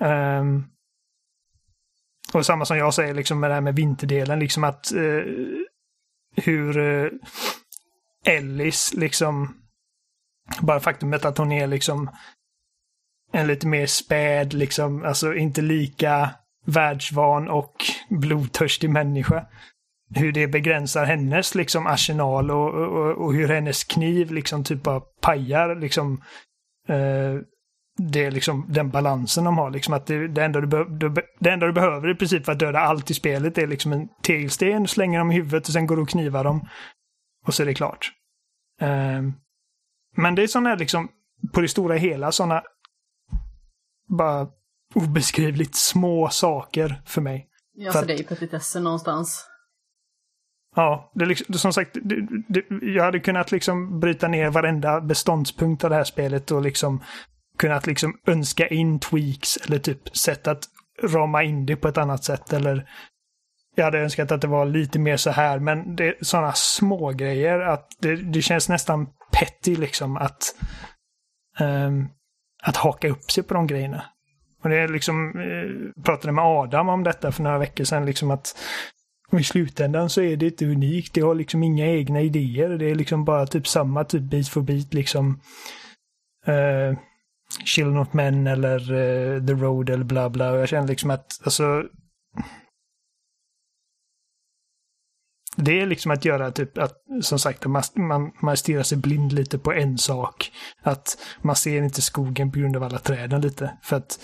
[0.00, 0.64] Ehm,
[2.38, 5.22] och samma som jag säger liksom med det här med vinterdelen, liksom att eh,
[6.36, 7.10] hur eh,
[8.24, 9.54] Ellis liksom
[10.60, 12.10] bara faktumet att hon är liksom
[13.32, 16.30] en lite mer späd, liksom, alltså inte lika
[16.66, 17.74] världsvan och
[18.08, 19.46] blodtörstig människa.
[20.14, 25.00] Hur det begränsar hennes liksom arsenal och, och, och hur hennes kniv liksom typ bara
[25.00, 26.22] pajar liksom
[26.88, 27.40] eh,
[27.98, 29.70] det är liksom den balansen de har.
[29.70, 32.52] Liksom att det, det, enda du be, du, det enda du behöver i princip för
[32.52, 35.86] att döda allt i spelet är liksom en tegelsten, slänger dem i huvudet och sen
[35.86, 36.68] går du och knivar dem.
[37.46, 38.12] Och så är det klart.
[38.80, 39.32] Ehm,
[40.16, 41.08] men det är sådana liksom,
[41.52, 42.62] på det stora hela, sådana
[44.08, 44.48] bara
[44.94, 47.48] obeskrivligt små saker för mig.
[47.74, 49.48] Ja, För för det är ju petitesser någonstans.
[50.76, 55.00] Ja, det är liksom, som sagt, det, det, jag hade kunnat liksom bryta ner varenda
[55.00, 57.02] beståndspunkt av det här spelet och liksom
[57.58, 60.64] kunnat liksom önska in tweaks eller typ sätt att
[61.02, 62.88] rama in det på ett annat sätt eller
[63.74, 67.10] jag hade önskat att det var lite mer så här, men det är sådana små
[67.10, 70.54] grejer att det, det känns nästan petty liksom att
[71.60, 72.08] um,
[72.62, 74.04] att haka upp sig på de grejerna.
[74.62, 75.32] Och det är liksom,
[75.94, 78.56] jag pratade med Adam om detta för några veckor sedan, liksom att
[79.38, 81.14] I slutändan så är det inte unikt.
[81.14, 82.68] Det har liksom inga egna idéer.
[82.68, 85.40] Det är liksom bara typ samma typ bit för bit liksom.
[86.48, 86.98] Uh,
[87.64, 90.50] Children of Men eller uh, The Road eller bla bla.
[90.50, 91.84] Och jag känner liksom att alltså.
[95.56, 99.32] Det är liksom att göra typ att, som sagt, man, man, man stirrar sig blind
[99.32, 100.52] lite på en sak.
[100.82, 103.78] Att man ser inte skogen på grund av alla träden lite.
[103.82, 104.18] För att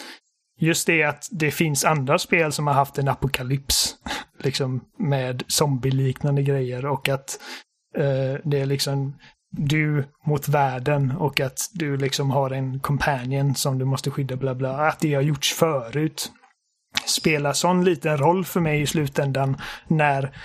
[0.61, 3.97] just det att det finns andra spel som har haft en apokalyps.
[4.39, 7.39] Liksom med zombieliknande grejer och att
[7.97, 9.15] eh, det är liksom
[9.51, 14.55] du mot världen och att du liksom har en companion som du måste skydda bla
[14.55, 14.89] bla.
[14.89, 16.33] Att det har gjorts förut.
[17.07, 19.57] Spelar sån liten roll för mig i slutändan
[19.87, 20.37] när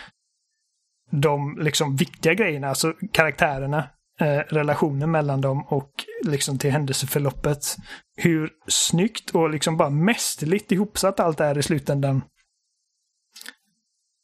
[1.11, 3.89] de liksom viktiga grejerna, alltså karaktärerna,
[4.19, 5.91] eh, relationen mellan dem och
[6.23, 7.75] liksom till händelseförloppet.
[8.15, 12.21] Hur snyggt och liksom bara mästerligt ihopsatt allt är i slutändan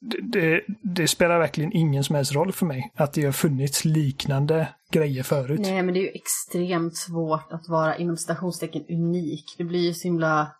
[0.01, 4.67] det, det, spelar verkligen ingen som helst roll för mig att det har funnits liknande
[4.91, 5.59] grejer förut.
[5.59, 9.55] Nej, men det är ju extremt svårt att vara inom citationstecken unik.
[9.57, 10.51] Det blir ju så himla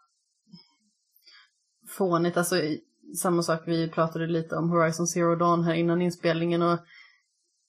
[1.88, 2.38] fånigt.
[2.38, 2.56] Alltså,
[3.22, 6.80] samma sak, vi pratade lite om Horizon Zero Dawn här innan inspelningen och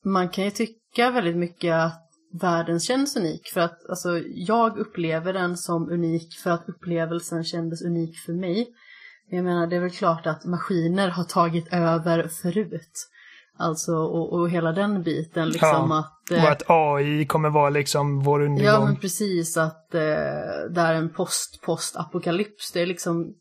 [0.04, 3.48] man kan ju tycka väldigt mycket att världen känns unik.
[3.54, 8.68] För att alltså, jag upplever den som unik för att upplevelsen kändes unik för mig.
[9.30, 13.08] Jag menar, det är väl klart att maskiner har tagit över förut.
[13.58, 16.30] Alltså, och, och hela den biten liksom ja, att...
[16.30, 18.66] Eh, och att AI kommer vara liksom vår undergång.
[18.66, 20.00] Ja, men precis att eh,
[20.70, 22.72] det är en post-post-apokalyps.
[22.72, 23.34] Det är liksom,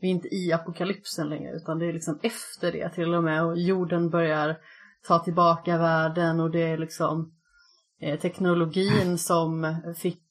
[0.00, 3.44] vi är inte i apokalypsen längre, utan det är liksom efter det till och med.
[3.44, 4.56] Och jorden börjar
[5.08, 7.32] ta tillbaka världen och det är liksom
[8.00, 10.25] eh, teknologin som fick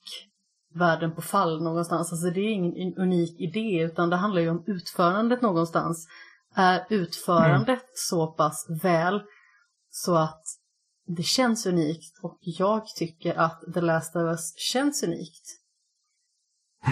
[0.76, 2.12] världen på fall någonstans.
[2.12, 6.08] Alltså det är ingen unik idé utan det handlar ju om utförandet någonstans.
[6.56, 7.94] Är utförandet mm.
[7.94, 9.22] så pass väl
[9.90, 10.44] så att
[11.08, 15.44] det känns unikt och jag tycker att The Last of Us känns unikt.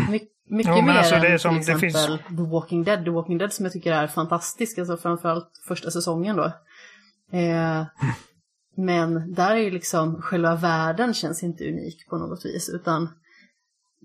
[0.09, 0.19] My
[0.49, 2.37] mycket jo, mer alltså än som, till exempel finns...
[2.37, 3.05] The Walking Dead.
[3.05, 6.45] The Walking Dead som jag tycker är fantastisk, alltså framförallt första säsongen då.
[7.37, 7.85] Eh,
[8.75, 13.09] men där är ju liksom själva världen känns inte unik på något vis utan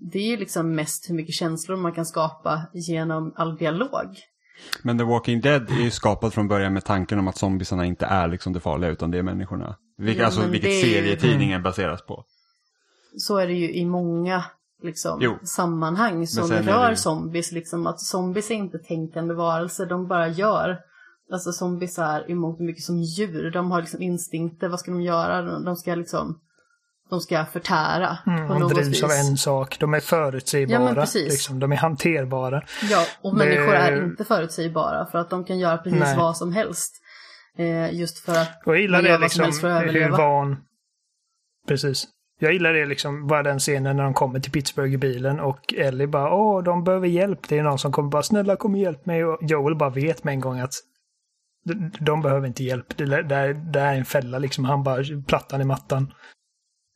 [0.01, 4.17] det är ju liksom mest hur mycket känslor man kan skapa genom all dialog.
[4.83, 8.05] Men The Walking Dead är ju skapat från början med tanken om att zombiesarna inte
[8.05, 9.75] är liksom det farliga utan det är människorna.
[9.97, 10.81] Vilka, ja, alltså vilket det...
[10.81, 12.25] serietidningen baseras på.
[13.17, 14.43] Så är det ju i många
[14.83, 15.37] liksom, jo.
[15.43, 16.95] sammanhang som rör det...
[16.95, 17.51] zombies.
[17.51, 20.79] Liksom, att zombies är inte tänkande varelser, de bara gör.
[21.31, 23.51] Alltså zombies är emot mycket som djur.
[23.51, 25.59] De har liksom instinkter, vad ska de göra?
[25.59, 26.39] De ska liksom
[27.09, 28.17] de ska förtära.
[28.27, 29.03] Mm, på något drivs vis.
[29.03, 29.79] av en sak.
[29.79, 31.07] De är förutsägbara.
[31.13, 31.59] Ja, liksom.
[31.59, 32.63] De är hanterbara.
[32.89, 33.45] Ja, och det...
[33.45, 36.17] människor är inte förutsägbara för att de kan göra precis Nej.
[36.17, 36.95] vad som helst.
[37.57, 39.45] Eh, just för att och jag gillar det liksom.
[39.45, 40.57] Hur van...
[41.67, 42.07] Precis.
[42.41, 45.73] Jag gillar det liksom, bara den scenen när de kommer till Pittsburgh i bilen och
[45.73, 47.47] Ellie bara åh, de behöver hjälp.
[47.47, 50.23] Det är någon som kommer bara snälla kom och hjälp mig och Joel bara vet
[50.23, 50.73] med en gång att
[51.65, 52.97] de, de behöver inte hjälp.
[52.97, 54.65] Det, det, det är en fälla liksom.
[54.65, 56.13] Han bara plattan i mattan.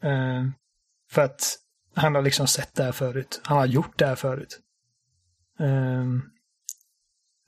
[0.03, 0.43] Eh,
[1.11, 1.57] för att
[1.95, 3.41] han har liksom sett det här förut.
[3.43, 4.59] Han har gjort det här förut.
[5.59, 6.23] Um,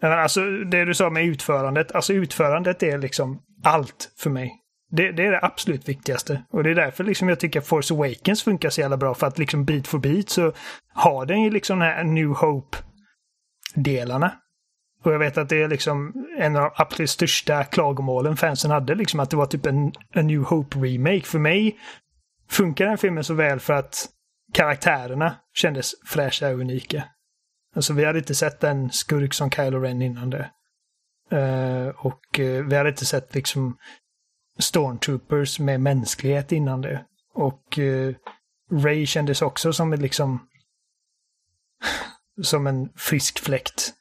[0.02, 1.92] alltså det du sa med utförandet.
[1.92, 4.62] Alltså utförandet är liksom allt för mig.
[4.92, 6.44] Det, det, är det absolut viktigaste.
[6.50, 9.14] Och det är därför liksom jag tycker Force Awakens funkar så jävla bra.
[9.14, 10.54] För att liksom bit för bit så
[10.94, 14.32] har den ju liksom den här New Hope-delarna.
[15.04, 18.96] Och jag vet att det är liksom en av de absolut största klagomålen fansen hade,
[18.96, 21.26] liksom att det var typ en, en New Hope-remake.
[21.26, 21.78] För mig
[22.50, 24.10] funkar den filmen så väl för att
[24.54, 27.04] karaktärerna kändes fräscha och unika.
[27.76, 30.52] Alltså vi hade inte sett en skurk som Kylo Ren innan det.
[31.34, 33.78] Uh, och uh, vi hade inte sett liksom
[34.60, 37.06] Stormtroopers med mänsklighet innan det.
[37.34, 38.16] Och eh, uh,
[38.72, 40.48] Ray kändes också som en liksom
[42.44, 43.94] som en frisk fläkt.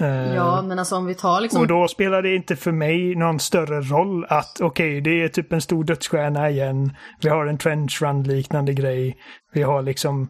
[0.00, 1.60] Eh, ja, men alltså om vi tar liksom...
[1.60, 5.28] Och då spelar det inte för mig någon större roll att okej, okay, det är
[5.28, 6.92] typ en stor dödsstjärna igen.
[7.20, 9.16] Vi har en trench run liknande grej.
[9.52, 10.22] Vi har liksom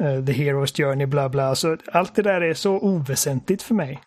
[0.00, 1.54] uh, The Hero's Journey, bla bla.
[1.54, 4.00] Så allt det där är så oväsentligt för mig.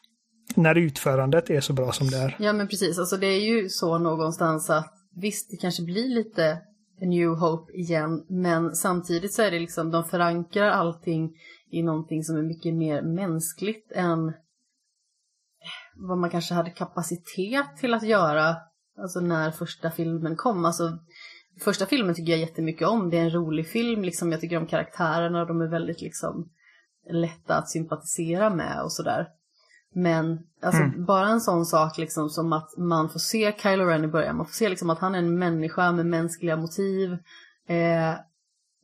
[0.56, 2.36] När utförandet är så bra som det är.
[2.40, 3.00] Ja, men precis.
[3.00, 6.58] Alltså det är ju så någonstans att visst, det kanske blir lite
[7.02, 11.32] New Hope igen, men samtidigt så är det liksom, de förankrar allting
[11.72, 14.34] i någonting som är mycket mer mänskligt än
[16.00, 18.56] vad man kanske hade kapacitet till att göra
[19.02, 20.66] alltså när första filmen kom.
[20.66, 20.98] Alltså,
[21.60, 23.10] första filmen tycker jag jättemycket om.
[23.10, 26.50] Det är en rolig film, liksom, jag tycker om karaktärerna, de är väldigt liksom,
[27.10, 29.28] lätta att sympatisera med och sådär.
[29.94, 31.06] Men alltså, mm.
[31.06, 34.46] bara en sån sak liksom, som att man får se Kylo Ren i början, man
[34.46, 37.12] får se liksom, att han är en människa med mänskliga motiv.
[37.68, 38.14] Eh,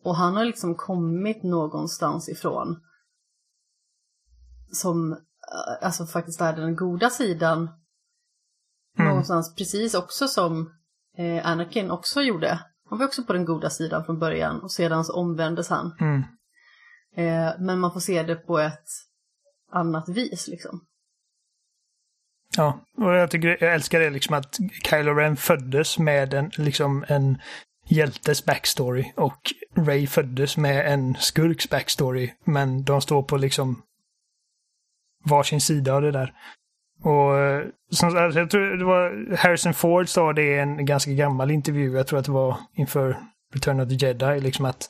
[0.03, 2.80] och han har liksom kommit någonstans ifrån.
[4.72, 5.18] Som
[5.81, 7.69] alltså faktiskt är den goda sidan
[8.97, 9.09] mm.
[9.09, 10.73] någonstans precis också som
[11.17, 12.59] eh, Anakin också gjorde.
[12.89, 15.95] Han var också på den goda sidan från början och sedan så omvändes han.
[15.99, 16.23] Mm.
[17.15, 18.87] Eh, men man får se det på ett
[19.71, 20.85] annat vis liksom.
[22.57, 24.57] Ja, och jag, tycker, jag älskar det liksom att
[24.89, 27.37] Kylo Ren föddes med en, liksom en
[27.87, 32.33] hjältes backstory och Ray föddes med en skurks backstory.
[32.43, 33.81] Men de står på liksom
[35.23, 36.33] varsin sida av det där.
[37.03, 41.11] Och eh, som, alltså, jag tror det var Harrison Ford sa det i en ganska
[41.11, 43.17] gammal intervju, jag tror att det var inför
[43.53, 44.89] Return of the Jedi, liksom att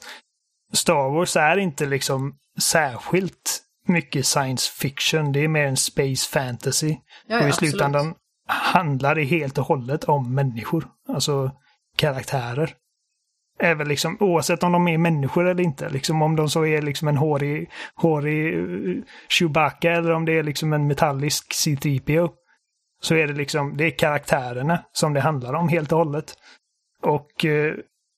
[0.74, 5.32] Star Wars är inte liksom särskilt mycket science fiction.
[5.32, 6.96] Det är mer en space fantasy.
[7.28, 8.16] Ja, och i slutändan
[8.48, 10.88] handlar det helt och hållet om människor.
[11.10, 11.52] Alltså
[11.98, 12.74] karaktärer.
[13.64, 15.90] Även liksom, oavsett om de är människor eller inte.
[15.90, 20.44] Liksom om de så är liksom en hårig, hårig eh, Chewbacca eller om det är
[20.44, 22.30] liksom en metallisk C-3PO.
[23.02, 26.34] Så är det liksom, det är karaktärerna som det handlar om helt och hållet.
[27.02, 27.74] Och eh,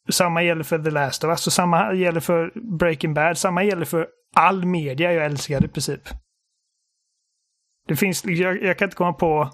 [0.09, 3.37] samma gäller för The Last of Us och samma gäller för Breaking Bad.
[3.37, 6.01] Samma gäller för all media jag älskar i princip.
[7.87, 9.51] Det finns, jag, jag kan inte komma på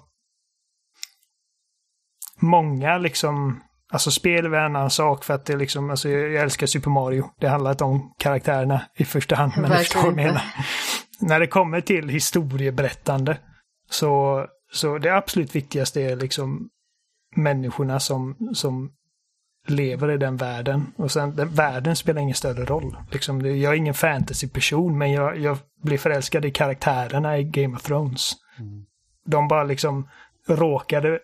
[2.40, 3.62] många liksom
[3.92, 7.30] Alltså spel är en annan sak för att det liksom, alltså jag älskar Super Mario.
[7.40, 10.42] Det handlar inte om karaktärerna i första hand, men jag förstår menar.
[11.20, 13.38] När det kommer till historieberättande
[13.90, 16.68] så, så det absolut viktigaste är liksom
[17.36, 18.92] människorna som, som
[19.66, 20.92] lever i den världen.
[20.96, 22.96] Och sen, den, världen spelar ingen större roll.
[23.10, 27.82] Liksom, jag är ingen fantasyperson, men jag, jag blir förälskad i karaktärerna i Game of
[27.82, 28.32] Thrones.
[28.58, 28.84] Mm.
[29.26, 30.08] De bara liksom
[30.48, 31.18] råkade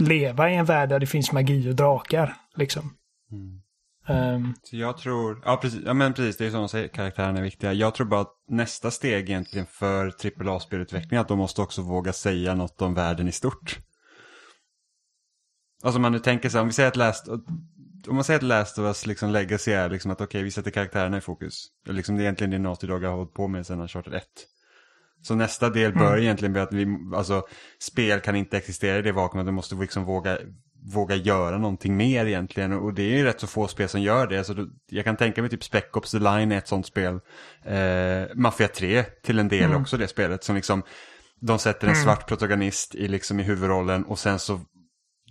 [0.00, 2.36] leva i en värld där det finns magi och drakar.
[2.56, 2.96] Liksom.
[3.32, 3.60] Mm.
[4.08, 7.38] Um, så jag tror, ja precis, ja men precis, det är som att säger, karaktärerna
[7.38, 7.72] är viktiga.
[7.72, 12.12] Jag tror bara att nästa steg egentligen för AAA-spelutveckling är att de måste också våga
[12.12, 13.78] säga något om världen i stort.
[15.82, 17.28] Alltså om man nu tänker så här, om vi säger att Last,
[18.08, 20.50] om man säger att Last of Us liksom legacy är liksom att okej, okay, vi
[20.50, 21.66] sätter karaktärerna i fokus.
[21.86, 24.24] Liksom det är egentligen det Naughty Dog har hållit på med sedan Uncharted 1.
[25.22, 26.22] Så nästa del bör mm.
[26.22, 27.42] egentligen bli att vi, alltså
[27.82, 30.38] spel kan inte existera i det vakuumet, du måste liksom våga,
[30.94, 32.72] våga göra någonting mer egentligen.
[32.72, 34.38] Och det är ju rätt så få spel som gör det.
[34.38, 34.54] Alltså,
[34.90, 37.20] jag kan tänka mig typ Spec Ops The Line är ett sånt spel.
[37.64, 39.82] Eh, Mafia 3 till en del mm.
[39.82, 40.44] också det spelet.
[40.44, 40.82] Som liksom,
[41.40, 42.04] de sätter en mm.
[42.04, 44.60] svart protagonist i, liksom, i huvudrollen och sen så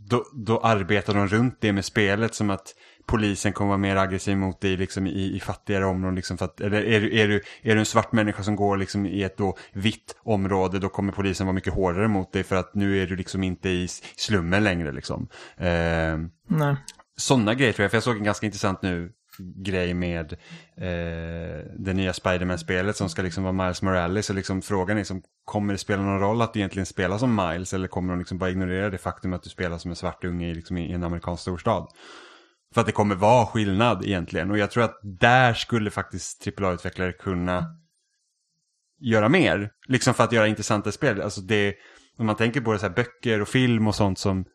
[0.10, 2.74] då, då arbetar de runt det med spelet som att
[3.06, 6.16] polisen kommer vara mer aggressiv mot dig liksom i, i fattigare områden.
[6.16, 9.06] Liksom för att, eller är, är, du, är du en svart människa som går liksom
[9.06, 12.76] i ett då vitt område då kommer polisen vara mycket hårdare mot dig för att
[12.76, 14.92] nu är du liksom inte i slummen längre.
[14.92, 15.28] Liksom.
[15.58, 16.18] Eh,
[16.48, 16.76] Nej.
[17.18, 20.34] Sådana grejer tror jag, för jag såg en ganska intressant nu grej med
[20.78, 24.30] eh, det nya Spiderman-spelet som ska liksom vara Miles Morales.
[24.30, 27.36] Och liksom frågan är, liksom, kommer det spela någon roll att du egentligen spelar som
[27.36, 30.24] Miles eller kommer de liksom bara ignorera det faktum att du spelar som en svart
[30.24, 31.88] unge liksom, i en amerikansk storstad?
[32.74, 34.52] För att det kommer vara skillnad egentligen.
[34.52, 37.66] Och jag tror att där skulle faktiskt AAA-utvecklare kunna
[39.00, 39.72] göra mer.
[39.88, 41.22] Liksom för att göra intressanta spel.
[41.22, 41.76] Alltså det,
[42.18, 44.46] om man tänker på det så här böcker och film och sånt som,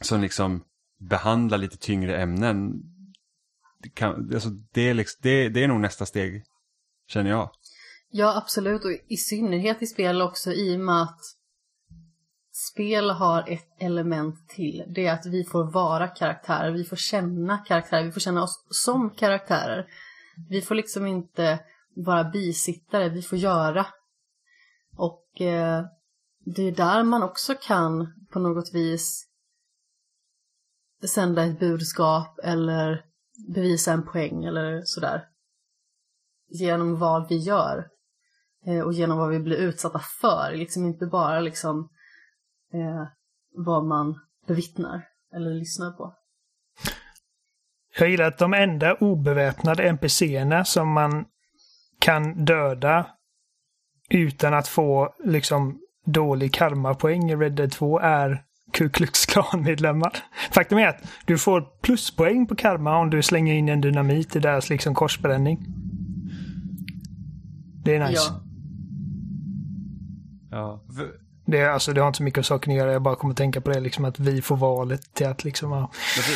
[0.00, 0.64] som liksom
[1.00, 2.72] behandlar lite tyngre ämnen.
[3.82, 6.42] Det, kan, alltså det, är liksom, det, det är nog nästa steg,
[7.08, 7.50] känner jag.
[8.10, 8.84] Ja, absolut.
[8.84, 11.20] Och i synnerhet i spel också i och med att
[12.58, 14.84] spel har ett element till.
[14.88, 18.66] Det är att vi får vara karaktärer, vi får känna karaktärer, vi får känna oss
[18.70, 19.86] som karaktärer.
[20.48, 21.58] Vi får liksom inte
[21.96, 23.86] vara bisittare, vi får göra.
[24.96, 25.84] Och eh,
[26.44, 29.28] det är där man också kan på något vis
[31.08, 33.04] sända ett budskap eller
[33.54, 35.28] bevisa en poäng eller sådär.
[36.48, 37.86] Genom vad vi gör.
[38.66, 40.52] Eh, och genom vad vi blir utsatta för.
[40.54, 41.88] Liksom inte bara liksom
[42.74, 43.06] eh,
[43.56, 45.02] vad man bevittnar
[45.34, 46.14] eller lyssnar på.
[47.98, 51.24] Jag gillar att de enda obeväpnade NPCerna som man
[51.98, 53.06] kan döda
[54.10, 58.42] utan att få liksom dålig karmapoäng i Red Dead 2 är
[58.72, 60.12] Ku Klux Klan-medlemmar.
[60.52, 64.40] Faktum är att du får pluspoäng på karma om du slänger in en dynamit i
[64.40, 65.66] deras liksom korsbränning.
[67.84, 68.22] Det är nice.
[68.22, 68.40] Ja.
[70.50, 70.84] ja.
[71.50, 73.38] Det, alltså, det har inte så mycket med saken att göra, jag bara kommer att
[73.38, 75.72] tänka på det, liksom, att vi får valet till att liksom...
[75.72, 75.90] Ja.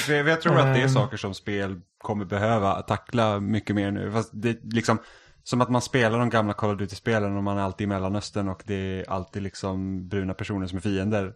[0.09, 0.89] Jag, jag tror att det är ehm.
[0.89, 4.13] saker som spel kommer behöva tackla mycket mer nu.
[4.13, 4.99] Fast det liksom,
[5.45, 8.49] som att man spelar de gamla Call of Duty-spelen och man är alltid i Mellanöstern
[8.49, 11.33] och det är alltid liksom bruna personer som är fiender.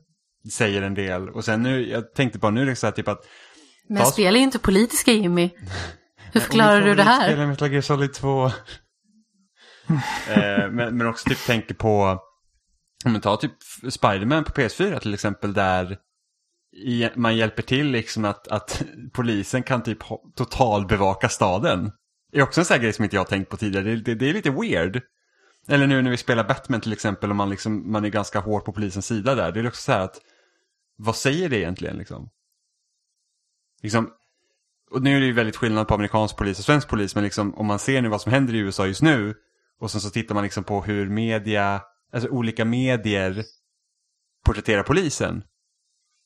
[0.53, 1.29] Säger en del.
[1.29, 3.27] Och sen nu, jag tänkte bara nu liksom typ att...
[3.89, 5.51] Men spel är inte politiska Jimmy.
[6.33, 7.29] Hur förklarar du det här?
[7.29, 8.47] Spela Metal Gear Solid 2.
[8.47, 8.53] eh,
[10.71, 12.21] men, men också typ tänker på
[13.05, 13.53] men ta typ
[13.91, 15.99] Spiderman på PS4 till exempel där
[17.15, 18.83] man hjälper till liksom att, att
[19.13, 19.99] polisen kan typ
[20.37, 21.93] totalbevaka staden.
[22.33, 23.85] Det är också en sån här grej som inte jag har tänkt på tidigare.
[23.85, 25.03] Det, det, det, är lite weird.
[25.69, 28.65] Eller nu när vi spelar Batman till exempel och man, liksom, man är ganska hård
[28.65, 29.53] på polisens sida där.
[29.53, 30.21] Det är också så här att
[30.97, 32.31] vad säger det egentligen liksom?
[33.83, 34.11] Liksom,
[34.91, 37.55] och nu är det ju väldigt skillnad på amerikansk polis och svensk polis, men liksom
[37.55, 39.35] om man ser nu vad som händer i USA just nu
[39.81, 41.83] och sen så tittar man liksom på hur media
[42.17, 43.45] alltså olika medier
[44.47, 45.43] porträtterar polisen.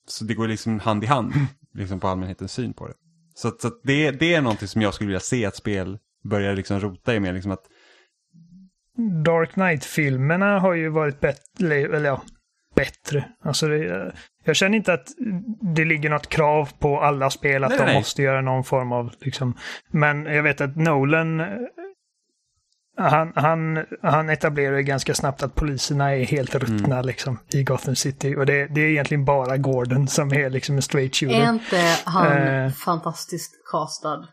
[0.07, 1.33] Så det går liksom hand i hand
[1.75, 2.95] liksom på allmänhetens syn på det.
[3.35, 6.81] Så, så det, det är någonting som jag skulle vilja se att spel börjar liksom
[6.81, 7.33] rota i mer.
[7.33, 7.65] Liksom att...
[9.25, 12.23] Dark Knight-filmerna har ju varit bättre, eller ja,
[12.75, 13.25] bättre.
[13.43, 14.13] Alltså det,
[14.45, 15.09] jag känner inte att
[15.77, 17.95] det ligger något krav på alla spel att Nej, de nej.
[17.95, 19.57] måste göra någon form av liksom.
[19.91, 21.41] Men jag vet att Nolan
[23.03, 27.07] han, han, han etablerar ju ganska snabbt att poliserna är helt ruttna Mm.
[27.07, 28.37] liksom, i Gotham City.
[28.37, 31.41] Och det, det är egentligen bara Gordon som är liksom en straight shooter.
[31.41, 32.71] Är inte han Eh.
[32.73, 34.29] fantastiskt castad?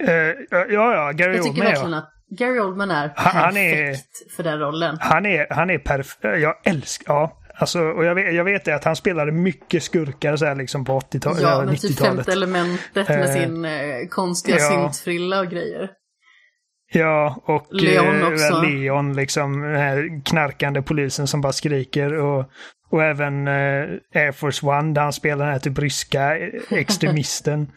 [0.00, 0.14] Eh,
[0.50, 1.98] ja, ja, Gary Jag tycker Oldman verkligen ja.
[1.98, 3.96] att Gary Oldman är perfekt Han- han är-
[4.36, 4.96] för den rollen.
[5.00, 6.24] Han är, han är perfekt.
[6.24, 7.34] Jag älskar, ja.
[7.60, 10.84] Alltså, och jag vet, jag vet det att han spelade mycket skurkar så här liksom
[10.84, 12.14] på 80-talet, Ja, eller men typ 90-talet.
[12.16, 14.68] femte elementet med Eh, sin eh, konstiga ja.
[14.70, 15.90] syntfrilla och grejer.
[16.92, 18.60] Ja, och Leon eh, också.
[18.62, 22.14] Leon, liksom den här knarkande polisen som bara skriker.
[22.14, 22.50] Och,
[22.90, 23.84] och även eh,
[24.14, 26.38] Air Force One där han spelar den här typ ryska
[26.70, 27.72] extremisten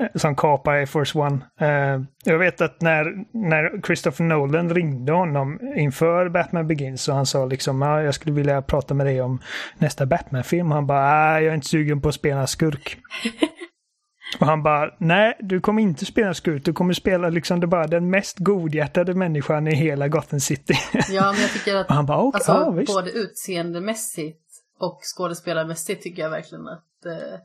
[0.00, 1.38] eh, som kapar Air Force One.
[2.24, 7.46] Jag vet att när, när Christopher Nolan ringde honom inför Batman Begins så han sa
[7.46, 9.40] liksom ah, jag skulle vilja prata med dig om
[9.78, 10.70] nästa Batman-film.
[10.70, 12.98] Han bara ah, jag är inte sugen på att spela skurk.
[14.40, 16.64] Och han bara, nej, du kommer inte spela skurk.
[16.64, 20.74] Du kommer spela liksom det bara den mest godhjärtade människan i hela Gotham City.
[21.10, 22.94] Ja, men jag tycker att Och han bara, okej, alltså, ja visst.
[22.94, 24.40] både utseendemässigt
[24.78, 27.38] och skådespelarmässigt tycker jag verkligen att eh,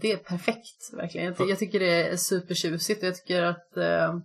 [0.00, 0.92] det är perfekt.
[0.92, 1.34] Verkligen.
[1.38, 4.18] Jag, jag tycker det är supertjusigt och jag tycker att eh,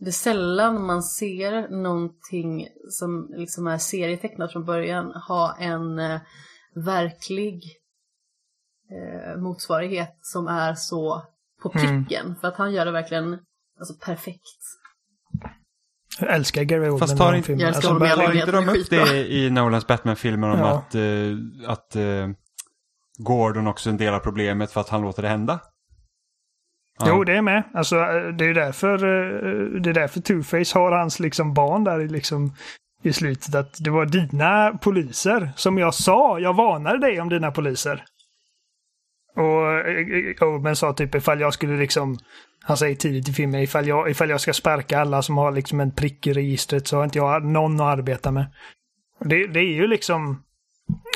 [0.00, 6.20] det är sällan man ser någonting som liksom är serietecknat från början ha en eh,
[6.74, 7.62] verklig
[8.90, 11.22] eh, motsvarighet som är så
[11.62, 12.04] på Mm.
[12.04, 12.34] pricken.
[12.40, 13.38] För att han gör det verkligen
[13.78, 14.58] alltså, perfekt.
[16.20, 17.32] Jag älskar Gary Oldman Fast i tar.
[17.32, 20.78] Jag älskar Alltså, honom i Tar inte de upp det i Nolans Batman-filmer om Ja.
[20.78, 22.28] att, eh, att eh,
[23.18, 25.60] Gordon också är en del av problemet för att han låter det hända?
[26.98, 27.06] Ja.
[27.08, 27.62] Jo, det är med.
[27.74, 27.94] Alltså,
[28.38, 32.54] det är därför, eh, det är därför Two-Face har hans liksom barn där i liksom
[33.02, 33.54] i slutet.
[33.54, 35.52] Att det var dina poliser.
[35.56, 38.04] Som jag sa, jag varnade dig om dina poliser.
[39.36, 42.18] Och eh, Oldman sa typ ifall jag skulle liksom,
[42.62, 45.80] han säger tidigt i filmen, ifall jag, ifall jag ska sparka alla som har liksom
[45.80, 48.46] en prick i registret så har inte jag någon att arbeta med.
[49.20, 50.42] Det, det är ju liksom,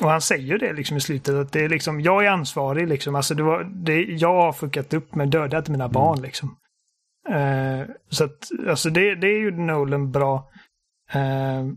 [0.02, 3.14] och han säger det liksom i slutet att det är liksom, jag är ansvarig liksom.
[3.14, 6.56] Alltså det var, det, jag har fuckat upp med dödat mina barn liksom.
[7.28, 10.48] Eh, så att, alltså det, det är ju Nolan bra.
[11.14, 11.72] Uh,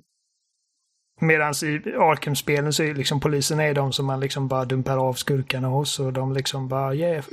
[1.22, 5.14] Medan i Arkham-spelen så är liksom polisen är de som man liksom bara dumpar av
[5.14, 7.24] skurkarna hos och de liksom bara yeah,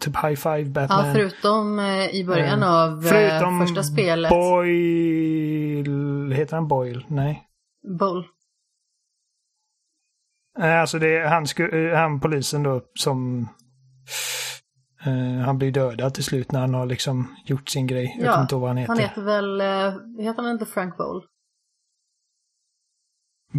[0.00, 1.06] typ high five Batman.
[1.06, 4.30] Ja, förutom eh, i början Eh, av eh, Förutom första spelet.
[4.30, 6.32] Boyle...
[6.32, 7.04] Heter han Boyle?
[7.08, 7.44] Nej.
[7.98, 8.24] Bowl.
[10.60, 13.48] Eh, Alltså det är han, eh, han polisen då som...
[15.46, 18.16] han blir dödad till slut när han har liksom gjort sin grej.
[18.18, 18.92] Jag Ja, kommer inte ihåg vad han heter.
[18.92, 19.60] Han heter väl,
[20.18, 21.22] heter han inte Frank Bowl?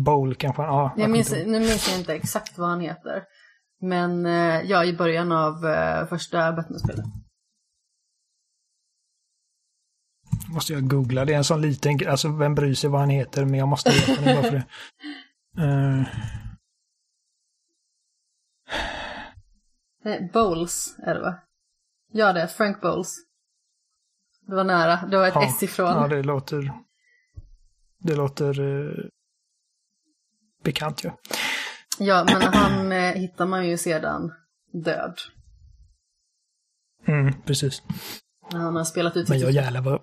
[0.04, 0.62] Bowl kanske.
[0.62, 3.24] Ja, Jag minns, nu minns jag inte exakt vad han heter.
[3.82, 7.06] Men eh, ja, i början av eh, första Batman-spelet.
[10.54, 11.26] Måste jag googla.
[11.26, 11.98] Det är en sån liten...
[12.00, 13.46] gre- Alltså vem bryr sig vad han heter?
[13.46, 14.66] Men jag måste veta det bara för det.
[20.04, 21.36] Nej, Bowles är det va?
[22.12, 23.16] Ja, det är Frank Bowles.
[24.48, 25.08] Det var nära.
[25.08, 25.88] Det var ett ja, S ifrån.
[25.88, 26.72] Ja, det låter...
[28.00, 28.54] Det låter...
[30.64, 31.11] bekant ju.
[31.99, 34.31] Ja, men han eh, hittar man ju sedan
[34.73, 35.15] död.
[37.07, 37.84] Mm, precis.
[38.52, 40.02] När han har spelat ut Men jag jävlar vad...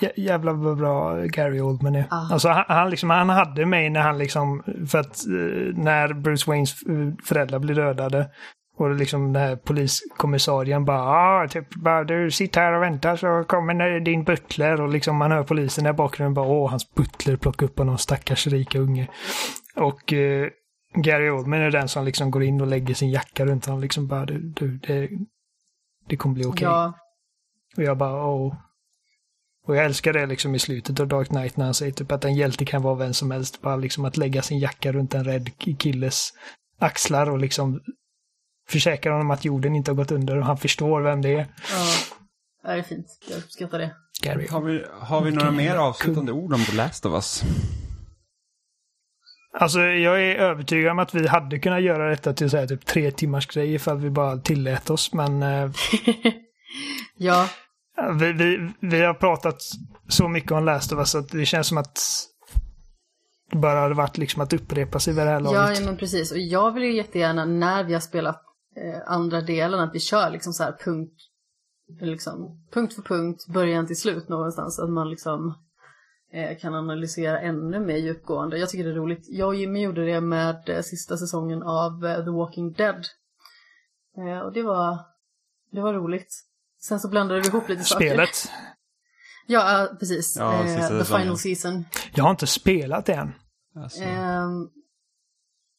[0.00, 2.06] Jä- Jävlar vad bra Gary Oldman är.
[2.10, 2.32] Ah.
[2.32, 4.62] Alltså han, han, liksom, han hade mig när han liksom...
[4.90, 6.74] För att eh, när Bruce Waynes
[7.24, 8.30] föräldrar blir dödade
[8.76, 13.44] och liksom den här poliskommissarien bara ah, typ bara du sitter här och väntar så
[13.44, 17.66] kommer din butler och liksom man hör polisen i bakgrunden bara åh hans butler plockar
[17.66, 19.08] upp någon stackars rika unge.
[19.76, 20.48] Och eh,
[20.94, 24.06] Gary Oldman är den som liksom går in och lägger sin jacka runt honom liksom
[24.06, 25.08] bara du, du det,
[26.08, 26.64] det kommer bli okej.
[26.64, 26.92] Ja,
[27.76, 28.54] Och jag bara åh.
[29.66, 32.24] Och jag älskar det liksom i slutet av Dark Knight när han säger typ att
[32.24, 33.62] en hjälte kan vara vem som helst.
[33.62, 36.32] Bara liksom att lägga sin jacka runt en rädd killes
[36.78, 37.80] axlar och liksom
[38.68, 41.46] försäkra honom att jorden inte har gått under och han förstår vem det är.
[41.70, 41.86] ja.
[42.62, 43.06] Ja, Det är fint.
[43.30, 43.94] Jag uppskattar det.
[44.22, 44.48] Gary.
[44.48, 47.42] Har vi, har vi några mer avslutande ord om The Last of Us?
[49.58, 52.86] Alltså jag är övertygad om att vi hade kunnat göra detta till så här typ
[52.86, 55.70] tre timmars grej ifall vi bara tillät oss men eh,
[57.16, 57.48] Ja,
[58.12, 59.62] vi, vi, vi har pratat
[60.08, 61.98] så mycket om Last of Us att det känns som att
[63.50, 65.78] det bara hade varit liksom att upprepa sig vid det här ja, laget.
[65.78, 66.32] ja, men precis.
[66.32, 68.42] Och jag vill ju jättegärna när vi har spelat
[68.76, 71.12] eh, andra delen att vi kör liksom så här punkt,
[72.00, 74.78] liksom, punkt för punkt, början till slut någonstans.
[74.78, 75.54] Att man liksom
[76.32, 78.58] eh, kan analysera ännu mer djupgående.
[78.58, 79.26] Jag tycker det är roligt.
[79.28, 83.04] Jag och Jimmy gjorde det med eh, sista säsongen av eh, The Walking Dead.
[84.16, 84.98] Eh, och det var,
[85.72, 86.34] det var roligt.
[86.80, 88.06] Sen så blandade vi ihop lite saker.
[88.06, 88.30] Spelet.
[89.46, 90.36] Ja, eh, precis.
[90.38, 91.04] Ja, Eh, the säsongen.
[91.22, 91.84] final season.
[92.14, 93.32] Jag har inte spelat det än.
[93.76, 94.68] Alltså, Ehm,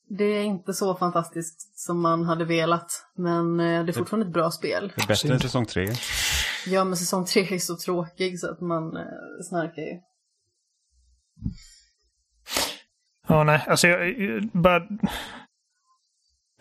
[0.09, 2.91] det är inte så fantastiskt som man hade velat.
[3.17, 4.93] Men eh, det är fortfarande ett bra spel.
[4.95, 5.87] det är bättre än säsong tre.
[6.67, 9.03] Ja, men säsong tre är så tråkig så att man eh,
[9.49, 9.99] snarkar ju.
[13.27, 14.81] Ja, nej, alltså jag, jag- bara...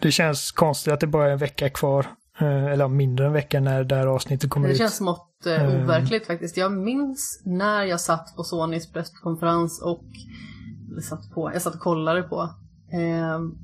[0.00, 2.06] Det känns konstigt att det bara är en vecka kvar.
[2.40, 4.78] eh, Eller mindre än en vecka när det här avsnittet kommer Det ut.
[4.78, 6.56] känns smått eh, overkligt faktiskt.
[6.56, 10.04] Jag minns när jag satt på Sonys presskonferens och
[11.02, 12.50] satt på, jag satt och kollade på.
[12.94, 13.54] Ehm,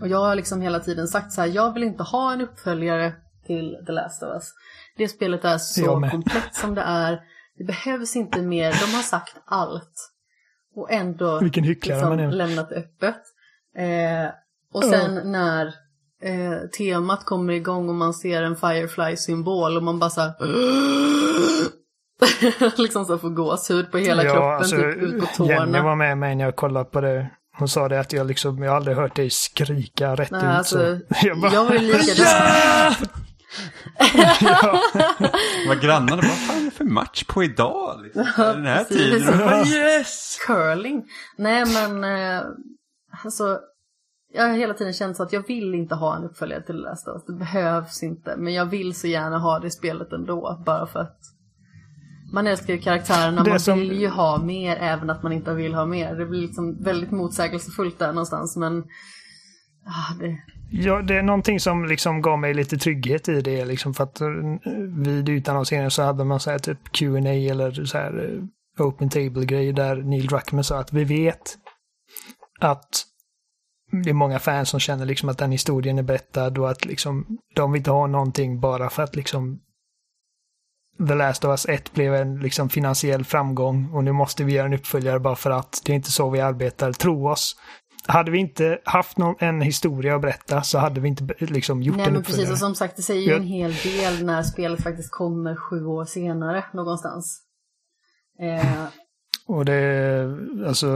[0.00, 3.12] och jag har liksom hela tiden sagt så här, jag vill inte ha en uppföljare
[3.46, 4.52] till The Last of Us.
[4.96, 7.20] Det spelet är så komplett som det är.
[7.58, 10.12] Det behövs inte mer, de har sagt allt.
[10.74, 13.22] Och ändå Vilken liksom lämnat öppet.
[13.76, 14.30] Eh,
[14.72, 15.66] och sen när
[16.22, 20.34] eh, temat kommer igång och man ser en Firefly-symbol och man bara så här,
[22.82, 25.82] liksom så får gåshud på hela kroppen, typ ut på Jenny tårna.
[25.82, 27.30] var med mig när jag kollade på det.
[27.58, 30.46] Hon sa det att jag liksom, jag har aldrig hört dig skrika rätt Nej, ut
[30.46, 31.26] alltså, så.
[31.26, 32.94] Jag bara, Jag var ju likadan.
[35.68, 38.00] Vad grannarna, vad fan är det för match på idag?
[38.02, 38.24] Liksom?
[38.36, 38.96] Den här precis.
[38.96, 39.38] tiden.
[39.38, 40.38] Bara, yes!
[40.46, 41.04] Curling.
[41.36, 42.42] Nej men, eh,
[43.24, 43.60] alltså.
[44.34, 47.08] Jag har hela tiden känt så att jag vill inte ha en uppföljare till Last
[47.08, 47.24] of Us.
[47.26, 48.36] Det behövs inte.
[48.36, 50.62] Men jag vill så gärna ha det spelet ändå.
[50.66, 51.18] Bara för att
[52.32, 53.42] man älskar ju karaktärerna.
[53.42, 56.14] Det Man som- vill ju ha mer även att man inte vill ha mer.
[56.14, 58.56] Det blir liksom väldigt motsägelsefullt där någonstans.
[58.56, 58.78] Men
[59.86, 60.38] ah, det,
[60.74, 63.64] Ja, det är någonting som liksom gav mig lite trygghet i det.
[63.64, 64.28] Liksom för att eh,
[64.96, 68.38] vid utannonseringen så hade man så här typ Q&A eller så här
[68.78, 71.56] eh, open table-grej där Neil Druckmann sa att vi vet
[72.60, 72.88] att
[74.04, 77.26] det är många fans som känner liksom att den historien är berättad och att liksom
[77.54, 79.60] de vill inte ha någonting bara för att liksom
[81.08, 84.66] The Last of Us 1 blev en liksom finansiell framgång och nu måste vi göra
[84.66, 87.56] en uppföljare bara för att det är inte så vi arbetar, tro oss.
[88.06, 91.96] Hade vi inte haft någon, en historia att berätta så hade vi inte liksom gjort
[91.96, 92.34] nej en men precis.
[92.34, 92.52] uppföljare.
[92.52, 96.04] Och som sagt det säger ju en hel del när spelet faktiskt kommer sju år
[96.04, 97.40] senare någonstans.
[98.40, 98.84] Eh,
[99.46, 100.24] Och det,
[100.66, 100.86] alltså,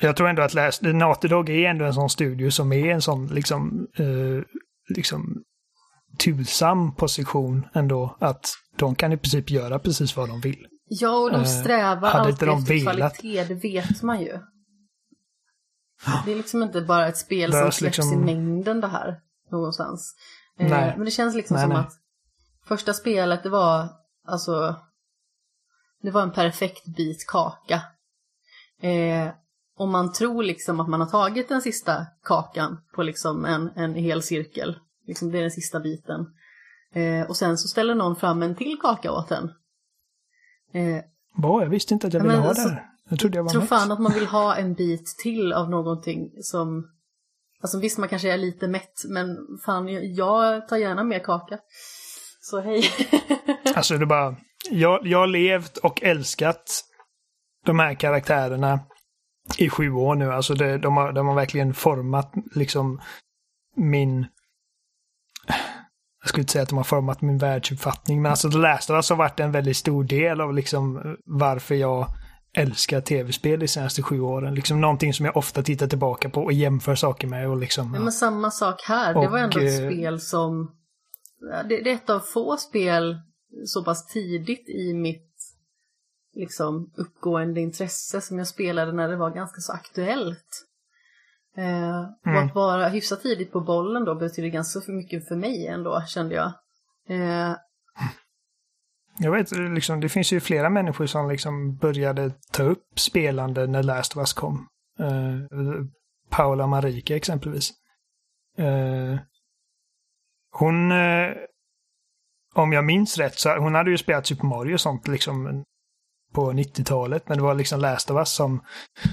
[0.00, 3.02] jag tror ändå att Last, Naughty Dog är ändå en sån studio som är en
[3.02, 4.44] sån liksom, eh,
[4.96, 5.42] liksom
[6.18, 8.16] tursam position ändå.
[8.20, 10.66] Att de kan i princip göra precis vad de vill.
[10.88, 14.38] Ja, och de Eh, strävar hade alltid de efter kvalitet, det vet man ju.
[16.24, 19.20] Det är liksom inte bara ett spel som Behövs släpps liksom- i mängden det här,
[19.50, 20.14] någonstans.
[20.58, 20.68] Eh.
[20.70, 21.78] Men det känns liksom Nej, som nej.
[21.78, 21.92] att
[22.66, 23.88] första spelet, det var
[24.26, 24.76] alltså,
[26.02, 27.82] det var en perfekt bit kaka.
[28.82, 29.28] Eh,
[29.76, 33.94] och man tror liksom att man har tagit den sista kakan på liksom en, en
[33.94, 34.78] hel cirkel.
[35.06, 36.26] Liksom det är den sista biten.
[36.94, 39.44] Eh, och sen så ställer någon fram en till kaka åt en.
[40.72, 41.04] Eh,
[41.42, 42.86] Bra, jag visste inte att jag Ja, ville ha alltså, det här.
[43.08, 43.68] Jag trodde jag var tror mätt.
[43.68, 46.88] fan att man vill ha en bit till av någonting som...
[47.62, 51.58] Alltså visst, man kanske är lite mätt, men fan, jag tar gärna mer kaka.
[52.40, 52.84] Så hej.
[53.74, 54.36] Alltså det bara,
[54.70, 56.84] jag, jag har levt och älskat
[57.66, 58.80] de här karaktärerna
[59.58, 60.32] i sju år nu.
[60.32, 63.00] Alltså det, de, har, de har verkligen format liksom
[63.76, 64.26] min...
[66.22, 68.94] Jag skulle inte säga att de har format min världsuppfattning, men alltså The Last of
[68.94, 72.06] Us har varit en väldigt stor del av liksom varför jag
[72.56, 74.54] älskar tv-spel de senaste sju åren.
[74.54, 77.94] Liksom någonting som jag ofta tittar tillbaka på och jämför saker med och liksom...
[77.94, 79.14] Ja, men samma sak här.
[79.14, 80.76] Det var ändå Och, ett eh, spel som...
[81.68, 83.18] Det, det är ett av få spel
[83.64, 85.32] så pass tidigt i mitt
[86.34, 90.66] liksom uppgående intresse som jag spelade när det var ganska så aktuellt.
[91.56, 92.46] Eh, och Mm.
[92.46, 96.34] att vara hyfsat tidigt på bollen då betyder ganska för mycket för mig ändå, kände
[96.34, 96.52] jag.
[97.08, 97.56] Eh,
[99.18, 103.82] Jag vet, liksom, det finns ju flera människor som liksom började ta upp spelande när
[103.82, 104.68] Last of Us kom.
[105.00, 105.84] Uh,
[106.30, 107.70] Paula Marika exempelvis.
[108.58, 109.18] Eh,
[110.52, 111.32] hon, eh,
[112.54, 115.64] om jag minns rätt, så hon hade ju spelat Super Mario och sånt liksom
[116.32, 117.28] på 90-talet.
[117.28, 118.54] Men det var liksom Last of Us som
[119.04, 119.10] eh,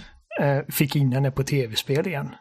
[0.70, 2.36] fick in henne på tv-spel igen.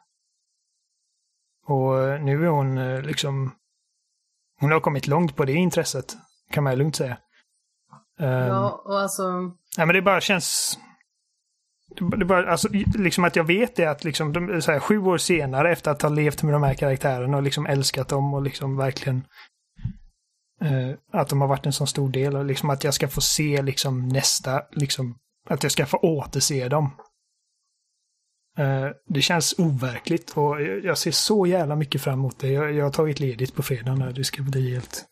[1.69, 3.55] Och eh, nu är hon eh, liksom...
[4.61, 6.17] Hon har kommit långt på det intresset,
[6.51, 7.19] kan man lugnt säga.
[8.19, 9.41] Ehm, ja, och alltså...
[9.77, 10.79] Nej, men det bara känns...
[11.97, 14.99] Det det bara, alltså, liksom att jag vet det att liksom, de, så här, sju
[14.99, 18.43] år senare efter att ha levt med de här karaktärerna och liksom älskat dem och
[18.43, 19.27] liksom verkligen
[20.61, 23.21] eh, att de har varit en så stor del och liksom att jag ska få
[23.21, 25.19] se liksom nästa liksom
[25.49, 26.91] Att jag ska få återse dem.
[28.59, 32.49] Eh, det känns overkligt och jag ser så jävla mycket fram emot det.
[32.49, 35.05] Jag, jag har tagit ledigt på fredag när det ska bli helt...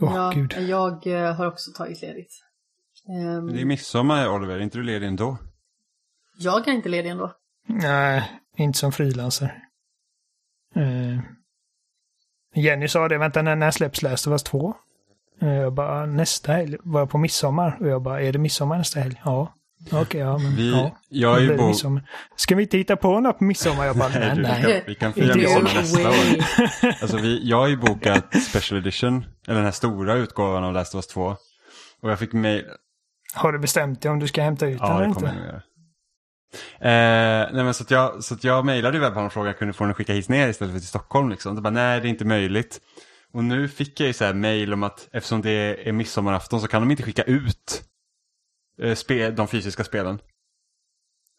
[0.00, 0.68] Åh, oh, ja, gud.
[0.68, 2.32] Jag eh, har också tagit ledigt.
[3.08, 3.52] Um...
[3.52, 4.56] Det är midsommar, Oliver.
[4.56, 5.38] Är inte du ledig ändå?
[6.38, 7.32] Jag är inte ledig ändå.
[7.66, 9.62] Nej, inte som frilansare.
[10.76, 11.20] Uh...
[12.54, 14.74] Jenny sa det, vänta när, när släpps Last of Us 2?
[15.42, 16.76] Uh, jag bara, nästa helg.
[16.82, 17.76] Var jag på midsommar?
[17.80, 19.20] Och jag bara, är det midsommar nästa helg?
[19.24, 19.54] Ja.
[19.86, 20.98] Okej, okay, ja men vi, ja.
[21.08, 22.00] Jag är bo...
[22.36, 23.86] Ska vi inte hitta på något på midsommar?
[23.86, 24.84] Jag bara, nej, nej.
[24.86, 26.92] Vi kan, vi kan fira midsommar nästa år.
[27.02, 30.94] Alltså vi, jag har ju bokat Special Edition, eller den här stora utgåvan av Last
[30.94, 31.36] of Us 2.
[32.02, 32.64] Och jag fick mail...
[33.34, 35.20] Har du bestämt dig om du ska hämta ut den eller inte?
[35.24, 35.62] Ja, det kommer jag göra.
[36.80, 39.84] Eh, nej men så att jag, så att jag mejlade webbhallen och frågade kunde få
[39.84, 41.54] den skicka hit ner istället för till Stockholm liksom.
[41.54, 42.80] Det bara, nej det är inte möjligt.
[43.32, 46.68] Och nu fick jag ju så här mejl om att eftersom det är midsommarafton så
[46.68, 47.82] kan de inte skicka ut
[48.94, 50.18] spel, de fysiska spelen.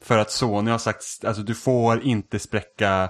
[0.04, 3.10] För att Sony har sagt, alltså du får inte spräcka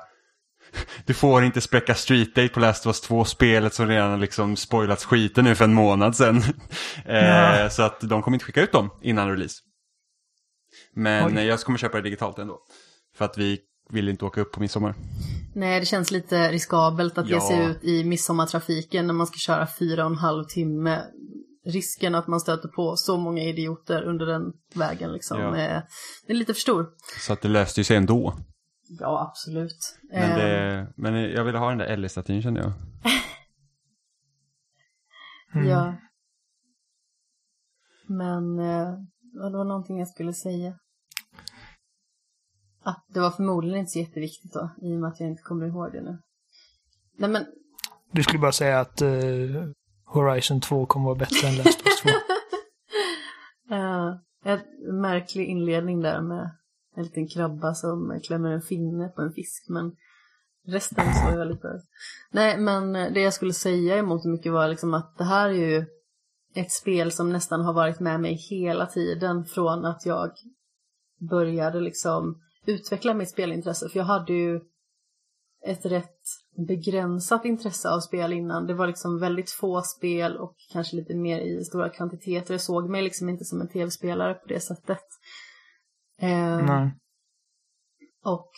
[1.05, 4.55] du får inte spräcka Street Date på Last of Us 2, spelet som redan liksom
[4.55, 6.37] spoilats skiten nu för en månad sedan.
[7.05, 9.55] eh, Så att de kommer inte skicka ut dem innan release.
[10.93, 11.45] Men Oj.
[11.45, 12.59] jag kommer köpa det digitalt ändå.
[13.15, 14.95] För att vi vill inte åka upp på midsommar.
[15.55, 17.35] Nej, det känns lite riskabelt att ja.
[17.35, 21.01] ge sig ut i midsommartrafiken när man ska köra fyra och en halv timme
[21.65, 25.55] risken att man stöter på så många idioter under den vägen liksom ja.
[25.55, 25.83] är,
[26.27, 26.89] är lite för stor.
[27.19, 28.35] Så att det löste ju sig ändå.
[28.99, 29.99] Ja, absolut.
[30.09, 30.87] Men, det, ehm.
[30.95, 32.71] men jag ville ha den där Ellie-statyn kände jag.
[35.55, 35.67] mm.
[35.67, 35.95] Ja.
[38.07, 38.93] Men eh,
[39.33, 40.73] det var någonting jag skulle säga.
[42.83, 45.67] Ah, det var förmodligen inte så jätteviktigt då, i och med att jag inte kommer
[45.67, 46.17] ihåg det nu.
[47.17, 47.45] Nej men...
[48.11, 49.71] Du skulle bara säga att uh,
[50.11, 52.09] Horizon 2 kommer vara bättre än Last of Us 2.
[53.75, 54.59] uh, en
[55.01, 56.51] märklig inledning där med
[56.95, 59.91] en liten krabba som klämmer en finne på en fisk, men
[60.67, 61.81] resten så jag lite...
[62.31, 65.85] Nej, men det jag skulle säga emot mycket var liksom att det här är ju
[66.55, 70.31] ett spel som nästan har varit med mig hela tiden från att jag
[71.29, 73.89] började liksom utveckla mitt spelintresse.
[73.89, 74.61] För jag hade ju
[75.65, 76.19] ett rätt
[76.67, 78.67] begränsat intresse av spel innan.
[78.67, 82.53] Det var liksom väldigt få spel och kanske lite mer i stora kvantiteter.
[82.53, 85.03] Jag såg mig liksom inte som en tv-spelare på det sättet.
[86.21, 86.91] Eh, Nej.
[88.25, 88.51] Och...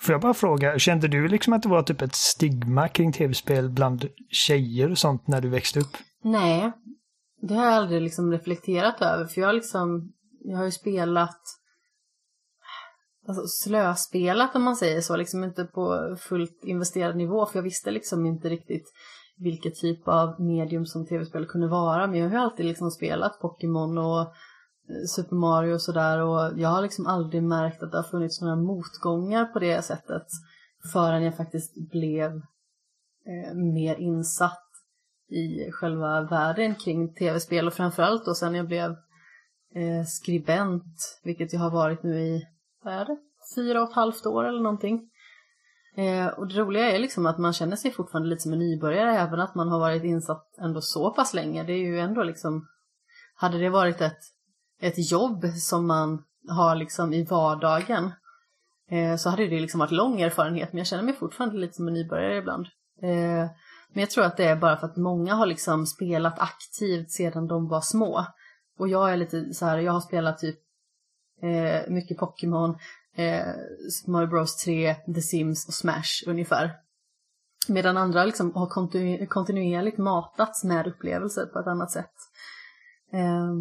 [0.00, 3.70] Får jag bara fråga, kände du liksom att det var typ ett stigma kring tv-spel
[3.70, 5.96] bland tjejer och sånt när du växte upp?
[6.22, 6.72] Nej,
[7.40, 9.26] det har jag aldrig liksom reflekterat över.
[9.26, 11.40] För jag, liksom, jag har ju spelat
[13.28, 17.90] alltså, slöspelat om man säger så, liksom inte på fullt investerad nivå för jag visste
[17.90, 18.92] liksom inte riktigt
[19.36, 23.40] vilket typ av medium som tv-spel kunde vara men jag har ju alltid liksom spelat
[23.40, 27.98] Pokémon och eh, Super Mario och sådär och jag har liksom aldrig märkt att det
[27.98, 30.26] har funnits några motgångar på det sättet
[30.92, 32.30] förrän jag faktiskt blev
[33.26, 34.60] eh, mer insatt
[35.30, 38.90] i själva världen kring tv-spel och framförallt då sen jag blev
[39.74, 42.42] eh, skribent, vilket jag har varit nu i
[42.84, 43.16] vad är det,
[43.54, 45.10] fyra och ett halvt år eller någonting.
[45.96, 49.18] Eh, och det roliga är liksom att man känner sig fortfarande lite som en nybörjare
[49.18, 51.62] även att man har varit insatt ändå så pass länge.
[51.62, 52.68] Det är ju ändå liksom,
[53.34, 54.20] hade det varit ett,
[54.80, 58.12] ett jobb som man har liksom i vardagen
[58.90, 61.88] eh, så hade det liksom varit lång erfarenhet men jag känner mig fortfarande lite som
[61.88, 62.66] en nybörjare ibland.
[63.02, 63.48] Eh,
[63.92, 67.46] men jag tror att det är bara för att många har liksom spelat aktivt sedan
[67.46, 68.26] de var små.
[68.78, 70.58] Och jag är lite så här, jag har spelat typ
[71.42, 72.76] eh, mycket Pokémon,
[73.16, 73.46] eh,
[74.06, 76.72] Mario Bros 3, The Sims och Smash ungefär.
[77.68, 82.14] Medan andra liksom har kontinu kontinuerligt matats med upplevelser på ett annat sätt.
[83.12, 83.52] Eh,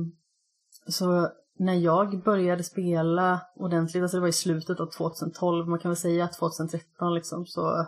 [0.87, 1.29] så
[1.59, 5.97] när jag började spela ordentligt, alltså det var i slutet av 2012, man kan väl
[5.97, 7.79] säga 2013 liksom, så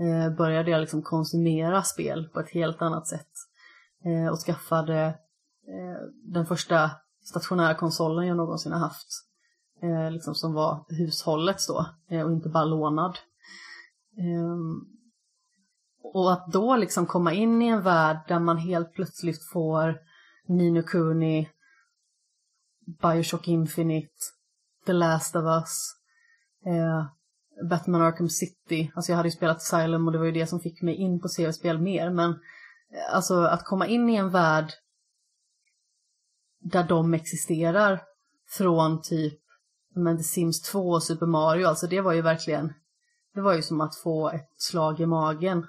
[0.00, 3.30] eh, började jag liksom konsumera spel på ett helt annat sätt.
[4.04, 5.04] Eh, och skaffade
[5.68, 6.90] eh, den första
[7.24, 9.08] stationära konsolen jag någonsin har haft.
[9.82, 13.18] Eh, liksom som var hushållets då eh, och inte bara lånad.
[14.18, 14.56] Eh,
[16.14, 19.98] och att då liksom komma in i en värld där man helt plötsligt får
[20.48, 21.48] Nino Kuni,
[23.02, 24.14] Bioshock Infinite,
[24.86, 25.94] The Last of Us,
[26.66, 27.06] eh,
[27.70, 28.92] Batman Arkham City.
[28.94, 31.20] Alltså jag hade ju spelat Asylum och det var ju det som fick mig in
[31.20, 32.10] på CV-spel mer.
[32.10, 34.72] Men eh, alltså att komma in i en värld
[36.64, 38.02] där de existerar
[38.48, 39.40] från typ
[39.94, 42.72] men The Sims 2 och Super Mario, alltså det var ju verkligen,
[43.34, 45.66] det var ju som att få ett slag i magen.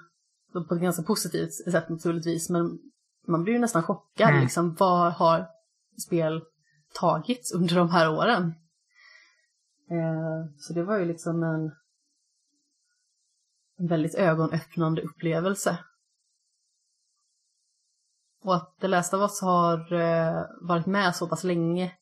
[0.68, 2.78] På ett ganska positivt sätt naturligtvis, men
[3.26, 4.40] man blir ju nästan chockad Mm.
[4.42, 4.74] liksom.
[4.74, 5.46] Vad har
[6.06, 6.42] spel
[6.92, 8.54] tagits under de här åren?
[9.90, 11.72] Eh, så det var ju liksom en,
[13.78, 15.78] en väldigt ögonöppnande upplevelse.
[18.46, 21.92] Och att The Last of Us har eh, varit med så pass länge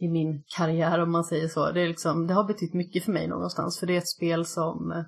[0.00, 1.72] i min karriär om man säger så.
[1.72, 3.78] Det, är liksom, det har betytt mycket för mig någonstans.
[3.78, 5.04] För det är ett spel som, eh,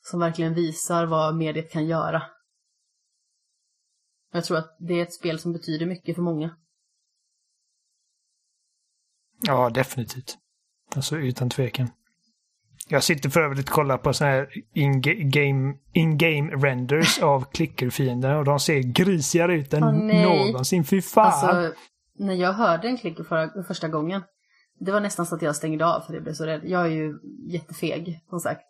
[0.00, 2.22] som verkligen visar vad mediet kan göra.
[4.32, 6.56] Jag tror att det är ett spel som betyder mycket för många.
[9.42, 10.38] Ja, definitivt.
[10.96, 11.90] Alltså utan tvekan.
[12.92, 18.44] Jag sitter för övrigt och kollar på sådana här in-game in renders av klickerfiender och
[18.44, 20.24] de ser grisigare ut än nej.
[20.24, 20.84] någonsin.
[20.84, 21.26] Fy fan!
[21.26, 21.74] Alltså,
[22.18, 24.22] när jag hörde en klicker förra, första gången,
[24.80, 26.60] det var nästan så att jag stängde av för jag blev så rädd.
[26.64, 27.14] Jag är ju
[27.52, 28.62] jättefeg, som sagt.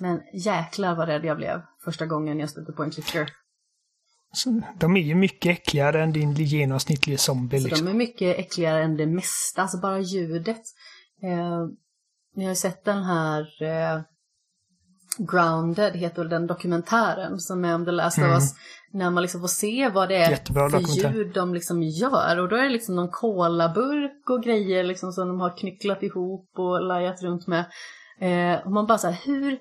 [0.00, 3.30] Men jäklar vad rädd jag blev första gången jag stötte på en klicker.
[4.32, 7.58] Så de är ju mycket äckligare än din genomsnittliga zombie.
[7.58, 7.86] Liksom.
[7.86, 10.62] de är mycket äckligare än det mesta, alltså bara ljudet.
[11.22, 11.66] Eh,
[12.34, 14.00] ni har ju sett den här eh,
[15.18, 18.34] Grounded, heter väl den dokumentären som är om The Last of Mm.
[18.34, 18.54] Us.
[18.92, 22.38] När man liksom får se vad det är Jättebra för ljud de liksom gör.
[22.38, 26.50] Och då är det liksom någon kolaburk och grejer liksom som de har knycklat ihop
[26.54, 27.64] och lajat runt med.
[28.20, 29.58] Eh, och man bara så här, hur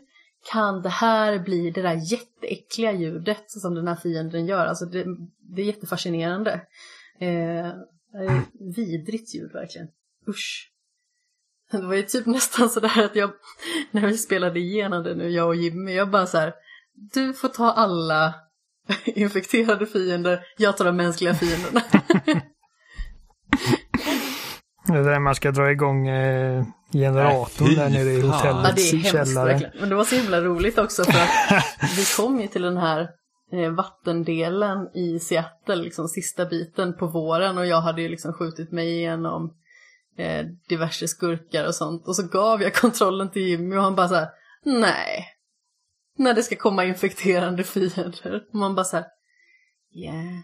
[0.52, 4.66] kan det här bli det där jätteäckliga ljudet som den här fienden gör?
[4.66, 5.06] Alltså det,
[5.56, 6.52] det är jättefascinerande.
[7.20, 7.72] Eh,
[8.12, 8.42] det är
[8.76, 9.88] vidrigt ljud verkligen.
[10.28, 10.73] Usch.
[11.82, 13.32] Det var ju typ nästan sådär att jag,
[13.92, 16.54] när vi spelade igenom det nu, jag och Jimmy, jag bara så här,
[17.14, 18.34] du får ta alla
[19.06, 21.82] infekterade fiender, jag tar de mänskliga fienderna.
[24.88, 28.20] Det är där man ska dra igång eh, generatorn Nej, där nere i.
[28.20, 29.72] Ja, hotellets det är hemskt källare.
[29.80, 31.64] Men det var så himla roligt också för att
[31.98, 33.10] vi kom ju till den här
[33.52, 38.72] eh, vattendelen i Seattle, liksom sista biten på våren och jag hade ju liksom skjutit
[38.72, 39.54] mig igenom
[40.18, 42.08] eh, diverse skurkar och sånt.
[42.08, 44.30] Och så gav jag kontrollen till Jimmy och han bara så här,
[44.64, 45.30] nej.
[46.18, 48.44] När det ska komma infekterande fiender.
[48.50, 49.06] Och man bara så här,
[49.96, 50.40] yeah.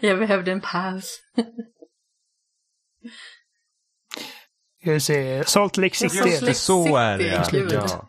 [0.00, 1.20] jag behövde en paus.
[4.80, 6.18] Ska vi se, Salt Lake City.
[6.18, 6.54] Är det.
[6.54, 7.72] Så är det kul.
[7.72, 8.08] ja.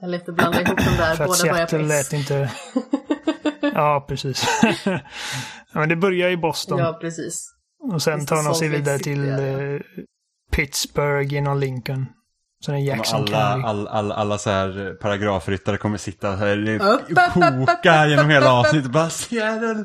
[0.00, 2.50] Jag lät blanda ihop de där, båda börjar på lät inte...
[3.60, 4.46] Ja, precis.
[5.76, 6.78] ja, men det börjar i Boston.
[6.78, 7.48] Ja, precis.
[7.92, 9.36] och sen tar de sig vidare till eh,
[10.52, 12.06] Pittsburgh genom Lincoln.
[12.64, 13.68] Sen är Jackson Alla, County.
[13.68, 18.90] all, all, alla så här paragrafryttare kommer sitta här upp, upp, koka genom hela avsnittet.
[18.90, 19.84] Bara jävla,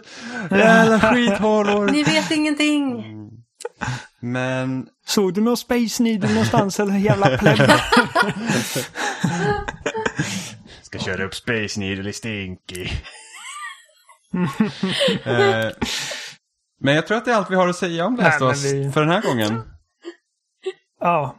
[0.50, 1.92] jävla skithålor.
[1.92, 3.06] Ni vet ingenting!
[4.20, 7.72] Men Såg du någon Space Needle någonstans eller jävla plebb?
[10.82, 12.88] ska köra upp Space Needle i Stinky.
[15.24, 15.72] Eh,
[16.84, 18.64] men jag tror att det är allt vi har att säga om Last Nej, of
[18.64, 19.62] vi- för den här gången.
[21.00, 21.38] ja.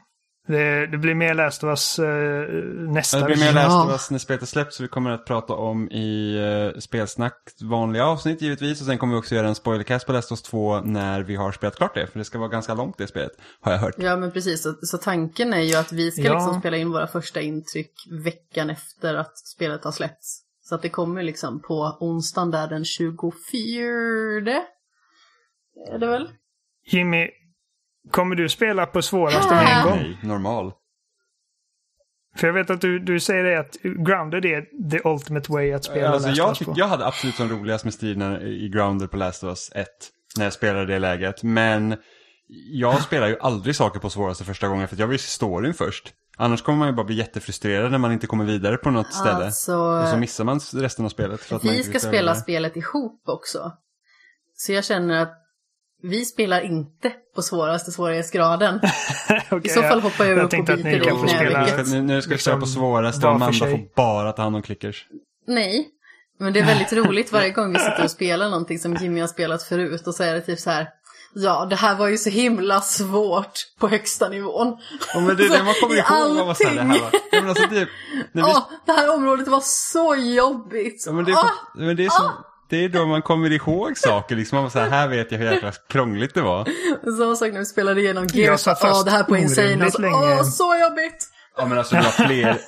[0.48, 2.04] Det, det blir mer Last of Us eh,
[2.92, 3.68] nästa Det blir mer vecka.
[3.68, 6.38] Last of Us när spelet är släppt så vi kommer att prata om i
[6.74, 8.80] uh, spelsnack vanliga avsnitt givetvis.
[8.80, 11.36] Och sen kommer vi också göra en spoilercast på Last of Us 2 när vi
[11.36, 12.06] har spelat klart det.
[12.06, 13.94] För det ska vara ganska långt det spelet, har jag hört.
[13.98, 14.62] Ja, men precis.
[14.62, 16.34] Så, så tanken är ju att vi ska Ja.
[16.34, 17.92] liksom spela in våra första intryck
[18.24, 20.41] veckan efter att spelet har släppts.
[20.72, 23.32] Så att det kommer liksom på onsdagen där den 24.
[25.92, 26.28] Är det väl?
[26.86, 27.28] Jimmy,
[28.10, 29.98] kommer du spela på svåraste med en gång?
[29.98, 30.72] Nej, normal.
[32.36, 35.84] För jag vet att du, du säger det att Grounded är the ultimate way att
[35.84, 36.74] spela Alltså, Last jag, of Us tyck, på.
[36.76, 39.86] jag hade absolut som roligast med striderna i Grounded på Last of Us 1.
[40.36, 41.42] När jag spelade det läget.
[41.42, 41.96] Men
[42.72, 45.74] jag spelar ju aldrig saker på svåraste första gången för att jag vill se storyn
[45.74, 46.14] först.
[46.42, 49.44] Annars kommer man ju bara bli jättefrustrerad när man inte kommer vidare på något ställe.
[49.44, 51.40] Alltså, Och så missar man resten av spelet.
[51.40, 53.72] För att vi ska spela spelet ihop också.
[54.56, 55.38] Så jag känner att
[56.02, 58.80] vi spelar inte på svåraste svårighetsgraden.
[59.50, 62.22] Okej, I så fall jag- hoppar jag upp och ni dig kan spela nu, nu
[62.22, 65.06] ska vi liksom köra på svåraste var och Amanda får bara ta hand om klickers.
[65.46, 65.88] Nej,
[66.38, 69.28] men det är väldigt roligt varje gång vi sitter och spelar någonting som Jimmy har
[69.28, 70.88] spelat förut och så är det typ så här.
[71.34, 74.76] Ja, det här var ju så himla svårt på högsta nivån.
[75.14, 76.46] Ja, men det är det man kommer ihåg.
[76.46, 77.20] Var så här, det här var, allting.
[77.32, 77.88] ja, men alltså, det,
[78.32, 81.04] när vi, Åh, det här området var så jobbigt.
[81.06, 82.30] ja, men det, är, Åh, men det, är så,
[82.70, 84.36] det är då man kommer ihåg saker.
[84.36, 84.56] Liksom.
[84.56, 86.68] Man var så här, här vet jag hur jäkla krångligt det var.
[87.18, 88.68] Samma sak när vi spelade igenom Gears.
[88.68, 89.84] Åh, fast det här på Insane.
[89.84, 90.14] Alltså, länge.
[90.14, 91.28] Åh, så jobbigt.
[91.56, 92.48] Ja men alltså det var fler,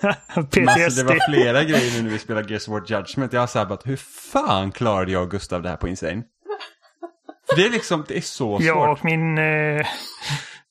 [0.84, 3.32] alltså, det var flera grejer nu när vi spelade Gears of War Judgment.
[3.32, 3.96] Jag har såhär bara, hur
[4.32, 6.22] fan klarade jag och Gustav det här på Insane?
[7.56, 8.98] Det är liksom, det är så Jag svårt.
[8.98, 9.86] och min, eh,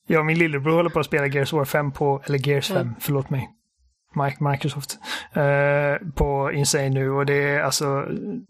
[0.06, 2.76] jag och min lillebror håller på att spela Gears War 5 på, eller Gears 5,
[2.76, 2.94] Mm.
[3.00, 3.48] förlåt mig.
[4.40, 4.98] Microsoft,
[5.32, 8.04] eh, på Insane nu och det är alltså,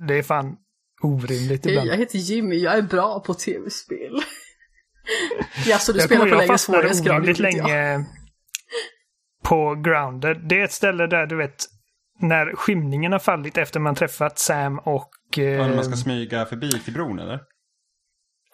[0.08, 0.56] det är fan
[1.02, 1.88] orimligt Hej, ibland.
[1.90, 4.12] jag heter Jimmy, jag är bra på tv-spel.
[5.66, 6.58] ja, så du Jag spelar på fastnade
[6.94, 7.28] svårighetsgrad?
[7.28, 7.38] jag.
[7.38, 8.04] länge
[9.44, 10.40] på Grounded.
[10.48, 11.64] Det är ett ställe där du vet,
[12.20, 15.10] när skymningen har fallit efter man träffat Sam och...
[15.38, 17.40] Eh, Ja, när man ska smyga förbi till bron eller?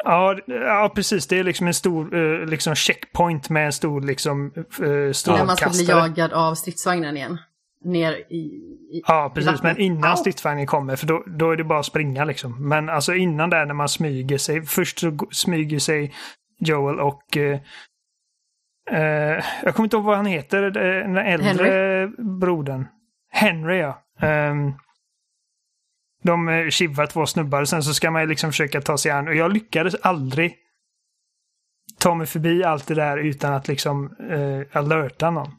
[0.05, 1.27] Ja, ja, precis.
[1.27, 5.05] Det är liksom en stor eh, liksom checkpoint med en stor liksom uh, När
[5.45, 5.99] man ska bli strålkastare.
[6.01, 7.39] jagad av stridsvagnen igen.
[7.85, 8.37] Ner i...
[8.37, 9.53] i Ja, i precis.
[9.53, 9.77] vattnet.
[9.77, 12.69] Men innan stridsvagnen kommer, för då, då är det bara att springa liksom.
[12.69, 14.63] Men alltså innan där när man smyger sig.
[14.63, 16.13] Först så smyger sig
[16.59, 17.37] Joel och...
[17.37, 17.61] Eh,
[18.91, 22.07] eh, jag kommer inte ihåg vad han heter, eh, den äldre
[22.41, 22.87] brodern.
[23.33, 24.03] Henry, ja.
[24.23, 24.75] Um,
[26.23, 29.29] de eh, tjibbar två snubbar, sen så ska man liksom försöka ta sig an.
[29.29, 30.57] Och jag lyckades aldrig
[31.99, 35.53] ta mig förbi allt det där utan att liksom eh, alerta någon.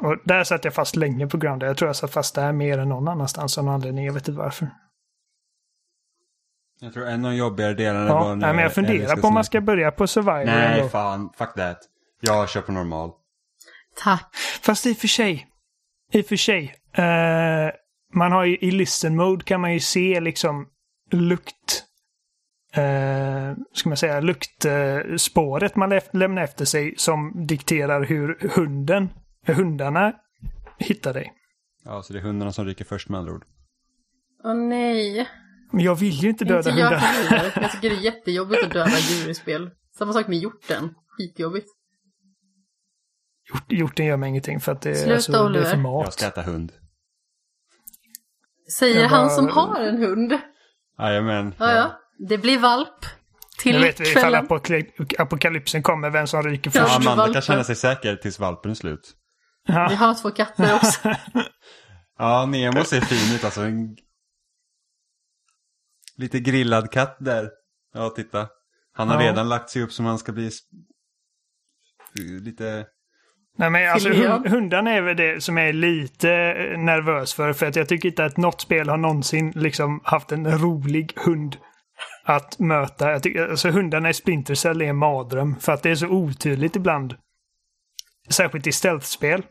[0.00, 1.62] Och där satt jag fast länge på Ground.
[1.62, 4.04] Jag tror jag satt fast där mer än någon annanstans av någon anledning.
[4.06, 4.70] Jag vet inte varför.
[6.80, 9.34] Jag tror en av de jobbigare delarna Ja, var nej, men jag funderar på om
[9.34, 10.44] man ska börja på Survivor.
[10.44, 10.88] Nej, ändå.
[10.88, 11.30] fan.
[11.38, 11.78] Fuck that.
[12.20, 13.10] Jag kör på normal.
[13.96, 14.34] Tack.
[14.62, 15.46] Fast i och för sig.
[16.12, 16.74] I och för sig.
[16.92, 17.70] eh,
[18.14, 20.66] man har ju i listen mode kan man ju se liksom
[21.12, 21.84] lukt.
[22.78, 29.08] Uh, ska man säga luktspåret spåret man lä- lämnar efter sig som dikterar hur hunden,
[29.46, 30.12] hundarna
[30.78, 31.32] hittar dig.
[31.84, 33.44] Ja, så det är hundarna som ryker först med andra ord.
[34.44, 35.28] Åh nej.
[35.72, 36.98] Men jag vill ju inte döda Inte jag hundar.
[36.98, 37.52] heller.
[37.62, 39.70] Jag tycker det är jättejobbigt att döda djur i spel.
[39.98, 40.94] Samma sak med hjorten.
[41.08, 41.66] Skitjobbigt.
[43.52, 46.12] Hjort- Hjorten gör mig ingenting för att det, Sluta, alltså, det är för Jag mat.
[46.12, 46.72] ska äta hund.
[48.72, 50.38] Säger Jag han bara- som har en hund.
[50.98, 51.54] Jajamän.
[51.58, 52.00] Ja, ja.
[52.28, 53.04] Det blir valp.
[53.58, 54.34] Till Nu vet vi ifall
[55.18, 56.84] apokalypsen kommer, vem som ryker först.
[56.88, 57.32] Ja, Amanda valpen.
[57.32, 59.14] kan känna sig säker tills valpen är slut.
[59.66, 59.88] Vi Ja.
[59.88, 61.14] har två katter också.
[62.18, 63.60] Ja, Nemo ser fin ut alltså.
[63.60, 63.96] En...
[66.16, 67.50] Lite grillad katt där.
[67.94, 68.48] Ja, titta.
[68.92, 69.30] Han har Ja.
[69.30, 70.50] redan lagt sig upp som han ska bli
[72.40, 72.86] lite...
[73.58, 77.52] Nej men alltså hund, hundarna är väl det som jag är lite eh, nervös för.
[77.52, 81.56] För att jag tycker inte att något spel har någonsin liksom haft en rolig hund
[82.24, 83.10] att möta.
[83.10, 85.56] Jag tycker, alltså hundarna i Splinter Cell är en mardröm.
[85.60, 87.14] För att det är så otydligt ibland.
[88.28, 89.42] Särskilt i stealth-spel.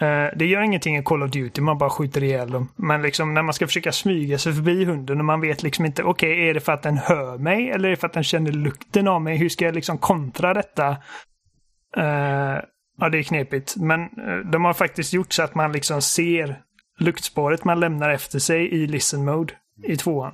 [0.00, 2.68] Eh, det gör ingenting i Call of Duty, man bara skjuter ihjäl dem.
[2.76, 6.02] Men liksom när man ska försöka smyga sig förbi hunden och man vet liksom inte,
[6.02, 8.52] okej, är det för att den hör mig eller är det för att den känner
[8.52, 9.36] lukten av mig?
[9.36, 10.96] Hur ska jag liksom kontra detta?
[11.96, 12.58] Eh,
[12.98, 13.76] ja, det är knepigt.
[13.76, 16.62] Men eh, de har faktiskt gjort så att man liksom ser
[16.98, 19.54] luktspåret man lämnar efter sig i listen mode
[19.84, 20.32] i tvåan.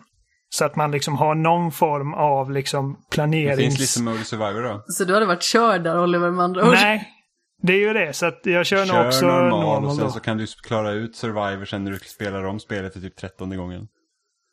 [0.49, 3.59] Så att man liksom har någon form av liksom Det planerings...
[3.59, 4.85] finns listen mode survivor då.
[4.89, 6.73] Så du hade varit körd där Oliver med andra ord.
[6.73, 7.09] Nej,
[7.63, 8.13] det är ju det.
[8.13, 10.11] Så att jag kör, nog Kör också normal, normal, och sen då.
[10.11, 13.57] så kan du klara ut survivor sen när du spelar om spelet för typ trettonde
[13.57, 13.87] gången.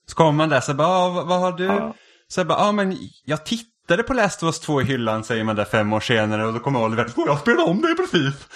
[0.08, 1.66] Så kommer man där så bara, ah, vad, vad har du?
[1.66, 1.96] Ja.
[2.28, 3.46] Så jag bara, ja ah, men jag
[3.92, 6.54] tittade på Last of Us 2 i hyllan säger man där fem år senare och
[6.54, 8.48] då kommer Oliver, oh, jag spelar om det precis.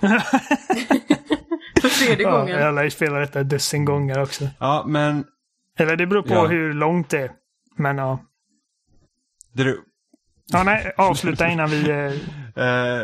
[1.80, 2.58] För tredje Ja, gången.
[2.60, 4.48] jag lär ju spela detta ett dussin gånger också.
[4.60, 5.24] Ja, men
[5.78, 6.46] Eller det beror på Ja.
[6.46, 7.30] hur långt det är.
[7.76, 8.18] Men ja.
[9.52, 9.76] det,
[10.46, 11.90] Ja, nej, avsluta innan vi...
[11.90, 12.12] Eh,
[12.64, 13.02] Eh,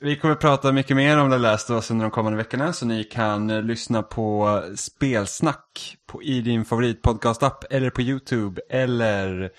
[0.00, 3.04] vi kommer prata mycket mer om Last of Us under de kommande veckorna så ni
[3.04, 9.50] kan eh, lyssna på spelsnack på, i din favoritpodcast-app eller på YouTube eller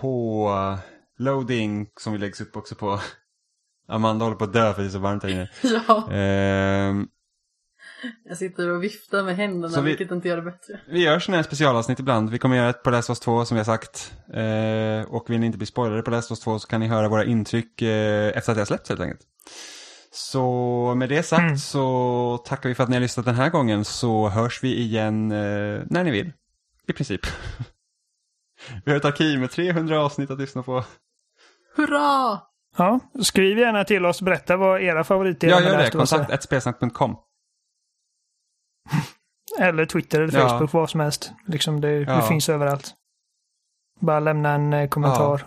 [0.00, 0.78] på
[1.18, 3.00] loading som vi läggs upp också på.
[3.88, 5.50] Amanda håller på att dö för det är så varmt här inne.
[5.62, 7.08] Ja, Ehm,
[8.24, 10.80] jag sitter och viftar med händerna vi- vilket inte gör det bättre.
[10.88, 12.30] vi gör sådana här specialavsnitt ibland.
[12.30, 14.12] Vi kommer göra ett på Last of Us 2 som vi har sagt.
[14.34, 16.86] Eh, och vill ni inte bli spoilade på Last of Us 2 så kan ni
[16.86, 19.20] höra våra intryck eh, efter att det har släppts helt enkelt.
[20.12, 21.58] Så med det sagt Mm.
[21.58, 25.30] så tackar vi för att ni har lyssnat den här gången så hörs vi igen
[25.32, 26.32] eh, när ni vill.
[26.88, 27.20] I princip.
[28.84, 30.84] vi har ett arkiv med 300 avsnitt att lyssna på.
[31.76, 32.40] Hurra!
[32.76, 34.22] ja, skriv gärna till oss.
[34.22, 35.86] Berätta vad era favoriter Ja, med gör det.
[35.86, 35.90] Är.
[35.90, 37.16] Kontakt spelsnack.com.
[39.60, 40.48] Eller Twitter eller Ja.
[40.48, 41.32] Facebook, vad som helst.
[41.46, 42.16] Liksom det, Ja.
[42.16, 42.94] det finns överallt.
[44.00, 45.46] Bara lämna en eh, kommentar.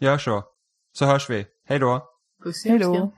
[0.00, 0.44] Gör så.
[0.92, 1.46] Så hörs vi.
[1.68, 2.06] Hej då.
[2.42, 3.12] Puss i Hej då.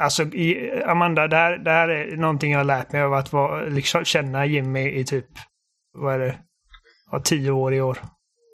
[0.00, 3.32] Alltså, i, Amanda, det här, det här är någonting jag har lärt mig av att
[3.32, 5.26] vara, liksom, känna Jimmy i typ,
[5.92, 6.38] vad är det,
[7.10, 7.98] ja, tio år i år.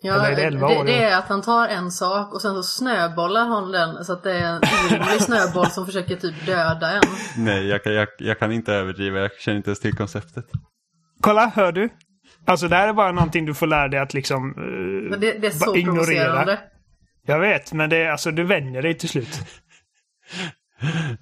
[0.03, 0.89] Ja, Eller är det det, elva det, år?
[0.89, 4.33] är att han tar en sak och sen så snöbollar han den så att det
[4.33, 7.03] är en orimlig snöboll som försöker typ döda en.
[7.37, 9.19] Nej, jag kan, jag, jag kan inte överdriva.
[9.21, 10.45] Jag känner inte ens till konceptet.
[11.21, 11.89] Kolla, hör du?
[12.47, 14.51] Alltså det här är bara någonting du får lära dig att liksom
[15.11, 16.59] Men det, det är så provocerande.
[17.27, 19.41] Jag vet, men det är alltså du vänjer dig till slut.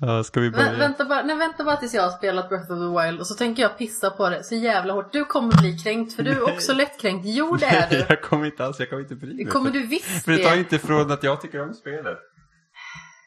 [0.00, 0.78] Ja, ska vi Vä börja?
[0.78, 3.34] vänta, bara, nej, vänta bara tills jag har spelat Breath of the Wild och så
[3.34, 5.12] tänker jag pissa på det så jävla hårt.
[5.12, 7.26] Du kommer bli kränkt för du är också lättkränkt.
[7.26, 8.06] Jo det är du.
[8.08, 9.44] jag kommer inte alls, jag kommer inte bry mig.
[9.44, 10.58] Det kommer du visst För det tar det.
[10.58, 12.18] inte ifrån att jag tycker om spelet.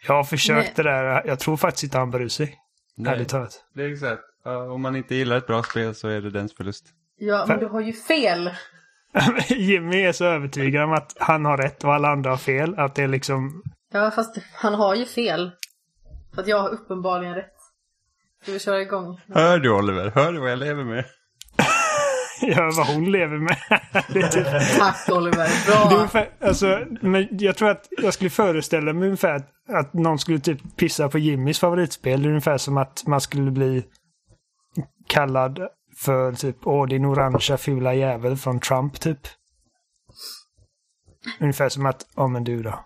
[0.08, 0.74] Jag har försökt Nej.
[0.76, 1.24] det där.
[1.28, 2.56] Jag tror faktiskt inte han bryr sig.
[2.98, 3.14] Nej.
[3.14, 3.64] Ärligt talat.
[3.76, 4.22] Det är exakt.
[4.74, 6.86] Om man inte gillar ett bra spel så är det dens förlust.
[7.20, 8.49] Ja, men du har ju fel.
[9.49, 12.76] Jimmy är så övertygad om att han har rätt och alla andra har fel.
[12.80, 13.64] Att det är liksom...
[13.94, 15.52] Ja, fast han har ju fel.
[16.36, 17.54] För att jag har uppenbarligen rätt.
[18.44, 19.22] Ska vi köra igång?
[19.34, 20.12] Hör du Oliver?
[20.16, 21.06] Hör du vad jag lever med?
[22.41, 23.58] Ja, vad hon lever med.
[24.14, 24.78] det är typ...
[24.80, 25.98] Tack Oliver, Det är bra.
[25.98, 30.40] ungefär, alltså, men jag tror att jag skulle föreställa mig ungefär att, att någon skulle
[30.40, 32.22] typ pissa på Jimmys favoritspel.
[32.22, 33.86] Det är ungefär som att man skulle bli
[35.08, 35.60] kallad
[35.98, 39.20] för typ åh din orangea fula jävel från Trump typ.
[41.40, 42.80] Ungefär som att, ja men du då.